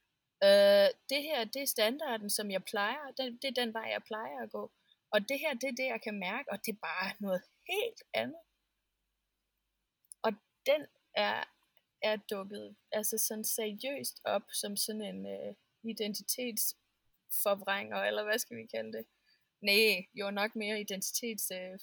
øh, 0.45 0.89
det 1.11 1.23
her, 1.23 1.45
det 1.45 1.63
er 1.63 1.75
standarden, 1.77 2.31
som 2.31 2.51
jeg 2.51 2.65
plejer, 2.65 3.05
det, 3.17 3.39
det 3.43 3.49
er 3.49 3.65
den 3.65 3.75
vej, 3.75 3.89
jeg 3.97 4.03
plejer 4.07 4.43
at 4.43 4.51
gå. 4.51 4.73
Og 5.13 5.29
det 5.29 5.41
her, 5.41 5.55
det 5.55 5.69
er 5.69 5.73
det, 5.73 5.87
jeg 5.87 6.03
kan 6.03 6.19
mærke, 6.19 6.53
og 6.53 6.67
det 6.67 6.73
er 6.73 6.77
bare 6.83 7.13
noget 7.21 7.43
helt 7.69 8.03
andet. 8.15 8.41
Og 10.23 10.33
den 10.67 10.87
er, 11.15 11.45
er 12.03 12.17
dukket 12.17 12.77
altså 12.93 13.19
sådan 13.19 13.45
seriøst 13.45 14.21
op 14.25 14.43
som 14.53 14.77
sådan 14.77 15.03
en 15.03 15.27
øh, 15.27 15.55
identitetsforvrænger, 15.83 17.97
eller 17.97 18.25
hvad 18.25 18.39
skal 18.39 18.57
vi 18.57 18.67
kalde 18.67 18.93
det? 18.93 19.07
Nej, 19.61 20.07
jo 20.15 20.31
nok 20.31 20.57
mere 20.57 20.81
identitets, 20.81 21.51
øh, 21.51 21.79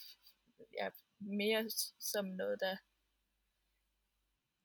ja, 0.73 0.89
mere 1.19 1.69
som 1.99 2.25
noget, 2.25 2.59
der, 2.59 2.77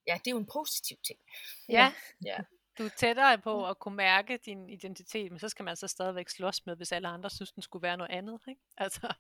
ja, 0.07 0.15
det 0.15 0.27
er 0.27 0.31
jo 0.31 0.39
en 0.39 0.51
positiv 0.53 0.97
ting. 1.07 1.21
Ja. 1.69 1.93
Ja, 2.25 2.39
du 2.79 2.85
er 2.85 2.89
tættere 2.89 3.39
på 3.39 3.69
at 3.69 3.79
kunne 3.79 3.97
mærke 3.97 4.37
din 4.37 4.69
identitet, 4.69 5.31
men 5.31 5.39
så 5.39 5.49
skal 5.49 5.65
man 5.65 5.77
så 5.77 5.89
stadigvæk 5.89 6.29
slås 6.29 6.67
med, 6.67 6.77
hvis 6.77 6.93
alle 6.93 7.09
andre 7.09 7.31
synes, 7.31 7.53
den 7.53 7.63
skulle 7.63 7.83
være 7.83 7.97
noget 7.97 8.11
andet. 8.11 8.41
Ikke? 8.49 8.61
Altså, 8.77 9.15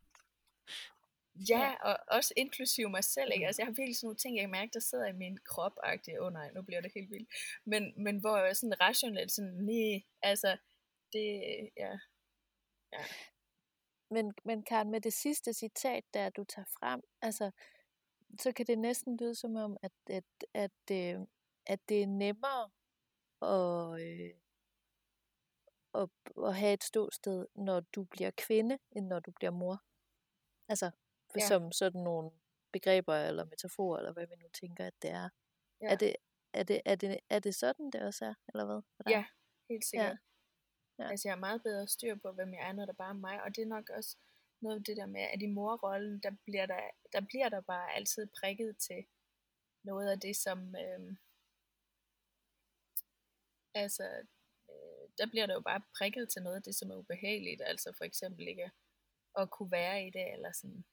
Ja, 1.48 1.74
og 1.80 1.98
også 2.08 2.34
inklusive 2.36 2.90
mig 2.90 3.04
selv, 3.04 3.30
ikke? 3.34 3.46
Altså, 3.46 3.62
jeg 3.62 3.66
har 3.66 3.72
virkelig 3.72 3.96
sådan 3.96 4.06
nogle 4.06 4.16
ting, 4.16 4.36
jeg 4.36 4.42
kan 4.42 4.50
mærke, 4.50 4.70
der 4.72 4.80
sidder 4.80 5.06
i 5.06 5.12
min 5.12 5.38
krop, 5.44 5.72
åh 5.84 6.26
oh, 6.26 6.32
nej, 6.32 6.50
nu 6.54 6.62
bliver 6.62 6.80
det 6.80 6.92
helt 6.94 7.10
vildt. 7.10 7.28
Men, 7.64 8.04
men 8.04 8.20
hvor 8.20 8.36
jeg 8.36 8.48
er 8.48 8.52
sådan 8.52 8.80
rationelt 8.80 9.32
sådan, 9.32 9.50
nej, 9.50 10.02
altså, 10.22 10.56
det, 11.12 11.42
ja, 11.76 11.98
ja. 12.92 13.04
Men, 14.10 14.34
men 14.44 14.62
Karen, 14.62 14.90
med 14.90 15.00
det 15.00 15.12
sidste 15.12 15.52
citat, 15.52 16.04
der 16.14 16.30
du 16.30 16.44
tager 16.44 16.66
frem, 16.78 17.00
altså, 17.22 17.50
så 18.40 18.52
kan 18.52 18.66
det 18.66 18.78
næsten 18.78 19.16
lyde 19.16 19.34
som 19.34 19.56
om, 19.56 19.76
at, 19.82 19.92
at, 20.10 20.24
at, 20.54 20.70
at, 20.88 21.14
øh, 21.16 21.20
at 21.66 21.88
det 21.88 22.02
er 22.02 22.06
nemmere 22.06 22.70
at, 23.42 24.00
øh, 24.02 24.34
at, 25.94 26.08
at 26.46 26.54
have 26.56 26.72
et 26.72 26.84
ståsted, 26.84 27.46
når 27.54 27.80
du 27.80 28.04
bliver 28.04 28.30
kvinde, 28.36 28.78
end 28.90 29.06
når 29.06 29.20
du 29.20 29.30
bliver 29.30 29.50
mor. 29.50 29.82
Altså, 30.68 30.90
ja. 31.36 31.46
som 31.48 31.72
sådan 31.72 32.02
nogle 32.02 32.30
begreber 32.72 33.14
eller 33.14 33.44
metaforer, 33.44 33.98
eller 33.98 34.12
hvad 34.12 34.26
vi 34.26 34.34
nu 34.36 34.48
tænker, 34.60 34.86
at 34.86 34.94
det 35.02 35.10
er. 35.10 35.28
Ja. 35.80 35.86
Er, 35.86 35.96
det, 35.96 36.16
er, 36.52 36.62
det, 36.62 36.80
er, 36.84 36.94
det, 36.94 37.18
er 37.30 37.38
det 37.38 37.54
sådan, 37.54 37.90
det 37.90 38.02
også 38.02 38.24
er, 38.24 38.34
eller 38.48 38.64
hvad? 38.64 38.80
Ja, 39.12 39.24
helt 39.68 39.84
sikkert. 39.84 40.06
Ja. 40.06 41.04
Ja. 41.04 41.10
Altså, 41.10 41.28
jeg 41.28 41.34
har 41.34 41.40
meget 41.40 41.62
bedre 41.62 41.88
styr 41.88 42.14
på, 42.14 42.32
hvem 42.32 42.54
jeg 42.54 42.68
er, 42.68 42.72
når 42.72 42.86
der 42.86 42.92
bare 42.92 43.08
er 43.08 43.20
mig, 43.28 43.42
og 43.42 43.56
det 43.56 43.62
er 43.62 43.66
nok 43.66 43.90
også 43.90 44.16
noget 44.60 44.76
af 44.76 44.84
det 44.84 44.96
der 44.96 45.06
med, 45.06 45.20
at 45.20 45.42
i 45.42 45.46
morrollen, 45.46 46.20
der 46.22 46.30
bliver 46.44 46.66
der, 46.66 46.80
der 47.12 47.20
bliver 47.20 47.48
der 47.48 47.60
bare 47.60 47.94
altid 47.94 48.28
prikket 48.40 48.76
til 48.78 49.04
noget 49.82 50.10
af 50.10 50.20
det, 50.20 50.36
som, 50.36 50.76
øh, 50.76 51.16
altså, 53.74 54.04
øh, 54.70 55.08
der 55.18 55.26
bliver 55.30 55.46
der 55.46 55.54
jo 55.54 55.60
bare 55.60 55.82
prikket 55.98 56.28
til 56.28 56.42
noget 56.42 56.56
af 56.56 56.62
det, 56.62 56.74
som 56.74 56.90
er 56.90 56.96
ubehageligt, 56.96 57.62
altså 57.66 57.92
for 57.98 58.04
eksempel 58.04 58.48
ikke 58.48 58.70
at 59.38 59.50
kunne 59.50 59.70
være 59.70 60.06
i 60.06 60.10
det, 60.10 60.32
eller 60.32 60.52
sådan, 60.52 60.84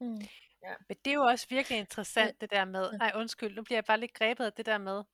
Mm. 0.00 0.20
Ja. 0.62 0.74
Men 0.88 0.96
det 1.04 1.10
er 1.10 1.14
jo 1.14 1.24
også 1.24 1.46
virkelig 1.50 1.78
interessant, 1.78 2.40
det 2.40 2.50
der 2.50 2.64
med, 2.64 2.92
nej 2.98 3.12
undskyld, 3.14 3.54
nu 3.54 3.62
bliver 3.62 3.76
jeg 3.76 3.84
bare 3.84 4.00
lidt 4.00 4.14
grebet 4.14 4.44
af 4.44 4.52
det 4.52 4.66
der 4.66 4.78
med, 4.78 5.04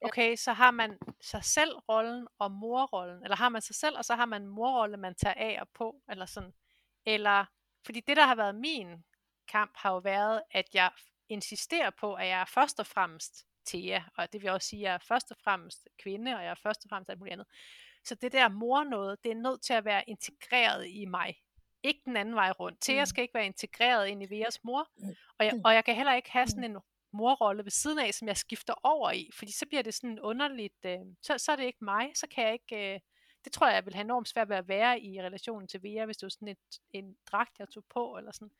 okay, 0.00 0.36
så 0.36 0.52
har 0.52 0.70
man 0.70 0.98
sig 1.20 1.44
selv 1.44 1.76
rollen 1.76 2.28
og 2.38 2.50
morrollen, 2.50 3.22
eller 3.22 3.36
har 3.36 3.48
man 3.48 3.62
sig 3.62 3.74
selv, 3.74 3.98
og 3.98 4.04
så 4.04 4.14
har 4.14 4.26
man 4.26 4.46
morrolle, 4.46 4.96
man 4.96 5.14
tager 5.14 5.34
af 5.34 5.60
og 5.60 5.68
på, 5.68 6.02
eller 6.10 6.26
sådan. 6.26 6.54
Eller, 7.06 7.44
fordi 7.84 8.00
det 8.00 8.16
der 8.16 8.26
har 8.26 8.34
været 8.34 8.54
min 8.54 9.04
kamp, 9.48 9.72
har 9.76 9.92
jo 9.92 9.98
været, 9.98 10.42
at 10.50 10.74
jeg 10.74 10.90
insisterer 11.28 11.90
på, 11.90 12.14
at 12.14 12.26
jeg 12.28 12.40
er 12.40 12.44
først 12.44 12.80
og 12.80 12.86
fremmest 12.86 13.46
Thea, 13.66 14.02
og 14.16 14.32
det 14.32 14.42
vil 14.42 14.50
også 14.50 14.68
sige, 14.68 14.80
at 14.80 14.84
jeg 14.84 14.94
er 14.94 14.98
først 14.98 15.30
og 15.30 15.36
fremmest 15.44 15.88
kvinde, 15.98 16.36
og 16.36 16.42
jeg 16.42 16.50
er 16.50 16.60
først 16.62 16.84
og 16.84 16.88
fremmest 16.88 17.10
alt 17.10 17.18
muligt 17.18 17.32
andet. 17.32 17.46
Så 18.04 18.14
det 18.14 18.32
der 18.32 18.48
mor 18.48 18.84
noget, 18.84 19.24
det 19.24 19.30
er 19.30 19.36
nødt 19.36 19.62
til 19.62 19.72
at 19.72 19.84
være 19.84 20.04
integreret 20.06 20.86
i 20.88 21.04
mig. 21.04 21.36
Ikke 21.82 22.00
den 22.04 22.16
anden 22.16 22.34
vej 22.34 22.50
rundt. 22.50 22.80
Thea 22.80 23.02
mm. 23.02 23.06
skal 23.06 23.22
ikke 23.22 23.34
være 23.34 23.46
integreret 23.46 24.08
ind 24.08 24.22
i 24.22 24.30
Veras 24.30 24.64
mor, 24.64 24.88
mm. 24.96 25.14
og 25.38 25.44
jeg, 25.44 25.60
og 25.64 25.74
jeg 25.74 25.84
kan 25.84 25.94
heller 25.94 26.14
ikke 26.14 26.30
have 26.30 26.46
sådan 26.46 26.70
mm. 26.70 26.76
en 26.76 26.82
morrolle 27.12 27.64
ved 27.64 27.70
siden 27.70 27.98
af, 27.98 28.14
som 28.14 28.28
jeg 28.28 28.36
skifter 28.36 28.74
over 28.82 29.10
i, 29.10 29.30
fordi 29.34 29.52
så 29.52 29.66
bliver 29.66 29.82
det 29.82 29.94
sådan 29.94 30.20
underligt, 30.20 30.84
øh, 30.84 30.98
så, 31.22 31.38
så 31.38 31.52
er 31.52 31.56
det 31.56 31.64
ikke 31.64 31.84
mig, 31.84 32.12
så 32.14 32.26
kan 32.26 32.44
jeg 32.44 32.52
ikke, 32.52 32.94
øh, 32.94 33.00
det 33.44 33.52
tror 33.52 33.66
jeg, 33.66 33.74
jeg 33.74 33.86
vil 33.86 33.94
have 33.94 34.04
enormt 34.04 34.28
svært 34.28 34.48
ved 34.48 34.56
at 34.56 34.68
være 34.68 35.00
i 35.00 35.22
relationen 35.22 35.68
til 35.68 35.82
Vera, 35.82 36.04
hvis 36.04 36.16
det 36.16 36.26
var 36.26 36.30
sådan 36.30 36.48
et, 36.48 36.80
en 36.92 37.16
dragt, 37.26 37.58
jeg 37.58 37.68
tog 37.68 37.84
på, 37.90 38.16
eller 38.18 38.32
sådan. 38.32 38.50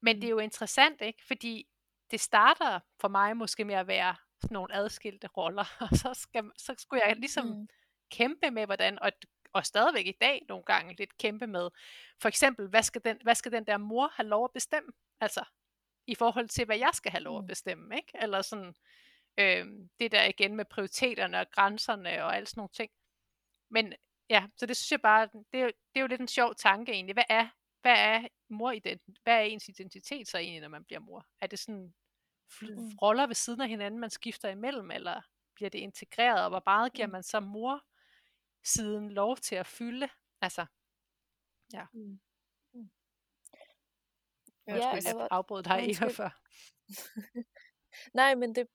Men 0.00 0.16
det 0.16 0.24
er 0.24 0.30
jo 0.30 0.38
interessant, 0.38 1.00
ikke? 1.00 1.24
Fordi 1.26 1.68
det 2.10 2.20
starter 2.20 2.80
for 3.00 3.08
mig 3.08 3.36
måske 3.36 3.64
med 3.64 3.74
at 3.74 3.86
være 3.86 4.16
sådan 4.40 4.54
nogle 4.54 4.74
adskilte 4.74 5.26
roller, 5.26 5.76
og 5.90 5.96
så, 5.96 6.14
skal, 6.14 6.50
så 6.56 6.74
skulle 6.78 7.02
jeg 7.06 7.16
ligesom 7.16 7.46
mm. 7.46 7.68
kæmpe 8.10 8.50
med, 8.50 8.66
hvordan, 8.66 8.98
og 9.02 9.12
og 9.54 9.66
stadigvæk 9.66 10.06
i 10.06 10.16
dag 10.20 10.42
nogle 10.48 10.64
gange 10.64 10.94
lidt 10.94 11.18
kæmpe 11.18 11.46
med. 11.46 11.70
For 12.20 12.28
eksempel, 12.28 12.68
hvad 12.68 12.82
skal 12.82 13.04
den, 13.04 13.18
hvad 13.22 13.34
skal 13.34 13.52
den 13.52 13.66
der 13.66 13.76
mor 13.76 14.08
have 14.08 14.28
lov 14.28 14.44
at 14.44 14.50
bestemme? 14.52 14.92
Altså, 15.20 15.44
i 16.06 16.14
forhold 16.14 16.48
til, 16.48 16.64
hvad 16.64 16.78
jeg 16.78 16.90
skal 16.92 17.10
have 17.10 17.22
lov 17.22 17.38
at 17.38 17.44
mm. 17.44 17.48
bestemme, 17.48 17.96
ikke? 17.96 18.12
Eller 18.22 18.42
sådan, 18.42 18.74
øh, 19.38 19.66
det 20.00 20.12
der 20.12 20.24
igen 20.24 20.56
med 20.56 20.64
prioriteterne 20.64 21.40
og 21.40 21.50
grænserne 21.50 22.24
og 22.24 22.36
alt 22.36 22.48
sådan 22.48 22.60
nogle 22.60 22.72
ting. 22.72 22.90
Men 23.70 23.94
ja, 24.30 24.46
så 24.56 24.66
det 24.66 24.76
synes 24.76 24.92
jeg 24.92 25.00
bare, 25.00 25.28
det 25.52 25.60
er, 25.60 25.66
det 25.66 25.96
er 25.96 26.00
jo 26.00 26.06
lidt 26.06 26.20
en 26.20 26.28
sjov 26.28 26.54
tanke 26.54 26.92
egentlig. 26.92 27.14
Hvad 27.14 27.24
er, 27.28 27.48
hvad 27.84 27.96
er 27.98 28.28
mor 28.48 28.74
hvad 29.22 29.34
er 29.34 29.40
ens 29.40 29.68
identitet 29.68 30.28
så 30.28 30.38
egentlig, 30.38 30.60
når 30.60 30.68
man 30.68 30.84
bliver 30.84 31.00
mor? 31.00 31.26
Er 31.40 31.46
det 31.46 31.58
sådan 31.58 31.94
mm. 32.62 32.98
roller 33.02 33.26
ved 33.26 33.34
siden 33.34 33.60
af 33.60 33.68
hinanden, 33.68 34.00
man 34.00 34.10
skifter 34.10 34.48
imellem, 34.48 34.90
eller 34.90 35.22
bliver 35.54 35.70
det 35.70 35.78
integreret, 35.78 36.44
og 36.44 36.48
hvor 36.48 36.62
meget 36.66 36.92
giver 36.92 37.06
mm. 37.06 37.12
man 37.12 37.22
så 37.22 37.40
mor 37.40 37.84
siden 38.64 39.10
lov 39.10 39.36
til 39.36 39.54
at 39.54 39.66
fylde. 39.66 40.08
Altså, 40.40 40.66
ja. 41.72 41.86
Mm. 41.92 42.20
Mm. 42.72 42.90
Jeg 44.66 44.76
ja, 44.76 45.00
skulle 45.00 45.18
jeg 45.18 45.28
afbrød 45.30 45.62
dig 45.62 45.88
ikke 45.88 46.10
før. 46.10 46.40
Nej, 48.20 48.34
men 48.34 48.54
det, 48.54 48.68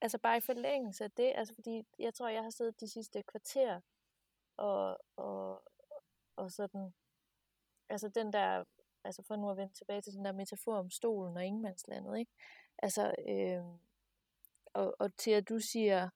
altså 0.00 0.18
bare 0.18 0.36
i 0.36 0.40
forlængelse 0.40 1.04
af 1.04 1.10
det, 1.10 1.32
altså 1.36 1.54
fordi 1.54 1.82
jeg 1.98 2.14
tror, 2.14 2.28
jeg 2.28 2.42
har 2.42 2.50
siddet 2.50 2.80
de 2.80 2.88
sidste 2.88 3.22
kvarter 3.22 3.80
og, 4.56 4.98
og, 5.16 5.62
og 6.36 6.50
sådan, 6.50 6.94
altså 7.88 8.08
den 8.08 8.32
der, 8.32 8.64
altså 9.04 9.22
for 9.22 9.36
nu 9.36 9.50
at 9.50 9.56
vende 9.56 9.74
tilbage 9.74 10.00
til 10.00 10.12
den 10.12 10.24
der 10.24 10.32
metafor 10.32 10.76
om 10.78 10.90
stolen 10.90 11.36
og 11.36 11.44
ingenmandslandet, 11.44 12.18
ikke? 12.18 12.32
Altså, 12.78 13.14
øh, 13.28 13.64
og, 14.74 14.96
og 14.98 15.16
til 15.16 15.30
at 15.30 15.48
du 15.48 15.58
siger, 15.60 16.10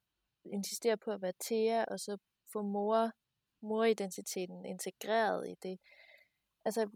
insisterer 0.45 0.97
på 0.97 1.11
at 1.11 1.23
være 1.23 1.33
Thea, 1.41 1.85
og 1.85 2.01
så 2.01 2.19
få 2.53 2.63
mor, 2.63 3.11
moridentiteten 3.61 4.65
integreret 4.67 5.49
i 5.49 5.55
det. 5.63 5.81
Altså, 6.65 6.91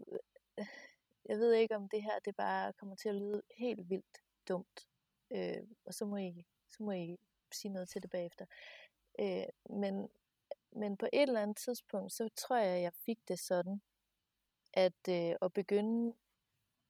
jeg 1.29 1.37
ved 1.37 1.53
ikke 1.53 1.75
om 1.75 1.89
det 1.89 2.03
her, 2.03 2.19
det 2.25 2.35
bare 2.35 2.73
kommer 2.73 2.95
til 2.95 3.09
at 3.09 3.15
lyde 3.15 3.41
helt 3.57 3.89
vildt 3.89 4.17
dumt. 4.47 4.87
Øh, 5.31 5.63
og 5.85 5.93
så 5.93 6.05
må, 6.05 6.17
I, 6.17 6.45
så 6.69 6.83
må 6.83 6.91
I 6.91 7.17
sige 7.53 7.71
noget 7.71 7.89
til 7.89 8.01
det 8.03 8.09
bagefter. 8.09 8.45
Øh, 9.19 9.45
men, 9.69 10.09
men 10.71 10.97
på 10.97 11.05
et 11.13 11.21
eller 11.21 11.41
andet 11.41 11.57
tidspunkt, 11.57 12.13
så 12.13 12.29
tror 12.37 12.57
jeg, 12.57 12.81
jeg 12.81 12.93
fik 12.93 13.19
det 13.27 13.39
sådan, 13.39 13.81
at 14.75 15.07
øh, 15.09 15.35
at 15.41 15.53
begynde, 15.53 16.13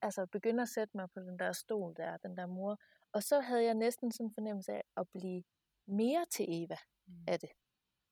altså 0.02 0.26
begynde 0.26 0.62
at 0.62 0.70
sætte 0.70 0.98
mig 0.98 1.10
på 1.12 1.20
den 1.20 1.40
der 1.40 1.52
stol 1.52 1.96
der, 1.98 2.18
den 2.18 2.38
der 2.38 2.46
mor, 2.46 2.78
og 3.12 3.24
så 3.24 3.40
havde 3.40 3.64
jeg 3.64 3.74
næsten 3.74 4.12
sådan 4.12 4.26
en 4.26 4.34
fornemmelse 4.34 4.72
af 4.74 4.84
at 4.98 5.10
blive 5.10 5.44
mere 5.86 6.26
til 6.26 6.46
Eva 6.50 6.78
mm. 7.06 7.24
af 7.28 7.40
det. 7.40 7.50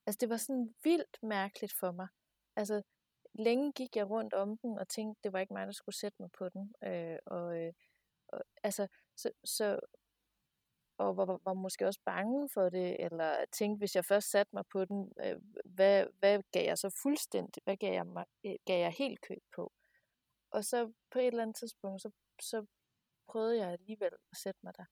Altså 0.06 0.18
det 0.22 0.30
var 0.30 0.38
sådan 0.38 0.76
vildt 0.84 1.18
mærkeligt 1.24 1.74
for 1.74 1.92
mig. 1.92 2.08
Altså 2.56 2.82
længe 3.34 3.72
gik 3.74 3.96
jeg 3.96 4.10
rundt 4.10 4.34
om 4.34 4.58
den 4.58 4.80
og 4.80 4.88
tænkte, 4.88 5.20
det 5.24 5.34
var 5.34 5.40
ikke 5.40 5.54
mig, 5.54 5.68
der 5.68 5.74
skulle 5.74 5.96
sætte 5.96 6.18
mig 6.20 6.32
på 6.32 6.50
den. 6.50 6.74
Øh, 6.84 7.18
og, 7.26 7.58
øh, 7.58 7.74
og 8.28 8.42
altså, 8.64 8.88
så, 9.16 9.32
så 9.44 9.80
og 10.98 11.18
var, 11.18 11.40
var 11.44 11.54
måske 11.54 11.88
også 11.88 12.00
bange 12.06 12.50
for 12.54 12.70
det, 12.70 13.04
eller 13.06 13.46
tænkte, 13.52 13.78
hvis 13.78 13.96
jeg 13.96 14.06
først 14.06 14.32
satte 14.32 14.56
mig 14.56 14.64
på 14.72 14.86
den, 14.86 15.12
øh, 15.26 15.36
hvad, 15.66 16.06
hvad 16.20 16.44
gav 16.52 16.66
jeg 16.66 16.78
så 16.78 16.90
fuldstændig, 17.02 17.64
hvad 17.64 17.78
gav 17.78 17.94
jeg, 17.94 18.08
mig, 18.08 18.26
øh, 18.46 18.56
gav 18.66 18.80
jeg 18.80 18.92
helt 18.92 19.22
køb 19.22 19.44
på? 19.56 19.72
Og 20.52 20.66
så 20.66 20.92
på 21.12 21.20
et 21.20 21.28
eller 21.28 21.42
andet 21.44 21.56
tidspunkt, 21.56 22.02
så, 22.02 22.12
så 22.42 22.66
prøvede 23.28 23.58
jeg 23.58 23.72
alligevel 23.72 24.14
at 24.32 24.38
sætte 24.38 24.60
mig 24.64 24.74
der. 24.78 24.86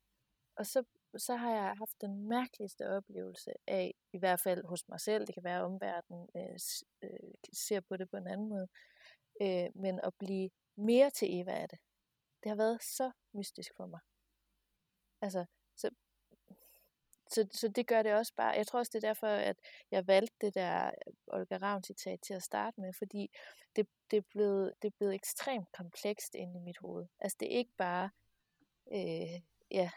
Og 0.56 0.66
så 0.66 0.84
så 1.18 1.36
har 1.36 1.52
jeg 1.52 1.78
haft 1.78 2.02
den 2.02 2.28
mærkeligste 2.28 2.90
oplevelse 2.90 3.52
af, 3.68 3.94
i 4.14 4.18
hvert 4.18 4.40
fald 4.40 4.66
hos 4.66 4.88
mig 4.90 5.00
selv, 5.00 5.28
det 5.28 5.34
kan 5.34 5.44
være, 5.44 5.58
at 5.58 5.64
omverdenen 5.64 6.30
øh, 6.36 6.60
øh, 7.04 7.34
ser 7.54 7.80
på 7.80 7.98
det 7.98 8.10
på 8.10 8.18
en 8.18 8.28
anden 8.28 8.50
måde, 8.50 8.68
øh, 9.42 9.70
men 9.76 10.00
at 10.04 10.14
blive 10.20 10.50
mere 10.76 11.10
til 11.10 11.40
Eva 11.40 11.52
af 11.52 11.70
det. 11.70 11.80
Det 12.44 12.50
har 12.50 12.56
været 12.56 12.84
så 12.84 13.12
mystisk 13.34 13.72
for 13.78 13.86
mig. 13.86 14.00
Altså, 15.22 15.46
så, 15.76 15.90
så, 17.30 17.48
så 17.52 17.68
det 17.68 17.88
gør 17.88 18.04
det 18.04 18.14
også 18.14 18.34
bare, 18.36 18.50
jeg 18.58 18.68
tror 18.68 18.80
også, 18.80 18.90
det 18.94 19.04
er 19.04 19.08
derfor, 19.08 19.28
at 19.28 19.60
jeg 19.92 20.08
valgte 20.08 20.36
det 20.42 20.56
der 20.56 20.92
Olga 21.28 21.58
Ravn 21.58 21.84
citat 21.84 22.22
til 22.22 22.34
at 22.34 22.44
starte 22.44 22.82
med, 22.82 22.94
fordi 22.94 23.32
det, 23.76 23.88
det, 24.12 24.18
er 24.18 24.22
blevet, 24.22 24.74
det 24.82 24.88
er 24.88 24.98
blevet 24.98 25.16
ekstremt 25.16 25.72
komplekst 25.72 26.36
inde 26.36 26.60
i 26.60 26.64
mit 26.64 26.78
hoved. 26.78 27.08
Altså, 27.20 27.38
det 27.40 27.54
er 27.54 27.58
ikke 27.58 27.74
bare, 27.78 28.10
øh, 28.92 29.42
ja, 29.72 29.92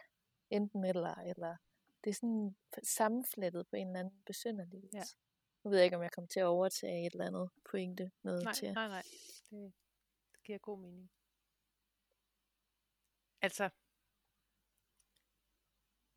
enten 0.50 0.84
eller, 0.84 1.14
eller 1.14 1.56
det 2.04 2.10
er 2.10 2.14
sådan 2.14 2.56
sammenflettet 2.82 3.66
på 3.68 3.76
en 3.76 3.86
eller 3.86 4.00
anden 4.00 4.22
besynderlig 4.26 4.82
vis. 4.82 4.92
Ja. 4.92 5.02
Nu 5.64 5.70
ved 5.70 5.78
jeg 5.78 5.84
ikke, 5.84 5.96
om 5.96 6.02
jeg 6.02 6.12
kommer 6.12 6.28
til 6.28 6.40
at 6.40 6.46
overtage 6.46 7.06
et 7.06 7.12
eller 7.12 7.26
andet 7.26 7.50
pointe 7.70 8.10
noget 8.22 8.44
nej, 8.44 8.52
til. 8.52 8.72
Nej, 8.72 8.88
nej, 8.88 9.02
det, 9.50 9.72
det 10.32 10.42
giver 10.44 10.58
god 10.58 10.78
mening. 10.78 11.10
Altså, 13.42 13.70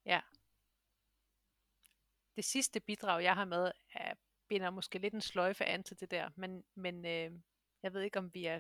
ja. 0.06 0.22
Det 2.38 2.46
sidste 2.46 2.80
bidrag, 2.80 3.24
jeg 3.24 3.36
har 3.36 3.46
med, 3.46 3.72
er, 3.94 4.14
binder 4.48 4.70
måske 4.70 5.00
lidt 5.00 5.14
en 5.14 5.22
sløjfe 5.22 5.66
an 5.66 5.84
til 5.84 6.00
det 6.00 6.12
der, 6.12 6.30
men, 6.36 6.64
men 6.76 7.06
øh, 7.06 7.32
jeg 7.84 7.94
ved 7.94 8.02
ikke, 8.02 8.20
om 8.20 8.34
vi 8.34 8.46
er 8.46 8.60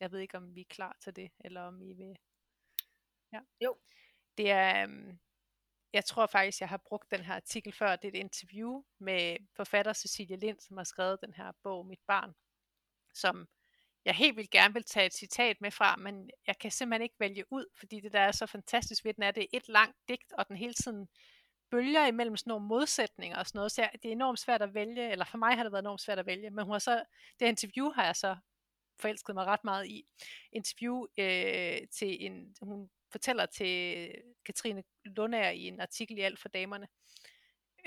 jeg 0.00 0.12
ved 0.12 0.20
ikke, 0.20 0.36
om 0.36 0.54
vi 0.54 0.60
er 0.60 0.64
klar 0.68 0.96
til 1.00 1.16
det, 1.16 1.30
eller 1.40 1.62
om 1.62 1.82
I 1.82 1.92
vil... 1.92 2.18
Ja. 3.32 3.40
Jo, 3.60 3.76
det 4.38 4.50
er, 4.50 4.82
øhm, 4.82 5.18
jeg 5.92 6.04
tror 6.04 6.26
faktisk, 6.26 6.60
jeg 6.60 6.68
har 6.68 6.82
brugt 6.86 7.10
den 7.10 7.20
her 7.20 7.34
artikel 7.34 7.72
før. 7.72 7.96
Det 7.96 8.08
er 8.08 8.12
et 8.12 8.20
interview 8.20 8.82
med 8.98 9.36
forfatter 9.56 9.92
Cecilie 9.92 10.36
Lind, 10.36 10.60
som 10.60 10.76
har 10.76 10.84
skrevet 10.84 11.20
den 11.20 11.34
her 11.34 11.52
bog, 11.62 11.86
Mit 11.86 12.00
barn, 12.06 12.34
som 13.14 13.48
jeg 14.04 14.14
helt 14.14 14.36
vildt 14.36 14.50
gerne 14.50 14.74
vil 14.74 14.84
tage 14.84 15.06
et 15.06 15.14
citat 15.14 15.60
med 15.60 15.70
fra, 15.70 15.96
men 15.96 16.30
jeg 16.46 16.58
kan 16.58 16.70
simpelthen 16.70 17.02
ikke 17.02 17.20
vælge 17.20 17.44
ud, 17.52 17.66
fordi 17.78 18.00
det 18.00 18.12
der 18.12 18.20
er 18.20 18.32
så 18.32 18.46
fantastisk 18.46 19.04
ved 19.04 19.14
den, 19.14 19.22
er, 19.22 19.30
det 19.30 19.42
er 19.42 19.46
et 19.52 19.68
langt 19.68 19.96
digt, 20.08 20.32
og 20.32 20.48
den 20.48 20.56
hele 20.56 20.74
tiden 20.74 21.08
bølger 21.70 22.06
imellem 22.06 22.36
sådan 22.36 22.50
nogle 22.50 22.66
modsætninger 22.66 23.38
og 23.38 23.46
sådan 23.46 23.58
noget, 23.58 23.72
så 23.72 23.82
jeg, 23.82 23.90
det 24.02 24.08
er 24.08 24.12
enormt 24.12 24.38
svært 24.38 24.62
at 24.62 24.74
vælge, 24.74 25.10
eller 25.10 25.24
for 25.24 25.38
mig 25.38 25.56
har 25.56 25.62
det 25.62 25.72
været 25.72 25.82
enormt 25.82 26.00
svært 26.00 26.18
at 26.18 26.26
vælge, 26.26 26.50
men 26.50 26.64
hun 26.64 26.72
har 26.72 26.78
så, 26.78 27.04
det 27.40 27.46
interview 27.46 27.90
har 27.90 28.04
jeg 28.04 28.16
så 28.16 28.36
forelsket 29.00 29.34
mig 29.34 29.44
ret 29.44 29.64
meget 29.64 29.86
i. 29.86 30.06
Interview 30.52 31.06
øh, 31.18 31.88
til 31.88 32.24
en, 32.26 32.56
hun 32.62 32.90
fortæller 33.12 33.46
til 33.46 34.10
Katrine 34.44 34.84
Lundager 35.04 35.50
i 35.50 35.62
en 35.62 35.80
artikel 35.80 36.18
i 36.18 36.20
Alt 36.20 36.38
for 36.38 36.48
Damerne. 36.48 36.88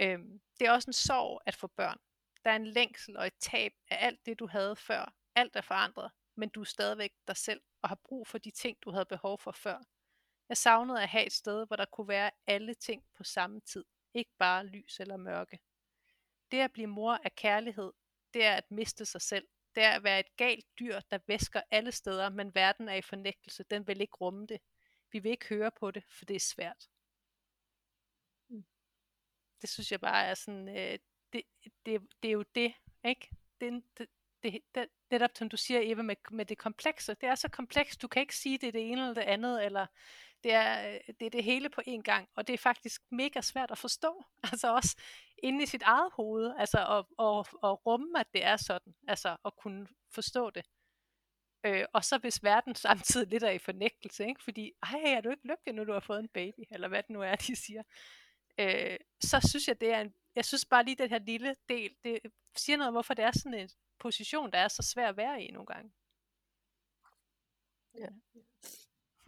Øh, 0.02 0.20
det 0.60 0.68
er 0.68 0.72
også 0.72 0.90
en 0.90 0.94
sorg 0.94 1.42
at 1.46 1.56
få 1.56 1.68
børn. 1.68 1.98
Der 2.44 2.52
er 2.52 2.56
en 2.56 2.68
længsel 2.68 3.18
og 3.18 3.28
et 3.28 3.34
tab 3.40 3.74
af 3.90 4.06
alt 4.06 4.26
det, 4.26 4.40
du 4.40 4.48
havde 4.48 4.76
før. 4.76 5.14
Alt 5.36 5.56
er 5.56 5.62
forandret, 5.62 6.12
men 6.36 6.50
du 6.50 6.62
er 6.62 6.66
stadigvæk 6.66 7.12
dig 7.28 7.38
selv 7.38 7.62
og 7.82 7.90
har 7.90 8.00
brug 8.04 8.28
for 8.28 8.38
de 8.38 8.52
ting, 8.52 8.78
du 8.82 8.92
havde 8.92 9.06
behov 9.06 9.40
for 9.40 9.52
før. 9.52 9.84
Jeg 10.50 10.58
savnede 10.58 11.02
at 11.02 11.10
have 11.10 11.26
et 11.26 11.34
sted, 11.34 11.68
hvor 11.68 11.76
der 11.76 11.86
kunne 11.86 12.08
være 12.08 12.32
alle 12.48 12.74
ting 12.74 13.04
på 13.18 13.24
samme 13.24 13.60
tid. 13.60 13.86
Ikke 14.14 14.32
bare 14.40 14.66
lys 14.66 15.00
eller 15.00 15.18
mørke. 15.18 15.60
Det 16.52 16.60
at 16.60 16.72
blive 16.72 16.88
mor 16.88 17.20
af 17.24 17.36
kærlighed, 17.36 17.92
det 18.34 18.44
er 18.44 18.54
at 18.54 18.72
miste 18.72 19.06
sig 19.06 19.22
selv. 19.22 19.48
Det 19.76 19.84
er 19.84 19.92
at 19.92 20.04
være 20.04 20.20
et 20.20 20.36
galt 20.38 20.66
dyr, 20.80 21.00
der 21.12 21.20
væsker 21.28 21.62
alle 21.72 21.92
steder, 21.92 22.30
men 22.30 22.56
verden 22.56 22.90
er 22.90 22.94
i 22.96 23.02
fornægtelse. 23.02 23.64
Den 23.64 23.88
vil 23.88 24.02
ikke 24.02 24.16
rumme 24.16 24.46
det. 24.46 24.62
Vi 25.12 25.20
vil 25.20 25.32
ikke 25.32 25.48
høre 25.50 25.72
på 25.72 25.92
det, 25.92 26.04
for 26.10 26.26
det 26.26 26.36
er 26.36 26.40
svært. 26.40 26.90
Mm. 28.50 28.66
Det 29.62 29.70
synes 29.70 29.92
jeg 29.92 30.02
bare 30.02 30.26
er 30.26 30.34
sådan, 30.34 30.70
øh, 30.70 31.00
det, 31.34 31.44
det, 31.86 32.02
det 32.24 32.30
er 32.30 32.34
jo 32.34 32.46
det, 32.56 32.74
ikke? 33.06 33.30
Det, 33.62 33.84
det, 33.98 34.10
det, 34.44 34.62
det, 34.76 34.88
netop 35.12 35.30
som 35.36 35.50
du 35.50 35.58
siger, 35.58 35.80
Eva, 35.84 36.02
med, 36.02 36.16
med 36.32 36.46
det 36.46 36.58
komplekse. 36.58 37.14
Det 37.14 37.30
er 37.30 37.36
så 37.36 37.50
komplekst, 37.50 38.02
du 38.02 38.08
kan 38.08 38.22
ikke 38.22 38.36
sige, 38.36 38.58
det 38.58 38.68
er 38.68 38.72
det 38.72 38.92
ene 38.92 39.02
eller 39.02 39.14
det 39.14 39.22
andet, 39.22 39.66
eller 39.66 39.88
det 40.44 40.54
er, 40.54 40.94
øh, 40.94 41.14
det 41.20 41.26
er 41.26 41.30
det 41.30 41.44
hele 41.44 41.70
på 41.70 41.82
én 41.88 42.02
gang, 42.02 42.30
og 42.36 42.48
det 42.48 42.54
er 42.54 42.58
faktisk 42.58 43.02
mega 43.12 43.42
svært 43.42 43.72
at 43.72 43.78
forstå, 43.78 44.26
altså 44.52 44.76
også 44.76 45.02
inde 45.44 45.64
i 45.64 45.66
sit 45.66 45.82
eget 45.82 46.12
hoved, 46.14 46.54
altså 46.58 46.78
at, 46.78 46.98
at, 46.98 47.70
at 47.70 47.86
rumme, 47.86 48.20
at 48.20 48.28
det 48.34 48.46
er 48.46 48.58
sådan, 48.58 48.96
altså 49.08 49.38
at 49.46 49.56
kunne 49.56 49.88
forstå 50.12 50.50
det. 50.50 50.66
Øh, 51.64 51.86
og 51.94 52.04
så 52.04 52.18
hvis 52.18 52.44
verden 52.44 52.76
samtidig 52.88 53.28
lidt 53.28 53.44
er 53.44 53.50
i 53.50 53.58
fornægtelse, 53.58 54.28
ikke? 54.28 54.44
fordi, 54.44 54.72
ej, 54.84 55.02
er 55.06 55.22
du 55.22 55.30
ikke 55.30 55.48
lykkelig, 55.48 55.76
nu 55.76 55.86
du 55.86 55.94
har 55.94 56.00
fået 56.00 56.20
en 56.20 56.30
baby, 56.30 56.64
eller 56.72 56.88
hvad 56.88 57.04
det 57.04 57.10
nu 57.10 57.22
er, 57.22 57.36
de 57.48 57.56
siger, 57.56 57.84
øh, 58.60 58.98
så 59.22 59.48
synes 59.50 59.68
jeg, 59.68 59.82
det 59.82 59.94
er 59.94 60.02
en, 60.02 60.14
jeg 60.36 60.46
synes 60.46 60.66
bare 60.66 60.86
lige, 60.86 60.96
den 60.96 61.10
her 61.10 61.20
lille 61.20 61.56
del, 61.70 61.96
det 62.04 62.20
siger 62.56 62.78
noget 62.78 62.88
om, 62.88 62.94
hvorfor 62.94 63.14
det 63.14 63.26
er 63.26 63.32
sådan 63.32 63.60
en 63.60 63.70
position, 64.00 64.52
der 64.52 64.58
er 64.58 64.68
så 64.68 64.92
svær 64.94 65.10
at 65.10 65.18
være 65.18 65.44
i 65.44 65.52
nogle 65.52 65.66
gange. 65.66 65.92
Ja. 67.98 68.08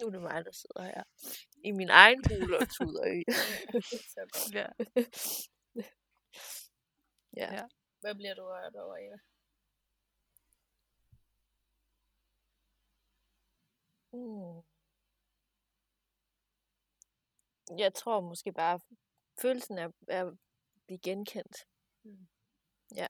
Nu 0.01 0.07
er 0.07 0.11
det 0.11 0.21
mig, 0.21 0.45
der 0.45 0.51
sidder 0.51 0.83
her 0.83 1.03
i 1.63 1.71
min 1.71 1.89
egen 1.89 2.21
hule 2.29 2.57
og 2.57 2.67
tuder 2.77 3.05
i. 3.05 3.23
ja. 4.59 4.67
ja. 7.41 7.53
ja. 7.53 7.67
Hvad 7.99 8.15
bliver 8.15 8.33
du 8.35 8.41
rørt 8.41 8.75
over, 8.75 8.97
Eva? 8.97 9.17
Mm. 14.13 14.63
Jeg 17.77 17.93
tror 17.93 18.21
måske 18.21 18.51
bare, 18.53 18.79
følelsen 19.41 19.77
af 19.77 19.87
at 20.07 20.33
blive 20.85 20.99
genkendt. 20.99 21.67
Mm. 22.03 22.27
Ja. 22.95 23.07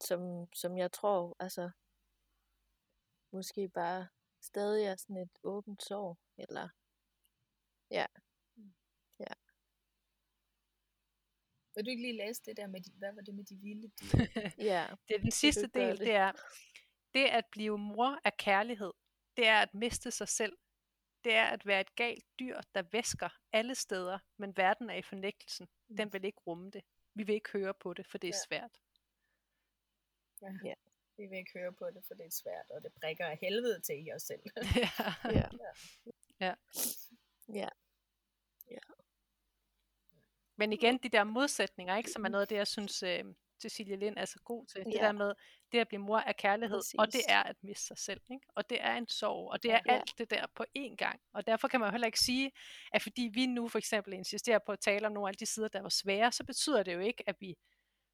Som, 0.00 0.52
som 0.54 0.78
jeg 0.78 0.92
tror, 0.92 1.36
altså, 1.38 1.70
måske 3.32 3.68
bare 3.68 4.08
stadig 4.42 4.84
er 4.86 4.96
sådan 4.96 5.16
et 5.16 5.38
åbent 5.42 5.82
sår, 5.82 6.18
eller, 6.38 6.68
ja. 7.90 8.06
Ja. 9.20 9.34
Vil 11.74 11.84
du 11.84 11.90
ikke 11.90 12.02
lige 12.02 12.16
læse 12.16 12.42
det 12.44 12.56
der 12.56 12.66
med, 12.66 12.80
de, 12.80 12.90
hvad 12.98 13.12
var 13.14 13.22
det 13.22 13.34
med 13.34 13.44
de 13.44 13.56
vilde 13.56 13.88
dyr? 13.88 14.06
ja. 14.72 14.86
Det 15.08 15.14
er 15.16 15.20
den 15.20 15.30
sidste 15.30 15.66
del, 15.66 15.90
det? 15.90 15.98
det 15.98 16.14
er, 16.14 16.32
det 17.14 17.24
at 17.26 17.46
blive 17.52 17.78
mor 17.78 18.20
af 18.24 18.36
kærlighed, 18.36 18.92
det 19.36 19.46
er 19.46 19.58
at 19.62 19.74
miste 19.74 20.10
sig 20.10 20.28
selv. 20.28 20.56
Det 21.24 21.34
er 21.34 21.44
at 21.46 21.66
være 21.66 21.80
et 21.80 21.94
galt 21.96 22.24
dyr, 22.38 22.60
der 22.74 22.82
væsker 22.92 23.28
alle 23.52 23.74
steder, 23.74 24.18
men 24.36 24.56
verden 24.56 24.90
er 24.90 24.94
i 24.94 25.02
fornægtelsen. 25.02 25.68
Den 25.98 26.12
vil 26.12 26.24
ikke 26.24 26.40
rumme 26.46 26.70
det. 26.70 26.84
Vi 27.14 27.22
vil 27.22 27.34
ikke 27.34 27.50
høre 27.52 27.74
på 27.74 27.94
det, 27.94 28.06
for 28.06 28.18
det 28.18 28.28
er 28.28 28.34
Ja. 28.34 28.46
svært. 28.48 28.80
Ja. 30.42 30.52
Ja. 30.64 30.74
Vi 31.16 31.26
vil 31.26 31.38
ikke 31.38 31.52
høre 31.58 31.72
på 31.72 31.86
det, 31.94 32.04
for 32.06 32.14
det 32.14 32.26
er 32.26 32.30
svært, 32.30 32.70
og 32.70 32.82
det 32.82 32.92
prikker 33.02 33.26
af 33.26 33.38
helvede 33.42 33.80
til 33.80 34.06
i 34.06 34.12
os 34.12 34.22
selv. 34.22 34.40
ja. 35.38 35.48
Ja. 36.40 36.54
Ja. 37.54 37.68
Ja. 38.70 38.78
Men 40.56 40.72
igen, 40.72 40.98
de 40.98 41.08
der 41.08 41.24
modsætninger, 41.24 41.96
ikke, 41.96 42.10
som 42.10 42.24
er 42.24 42.28
noget 42.28 42.42
af 42.42 42.48
det, 42.48 42.56
jeg 42.56 42.66
synes, 42.66 43.02
øh, 43.02 43.24
Cecilie 43.62 43.96
Lind 43.96 44.16
er 44.18 44.24
så 44.24 44.38
god 44.44 44.66
til. 44.66 44.84
Det 44.84 44.94
Ja. 44.94 44.98
der 44.98 45.12
med, 45.12 45.32
det 45.72 45.78
at 45.78 45.88
blive 45.88 46.00
mor 46.02 46.18
af 46.18 46.36
kærlighed, 46.36 46.78
og 46.98 47.06
det 47.06 47.12
Præcis. 47.14 47.24
er 47.28 47.42
at 47.42 47.56
miste 47.62 47.86
sig 47.86 47.98
selv. 47.98 48.20
Ikke? 48.30 48.46
Og 48.54 48.70
det 48.70 48.78
er 48.80 48.94
en 48.94 49.08
sorg, 49.08 49.50
og 49.52 49.62
det 49.62 49.70
er 49.72 49.80
Ja. 49.86 49.92
alt 49.94 50.18
det 50.18 50.30
der 50.30 50.46
på 50.54 50.64
én 50.78 50.96
gang. 50.96 51.20
Og 51.32 51.46
derfor 51.46 51.68
kan 51.68 51.80
man 51.80 51.86
jo 51.86 51.90
heller 51.90 52.06
ikke 52.06 52.20
sige, 52.20 52.52
at 52.92 53.02
fordi 53.02 53.30
vi 53.34 53.46
nu 53.46 53.68
for 53.68 53.78
eksempel 53.78 54.12
insisterer 54.12 54.58
på 54.66 54.72
at 54.72 54.80
tale 54.80 55.06
om 55.06 55.12
nogle 55.12 55.28
af 55.28 55.34
de 55.34 55.46
sider, 55.46 55.68
der 55.68 55.82
var 55.82 55.88
svære, 55.88 56.32
så 56.32 56.44
betyder 56.44 56.82
det 56.82 56.94
jo 56.94 57.00
ikke, 57.00 57.24
at 57.28 57.36
vi 57.40 57.56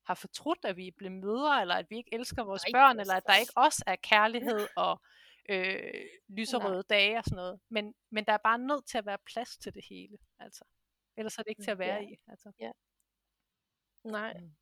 har 0.08 0.14
fortrudt, 0.14 0.64
at 0.64 0.76
vi 0.76 0.86
er 0.88 0.92
blevet 0.96 1.16
mødre, 1.24 1.60
eller 1.60 1.74
at 1.74 1.86
vi 1.90 1.96
ikke 1.96 2.14
elsker 2.14 2.44
vores 2.44 2.62
Nej, 2.66 2.80
børn, 2.80 3.00
eller 3.00 3.14
at 3.14 3.26
der 3.26 3.36
ikke 3.36 3.52
også 3.56 3.84
er 3.86 3.96
kærlighed 4.10 4.68
og 4.76 5.00
øh, 5.48 5.74
Nej. 5.74 6.08
lyserøde 6.28 6.82
dage 6.82 7.18
og 7.18 7.24
sådan 7.24 7.36
noget. 7.36 7.60
Men, 7.68 7.94
men 8.10 8.24
der 8.24 8.32
er 8.32 8.38
bare 8.44 8.58
nødt 8.58 8.86
til 8.86 8.98
at 8.98 9.06
være 9.06 9.18
plads 9.18 9.58
til 9.58 9.74
det 9.74 9.84
hele. 9.90 10.18
Altså. 10.38 10.64
Ellers 11.16 11.38
er 11.38 11.42
det 11.42 11.50
ikke 11.50 11.62
til 11.62 11.70
at 11.70 11.78
være 11.78 12.02
Ja. 12.02 12.08
i. 12.08 12.16
Altså. 12.28 12.52
Nej. 14.04 14.34
Mm. 14.40 14.56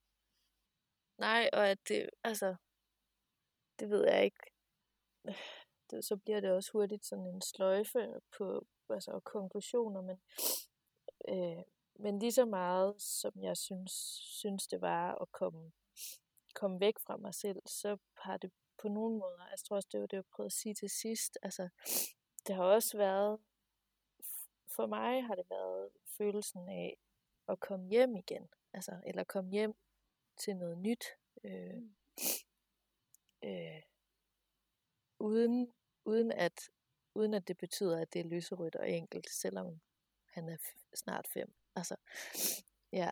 Nej, 1.19 1.51
og 1.53 1.69
at 1.69 1.79
det, 1.89 2.11
altså, 2.25 2.57
det 3.79 3.91
ved 3.91 4.07
jeg 4.07 4.25
ikke. 4.25 4.41
Det, 5.91 6.05
så 6.05 6.17
bliver 6.17 6.41
det 6.41 6.51
også 6.51 6.73
hurtigt 6.73 7.05
sådan 7.07 7.27
en 7.27 7.43
sløjfe 7.43 8.21
på 8.39 8.67
altså, 8.91 9.21
konklusioner, 9.25 10.01
men, 10.01 10.17
øh, 11.29 11.65
men 11.99 12.19
lige 12.19 12.33
så 12.33 12.45
meget, 12.45 13.03
som 13.03 13.33
jeg 13.37 13.57
synes, 13.57 13.93
synes 14.23 14.67
det 14.67 14.81
var 14.81 15.15
at 15.23 15.33
komme, 15.33 15.73
komme 16.55 16.81
væk 16.81 16.99
fra 16.99 17.17
mig 17.17 17.35
selv, 17.35 17.63
så 17.67 17.97
har 18.17 18.37
det 18.37 18.53
på 18.79 18.89
nogle 18.89 19.19
måder, 19.19 19.49
jeg 19.51 19.59
tror 19.59 19.77
også, 19.77 19.89
det 19.93 20.01
var 20.01 20.07
det, 20.07 20.17
jeg 20.17 20.25
prøvede 20.27 20.49
at 20.49 20.53
sige 20.53 20.75
til 20.75 20.91
sidst, 20.91 21.39
altså, 21.43 21.69
det 22.47 22.55
har 22.55 22.65
også 22.65 22.97
været, 22.97 23.41
for 24.77 24.87
mig 24.87 25.25
har 25.25 25.35
det 25.35 25.51
været 25.51 25.91
følelsen 26.19 26.69
af 26.69 26.99
at 27.49 27.61
komme 27.61 27.89
hjem 27.89 28.17
igen, 28.17 28.49
altså, 28.73 29.01
eller 29.07 29.25
komme 29.25 29.51
hjem 29.51 29.75
til 30.37 30.57
noget 30.57 30.79
nyt, 30.79 31.05
øh, 31.45 31.83
øh, 33.45 33.83
uden, 35.19 35.73
uden, 36.05 36.33
at, 36.33 36.71
uden 37.15 37.35
at 37.35 37.49
det 37.49 37.57
betyder, 37.57 38.01
at 38.01 38.13
det 38.13 38.21
er 38.21 38.25
lyserødt 38.25 38.77
og 38.77 38.91
enkelt, 38.91 39.31
selvom 39.31 39.81
han 40.27 40.49
er 40.49 40.57
f- 40.57 40.91
snart 40.95 41.27
fem. 41.29 41.55
Altså, 41.77 41.97
ja. 42.93 43.11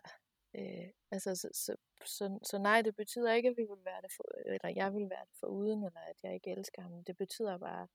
Øh, 0.55 0.89
altså, 1.11 1.35
så, 1.35 1.49
så, 1.53 1.75
så, 2.05 2.39
så 2.43 2.57
nej, 2.57 2.81
det 2.81 2.95
betyder 2.95 3.33
ikke, 3.33 3.49
at 3.49 3.57
vi 3.57 3.61
vil 3.61 3.85
være 3.85 4.01
det 4.01 4.11
for, 4.17 4.23
eller 4.45 4.69
jeg 4.75 4.93
vil 4.93 5.09
være 5.09 5.25
det 5.25 5.37
for 5.39 5.47
uden, 5.47 5.83
eller 5.83 5.99
at 5.99 6.23
jeg 6.23 6.33
ikke 6.33 6.51
elsker 6.51 6.81
ham. 6.81 7.03
Det 7.03 7.17
betyder 7.17 7.57
bare, 7.57 7.87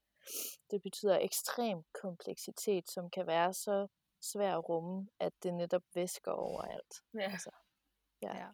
det 0.70 0.82
betyder 0.82 1.18
ekstrem 1.18 1.82
kompleksitet, 2.02 2.90
som 2.90 3.10
kan 3.10 3.26
være 3.26 3.54
så 3.54 3.86
svær 4.20 4.56
at 4.56 4.68
rumme, 4.68 5.08
at 5.18 5.32
det 5.42 5.54
netop 5.54 5.82
væsker 5.94 6.30
overalt. 6.32 6.94
Ja. 7.14 7.30
Altså, 7.32 7.50
ja. 8.22 8.36
Ja. 8.36 8.48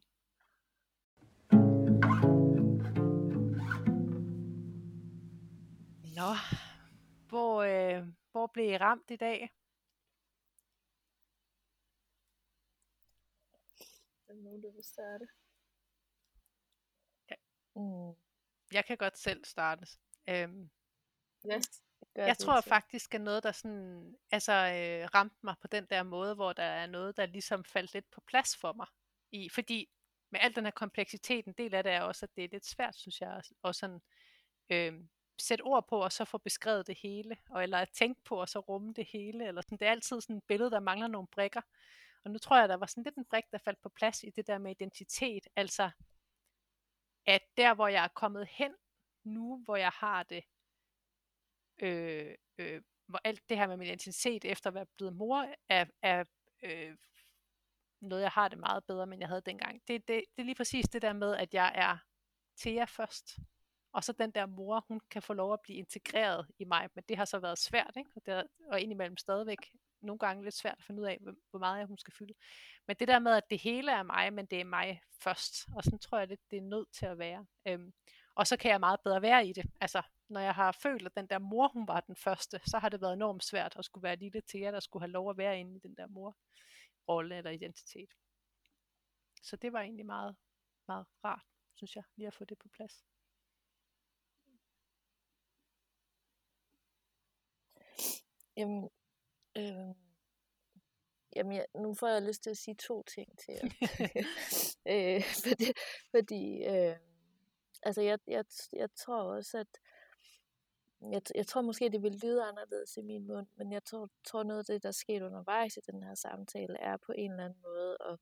Nå, 6.16 6.32
hvor, 7.28 7.62
øh, 7.62 8.06
hvor 8.32 8.46
blev 8.46 8.70
I 8.70 8.76
ramt 8.76 9.10
i 9.10 9.16
dag? 9.16 9.50
Er 14.25 14.25
der 14.25 14.25
nogen, 14.42 14.62
der 14.62 14.72
vil 14.72 14.84
starte? 14.84 15.26
Mm, 17.76 18.14
Jeg 18.72 18.84
kan 18.84 18.96
godt 18.96 19.18
selv 19.18 19.44
starte. 19.44 19.86
Øhm, 20.28 20.70
Ja. 21.44 21.60
gør 22.14 22.26
jeg 22.26 22.38
tror 22.38 22.60
til. 22.60 22.68
faktisk, 22.68 23.14
at 23.14 23.20
noget, 23.20 23.42
der 23.42 23.52
sådan, 23.52 24.16
altså, 24.30 24.52
øh, 24.52 25.08
ramte 25.14 25.36
mig 25.42 25.54
på 25.60 25.66
den 25.66 25.86
der 25.86 26.02
måde, 26.02 26.34
hvor 26.34 26.52
der 26.52 26.62
er 26.62 26.86
noget, 26.86 27.16
der 27.16 27.26
ligesom 27.26 27.64
faldt 27.64 27.94
lidt 27.94 28.10
på 28.10 28.20
plads 28.20 28.56
for 28.56 28.72
mig. 28.72 28.86
I, 29.32 29.48
fordi 29.48 29.90
med 30.30 30.40
al 30.42 30.54
den 30.56 30.64
her 30.64 30.70
kompleksitet, 30.70 31.46
en 31.46 31.52
del 31.52 31.74
af 31.74 31.82
det 31.84 31.92
er 31.92 32.00
også, 32.02 32.26
at 32.26 32.36
det 32.36 32.44
er 32.44 32.48
lidt 32.52 32.66
svært, 32.66 32.94
synes 32.96 33.20
jeg, 33.20 33.42
og 33.62 33.74
sådan, 33.74 34.02
øh, 34.70 35.04
sætte 35.38 35.62
ord 35.62 35.88
på, 35.88 36.02
og 36.02 36.12
så 36.12 36.24
få 36.24 36.38
beskrevet 36.38 36.86
det 36.86 36.98
hele, 36.98 37.36
og 37.50 37.62
eller 37.62 37.78
at 37.78 37.90
tænke 37.90 38.20
på, 38.24 38.40
og 38.40 38.48
så 38.48 38.58
rumme 38.58 38.92
det 38.92 39.06
hele, 39.06 39.46
eller 39.46 39.62
sådan. 39.62 39.78
Det 39.78 39.86
er 39.86 39.90
altid 39.90 40.20
sådan 40.20 40.36
et 40.36 40.44
billede, 40.44 40.70
der 40.70 40.80
mangler 40.80 41.06
nogle 41.08 41.28
brikker. 41.28 41.60
Og 42.26 42.32
nu 42.32 42.38
tror 42.38 42.58
jeg, 42.58 42.68
der 42.68 42.76
var 42.76 42.86
sådan 42.86 43.02
lidt 43.02 43.16
en 43.16 43.24
brik, 43.24 43.44
der 43.52 43.58
faldt 43.58 43.80
på 43.82 43.88
plads 43.88 44.22
i 44.22 44.30
det 44.30 44.46
der 44.46 44.58
med 44.58 44.70
identitet, 44.70 45.48
altså 45.56 45.90
at 47.26 47.42
der, 47.56 47.74
hvor 47.74 47.88
jeg 47.88 48.04
er 48.04 48.08
kommet 48.08 48.48
hen 48.50 48.74
nu, 49.24 49.62
hvor 49.64 49.76
jeg 49.76 49.90
har 49.90 50.22
det, 50.22 50.44
øh, 51.78 52.34
øh, 52.58 52.82
hvor 53.06 53.20
alt 53.24 53.48
det 53.48 53.56
her 53.56 53.66
med 53.66 53.76
min 53.76 53.86
identitet 53.86 54.44
efter 54.44 54.70
at 54.70 54.74
være 54.74 54.86
blevet 54.86 55.16
mor, 55.16 55.54
er, 55.68 55.84
er 56.02 56.24
øh, 56.62 56.96
noget, 58.00 58.22
jeg 58.22 58.30
har 58.30 58.48
det 58.48 58.58
meget 58.58 58.84
bedre, 58.84 59.06
men 59.06 59.20
jeg 59.20 59.28
havde 59.28 59.42
dengang. 59.46 59.82
Det, 59.88 60.08
det, 60.08 60.24
det 60.36 60.42
er 60.42 60.46
lige 60.46 60.54
præcis 60.54 60.88
det 60.88 61.02
der 61.02 61.12
med, 61.12 61.36
at 61.36 61.54
jeg 61.54 61.72
er 61.74 61.98
Thea 62.58 62.84
først. 62.84 63.38
Og 63.92 64.04
så 64.04 64.12
den 64.12 64.30
der 64.30 64.46
mor, 64.46 64.84
hun 64.88 65.00
kan 65.10 65.22
få 65.22 65.32
lov 65.32 65.52
at 65.52 65.60
blive 65.60 65.78
integreret 65.78 66.46
i 66.58 66.64
mig, 66.64 66.88
men 66.94 67.04
det 67.08 67.16
har 67.16 67.24
så 67.24 67.38
været 67.38 67.58
svært, 67.58 67.92
ikke? 67.96 68.10
Og, 68.16 68.26
det 68.26 68.34
er, 68.34 68.42
og 68.66 68.80
indimellem 68.80 69.16
stadigvæk 69.16 69.72
nogle 70.00 70.18
gange 70.18 70.44
lidt 70.44 70.54
svært 70.54 70.78
at 70.78 70.84
finde 70.84 71.02
ud 71.02 71.06
af, 71.06 71.18
hvor 71.50 71.58
meget 71.58 71.78
jeg 71.78 71.86
hun 71.86 71.98
skal 71.98 72.14
fylde. 72.14 72.34
Men 72.86 72.96
det 72.96 73.08
der 73.08 73.18
med, 73.18 73.32
at 73.32 73.50
det 73.50 73.60
hele 73.60 73.92
er 73.92 74.02
mig, 74.02 74.32
men 74.32 74.46
det 74.46 74.60
er 74.60 74.64
mig 74.64 75.00
først, 75.22 75.54
og 75.76 75.84
sådan 75.84 75.98
tror 75.98 76.18
jeg 76.18 76.28
lidt, 76.28 76.50
det 76.50 76.56
er 76.56 76.62
nødt 76.62 76.92
til 76.92 77.06
at 77.06 77.18
være. 77.18 77.46
Øhm, 77.68 77.92
og 78.34 78.46
så 78.46 78.56
kan 78.56 78.70
jeg 78.70 78.80
meget 78.80 79.00
bedre 79.04 79.22
være 79.22 79.46
i 79.46 79.52
det. 79.52 79.64
Altså, 79.80 80.02
når 80.28 80.40
jeg 80.40 80.54
har 80.54 80.72
følt, 80.72 81.06
at 81.06 81.16
den 81.16 81.26
der 81.26 81.38
mor, 81.38 81.68
hun 81.68 81.88
var 81.88 82.00
den 82.00 82.16
første, 82.16 82.60
så 82.66 82.78
har 82.78 82.88
det 82.88 83.00
været 83.00 83.12
enormt 83.12 83.44
svært 83.44 83.76
at 83.78 83.84
skulle 83.84 84.02
være 84.02 84.16
lille 84.16 84.40
til 84.40 84.60
jer, 84.60 84.70
der 84.70 84.80
skulle 84.80 85.02
have 85.02 85.12
lov 85.12 85.30
at 85.30 85.38
være 85.38 85.60
inde 85.60 85.76
i 85.76 85.78
den 85.78 85.94
der 85.94 86.06
mor-rolle 86.06 87.36
eller 87.36 87.50
identitet. 87.50 88.10
Så 89.42 89.56
det 89.56 89.72
var 89.72 89.80
egentlig 89.80 90.06
meget, 90.06 90.36
meget 90.88 91.06
rart, 91.24 91.44
synes 91.74 91.96
jeg, 91.96 92.04
lige 92.16 92.26
at 92.26 92.34
få 92.34 92.44
det 92.44 92.58
på 92.58 92.68
plads. 92.68 93.04
Jamen, 98.56 98.90
øh, 99.56 99.94
jamen 101.36 101.52
jeg, 101.52 101.66
nu 101.74 101.94
får 101.94 102.08
jeg 102.08 102.22
lyst 102.22 102.42
til 102.42 102.50
at 102.50 102.56
sige 102.56 102.74
to 102.74 103.02
ting 103.02 103.38
til 103.38 103.54
jer. 103.54 103.68
øh, 104.92 105.22
fordi, 105.44 105.72
fordi 106.10 106.64
øh, 106.64 106.96
altså 107.82 108.02
jeg, 108.02 108.18
jeg, 108.26 108.44
jeg 108.72 108.94
tror 108.94 109.22
også, 109.22 109.58
at 109.58 109.80
jeg, 111.00 111.22
jeg 111.34 111.46
tror 111.46 111.62
måske, 111.62 111.90
det 111.90 112.02
vil 112.02 112.20
lyde 112.22 112.44
anderledes 112.44 112.96
i 112.96 113.02
min 113.02 113.26
mund, 113.26 113.46
men 113.56 113.72
jeg 113.72 113.84
tror, 113.84 114.10
tror 114.24 114.42
noget 114.42 114.58
af 114.58 114.64
det, 114.64 114.82
der 114.82 114.90
skete 114.90 115.26
undervejs 115.26 115.76
i 115.76 115.80
den 115.80 116.02
her 116.02 116.14
samtale, 116.14 116.78
er 116.80 116.96
på 116.96 117.12
en 117.12 117.30
eller 117.30 117.44
anden 117.44 117.62
måde 117.62 117.96
at, 118.10 118.18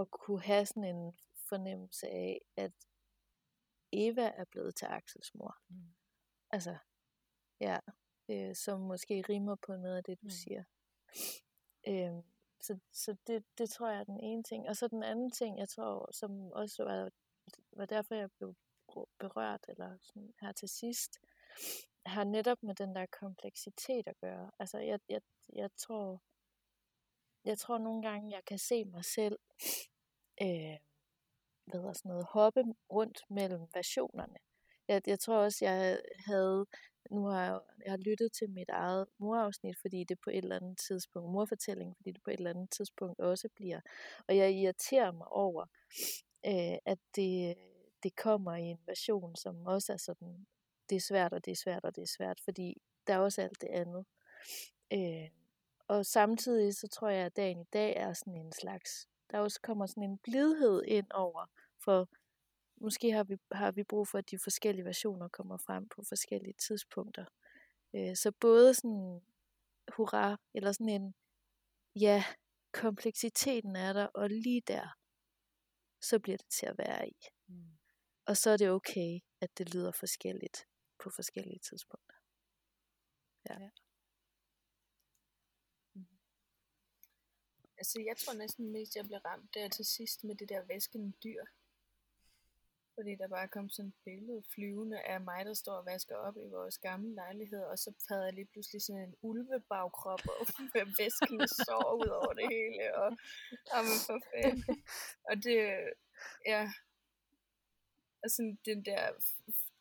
at 0.00 0.10
kunne 0.10 0.42
have 0.42 0.66
sådan 0.66 0.84
en 0.84 1.18
fornemmelse 1.48 2.06
af, 2.06 2.40
at 2.56 2.72
Eva 3.92 4.32
er 4.36 4.44
blevet 4.44 4.76
til 4.76 4.86
Axels 4.86 5.34
mor. 5.34 5.56
Mm. 5.68 5.94
Altså, 6.50 6.76
ja, 7.60 7.78
øh, 8.30 8.54
som 8.54 8.80
måske 8.80 9.24
rimer 9.28 9.56
på 9.66 9.76
noget 9.76 9.96
af 9.96 10.04
det, 10.04 10.20
du 10.20 10.26
mm. 10.26 10.30
siger. 10.30 10.64
Øh, 11.88 12.22
så 12.60 12.78
så 12.92 13.16
det, 13.26 13.44
det 13.58 13.70
tror 13.70 13.88
jeg 13.88 14.00
er 14.00 14.04
den 14.04 14.20
ene 14.20 14.42
ting. 14.42 14.68
Og 14.68 14.76
så 14.76 14.88
den 14.88 15.02
anden 15.02 15.30
ting, 15.30 15.58
jeg 15.58 15.68
tror, 15.68 16.12
som 16.12 16.52
også 16.52 16.84
var, 16.84 17.10
var 17.72 17.86
derfor, 17.86 18.14
jeg 18.14 18.30
blev 18.38 18.54
berørt, 19.18 19.64
eller 19.68 19.96
sådan 20.00 20.34
her 20.40 20.52
til 20.52 20.68
sidst, 20.68 21.18
har 22.06 22.24
netop 22.24 22.62
med 22.62 22.74
den 22.74 22.94
der 22.94 23.06
kompleksitet 23.06 24.06
at 24.06 24.18
gøre. 24.20 24.50
Altså, 24.58 24.78
jeg, 24.78 25.00
jeg, 25.08 25.20
jeg 25.52 25.70
tror, 25.76 26.22
jeg 27.44 27.58
tror 27.58 27.78
nogle 27.78 28.02
gange, 28.02 28.30
jeg 28.30 28.44
kan 28.44 28.58
se 28.58 28.84
mig 28.84 29.04
selv, 29.04 29.38
øh, 30.42 30.76
hvad 31.64 31.94
sådan 31.94 32.08
noget, 32.08 32.26
hoppe 32.30 32.64
rundt 32.92 33.24
mellem 33.30 33.66
versionerne. 33.74 34.38
Jeg, 34.88 35.02
jeg 35.06 35.20
tror 35.20 35.36
også, 35.36 35.64
jeg 35.64 36.02
havde 36.26 36.66
nu 37.10 37.24
har 37.24 37.44
jeg, 37.44 37.60
jeg 37.84 37.92
har 37.92 37.96
lyttet 37.96 38.32
til 38.32 38.50
mit 38.50 38.68
eget 38.68 39.06
morafsnit, 39.18 39.76
fordi 39.80 40.04
det 40.04 40.18
på 40.24 40.30
et 40.30 40.36
eller 40.36 40.56
andet 40.56 40.78
tidspunkt, 40.78 41.32
morfortælling, 41.32 41.96
fordi 41.96 42.10
det 42.10 42.22
på 42.22 42.30
et 42.30 42.36
eller 42.36 42.50
andet 42.50 42.70
tidspunkt 42.70 43.20
også 43.20 43.48
bliver. 43.56 43.80
Og 44.28 44.36
jeg 44.36 44.52
irriterer 44.52 45.12
mig 45.12 45.28
over, 45.28 45.66
øh, 46.46 46.78
at 46.84 46.98
det, 47.16 47.54
det 48.02 48.16
kommer 48.16 48.54
i 48.54 48.62
en 48.62 48.80
version, 48.86 49.36
som 49.36 49.66
også 49.66 49.92
er 49.92 49.96
sådan, 49.96 50.46
det 50.90 50.96
er 50.96 51.00
svært, 51.00 51.32
og 51.32 51.44
det 51.44 51.50
er 51.50 51.56
svært, 51.56 51.84
og 51.84 51.96
det 51.96 52.02
er 52.02 52.12
svært, 52.16 52.40
fordi 52.44 52.82
der 53.06 53.14
er 53.14 53.18
også 53.18 53.42
alt 53.42 53.60
det 53.60 53.68
andet. 53.68 54.06
Øh, 54.92 55.30
og 55.88 56.06
samtidig 56.06 56.74
så 56.74 56.88
tror 56.88 57.08
jeg, 57.08 57.26
at 57.26 57.36
dagen 57.36 57.60
i 57.60 57.68
dag 57.72 57.96
er 57.96 58.12
sådan 58.12 58.36
en 58.36 58.52
slags, 58.52 59.08
der 59.30 59.38
også 59.38 59.60
kommer 59.60 59.86
sådan 59.86 60.02
en 60.02 60.18
blidhed 60.18 60.82
ind 60.84 61.06
over, 61.14 61.46
for 61.84 62.08
måske 62.80 63.12
har 63.12 63.24
vi, 63.24 63.36
har 63.52 63.70
vi 63.72 63.82
brug 63.82 64.08
for, 64.08 64.18
at 64.18 64.30
de 64.30 64.38
forskellige 64.38 64.84
versioner 64.84 65.28
kommer 65.28 65.56
frem 65.56 65.88
på 65.88 66.02
forskellige 66.08 66.54
tidspunkter. 66.68 67.24
Øh, 67.94 68.16
så 68.16 68.32
både 68.40 68.74
sådan, 68.74 69.20
hurra, 69.96 70.36
eller 70.54 70.72
sådan 70.72 70.88
en, 70.88 71.14
ja, 71.96 72.24
kompleksiteten 72.72 73.76
er 73.76 73.92
der, 73.92 74.06
og 74.06 74.30
lige 74.30 74.62
der, 74.66 74.96
så 76.00 76.18
bliver 76.18 76.36
det 76.36 76.48
til 76.48 76.66
at 76.66 76.78
være 76.78 77.08
i. 77.08 77.16
Mm. 77.46 77.78
Og 78.26 78.36
så 78.36 78.50
er 78.50 78.56
det 78.56 78.70
okay, 78.70 79.20
at 79.40 79.58
det 79.58 79.74
lyder 79.74 79.92
forskelligt 79.92 80.66
på 80.98 81.10
forskellige 81.10 81.58
tidspunkter. 81.58 82.16
Ja. 83.48 83.62
ja. 83.62 83.70
Mm. 85.94 86.06
Altså, 87.78 88.00
jeg 88.06 88.16
tror 88.16 88.34
næsten 88.34 88.72
mest, 88.72 88.96
jeg 88.96 89.04
blev 89.04 89.18
ramt 89.18 89.54
der 89.54 89.68
til 89.68 89.84
sidst 89.84 90.24
med 90.24 90.34
det 90.34 90.48
der 90.48 90.62
væskende 90.62 91.12
dyr. 91.24 91.44
Fordi 93.00 93.14
der 93.14 93.28
bare 93.28 93.48
kom 93.48 93.68
sådan 93.70 93.88
et 93.88 93.94
billede 94.04 94.42
flyvende 94.54 95.00
af 95.00 95.20
mig, 95.20 95.44
der 95.44 95.54
står 95.54 95.76
og 95.80 95.86
vasker 95.86 96.16
op 96.16 96.36
i 96.36 96.48
vores 96.58 96.78
gamle 96.78 97.14
lejlighed, 97.14 97.62
og 97.72 97.78
så 97.78 97.90
havde 98.08 98.24
jeg 98.24 98.32
lige 98.32 98.50
pludselig 98.52 98.82
sådan 98.82 99.02
en 99.02 99.14
ulvebagkrop 99.22 100.22
og 100.34 100.46
med 100.74 100.86
væskende 101.00 101.48
sår 101.64 101.88
ud 102.02 102.10
over 102.20 102.32
det 102.38 102.46
hele, 102.56 102.96
og, 103.02 103.10
jamen 103.70 103.96
for 104.06 104.18
fanden. 104.30 104.76
Og 105.28 105.34
det, 105.44 105.58
ja, 106.46 106.62
og 108.22 108.30
sådan 108.30 108.58
den 108.64 108.84
der 108.84 109.04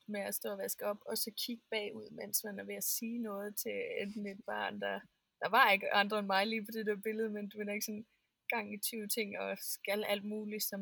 med 0.08 0.22
at 0.22 0.36
stå 0.36 0.50
og 0.52 0.58
vaske 0.58 0.86
op, 0.86 1.02
og 1.06 1.18
så 1.18 1.32
kigge 1.44 1.64
bagud, 1.70 2.10
mens 2.20 2.44
man 2.44 2.60
er 2.60 2.64
ved 2.64 2.76
at 2.76 2.84
sige 2.84 3.20
noget 3.30 3.56
til 3.64 3.78
enten 4.02 4.28
et 4.28 4.42
barn, 4.46 4.82
der, 4.82 5.00
der 5.42 5.50
var 5.50 5.72
ikke 5.72 5.94
andre 5.94 6.20
end 6.20 6.28
mig 6.28 6.48
lige 6.48 6.66
på 6.66 6.72
det 6.74 6.86
der 6.86 6.96
billede, 6.96 7.30
men 7.30 7.50
du 7.50 7.60
er 7.60 7.74
ikke 7.74 7.86
sådan 7.86 8.08
gang 8.50 8.74
i 8.74 8.78
20 8.78 9.08
ting, 9.08 9.40
og 9.40 9.58
skal 9.58 10.04
alt 10.04 10.26
muligt, 10.26 10.64
som 10.64 10.82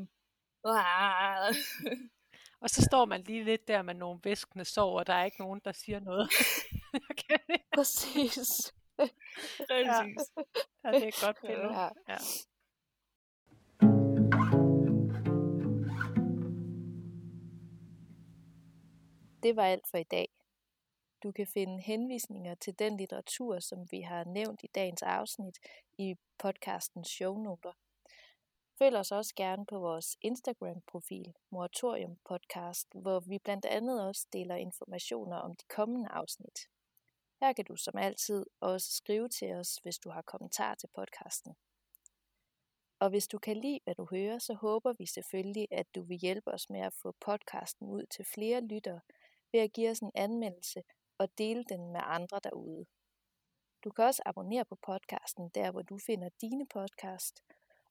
og 2.59 2.69
så 2.69 2.81
står 2.81 3.05
man 3.05 3.21
lige 3.21 3.43
lidt 3.43 3.67
der 3.67 3.81
med 3.81 3.93
nogle 3.93 4.19
væskende 4.23 4.65
sår, 4.65 4.99
og 4.99 5.07
der 5.07 5.13
er 5.13 5.25
ikke 5.25 5.39
nogen, 5.39 5.61
der 5.65 5.71
siger 5.71 5.99
noget. 5.99 6.29
okay. 7.09 7.57
Præcis. 7.75 8.37
Præcis. 9.57 9.69
Ja. 9.69 10.03
ja, 10.83 10.91
det 10.91 11.03
er 11.03 11.07
et 11.07 11.21
godt 11.25 11.37
billede. 11.41 11.73
Ja. 11.73 11.89
ja. 12.09 12.17
Det 19.43 19.55
var 19.55 19.65
alt 19.65 19.87
for 19.91 19.97
i 19.97 20.03
dag. 20.03 20.29
Du 21.23 21.31
kan 21.31 21.47
finde 21.47 21.81
henvisninger 21.81 22.55
til 22.55 22.79
den 22.79 22.97
litteratur, 22.97 23.59
som 23.59 23.91
vi 23.91 24.01
har 24.01 24.23
nævnt 24.23 24.63
i 24.63 24.67
dagens 24.75 25.01
afsnit 25.01 25.57
i 25.97 26.15
podcastens 26.37 27.07
shownoter. 27.07 27.73
Følg 28.79 28.95
os 28.97 29.11
også 29.11 29.33
gerne 29.35 29.65
på 29.65 29.79
vores 29.79 30.17
Instagram-profil, 30.21 31.33
Moratorium 31.49 32.17
Podcast, 32.25 32.87
hvor 32.93 33.19
vi 33.19 33.39
blandt 33.39 33.65
andet 33.65 34.05
også 34.07 34.27
deler 34.33 34.55
informationer 34.55 35.37
om 35.37 35.55
de 35.55 35.65
kommende 35.69 36.09
afsnit. 36.09 36.59
Her 37.41 37.53
kan 37.53 37.65
du 37.65 37.75
som 37.75 37.97
altid 37.97 38.45
også 38.59 38.91
skrive 38.91 39.29
til 39.29 39.53
os, 39.53 39.75
hvis 39.75 39.97
du 39.97 40.09
har 40.09 40.21
kommentar 40.21 40.75
til 40.75 40.89
podcasten. 40.95 41.55
Og 42.99 43.09
hvis 43.09 43.27
du 43.27 43.37
kan 43.37 43.57
lide, 43.57 43.79
hvad 43.83 43.95
du 43.95 44.07
hører, 44.11 44.39
så 44.39 44.53
håber 44.53 44.93
vi 44.97 45.05
selvfølgelig, 45.05 45.67
at 45.71 45.95
du 45.95 46.01
vil 46.01 46.17
hjælpe 46.17 46.53
os 46.53 46.69
med 46.69 46.79
at 46.79 46.93
få 46.93 47.15
podcasten 47.19 47.87
ud 47.87 48.05
til 48.05 48.25
flere 48.25 48.61
lyttere 48.61 49.01
ved 49.51 49.59
at 49.59 49.73
give 49.73 49.89
os 49.89 49.99
en 49.99 50.11
anmeldelse 50.15 50.83
og 51.17 51.37
dele 51.37 51.63
den 51.63 51.91
med 51.91 52.01
andre 52.03 52.39
derude. 52.43 52.85
Du 53.83 53.89
kan 53.89 54.05
også 54.05 54.21
abonnere 54.25 54.65
på 54.65 54.75
podcasten 54.75 55.49
der, 55.49 55.71
hvor 55.71 55.81
du 55.81 55.97
finder 55.97 56.29
dine 56.41 56.67
podcast, 56.67 57.43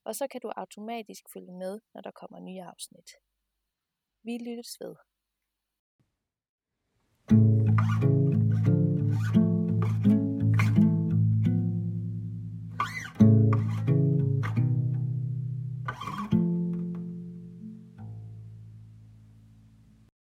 og 0.06 0.12
så 0.18 0.24
kan 0.32 0.40
du 0.40 0.50
automatisk 0.56 1.24
følge 1.32 1.52
med, 1.52 1.80
når 1.94 2.00
der 2.00 2.10
kommer 2.20 2.38
nye 2.40 2.62
afsnit. 2.62 3.10
Vi 4.22 4.38
lyttes 4.38 4.80
ved. 4.80 4.94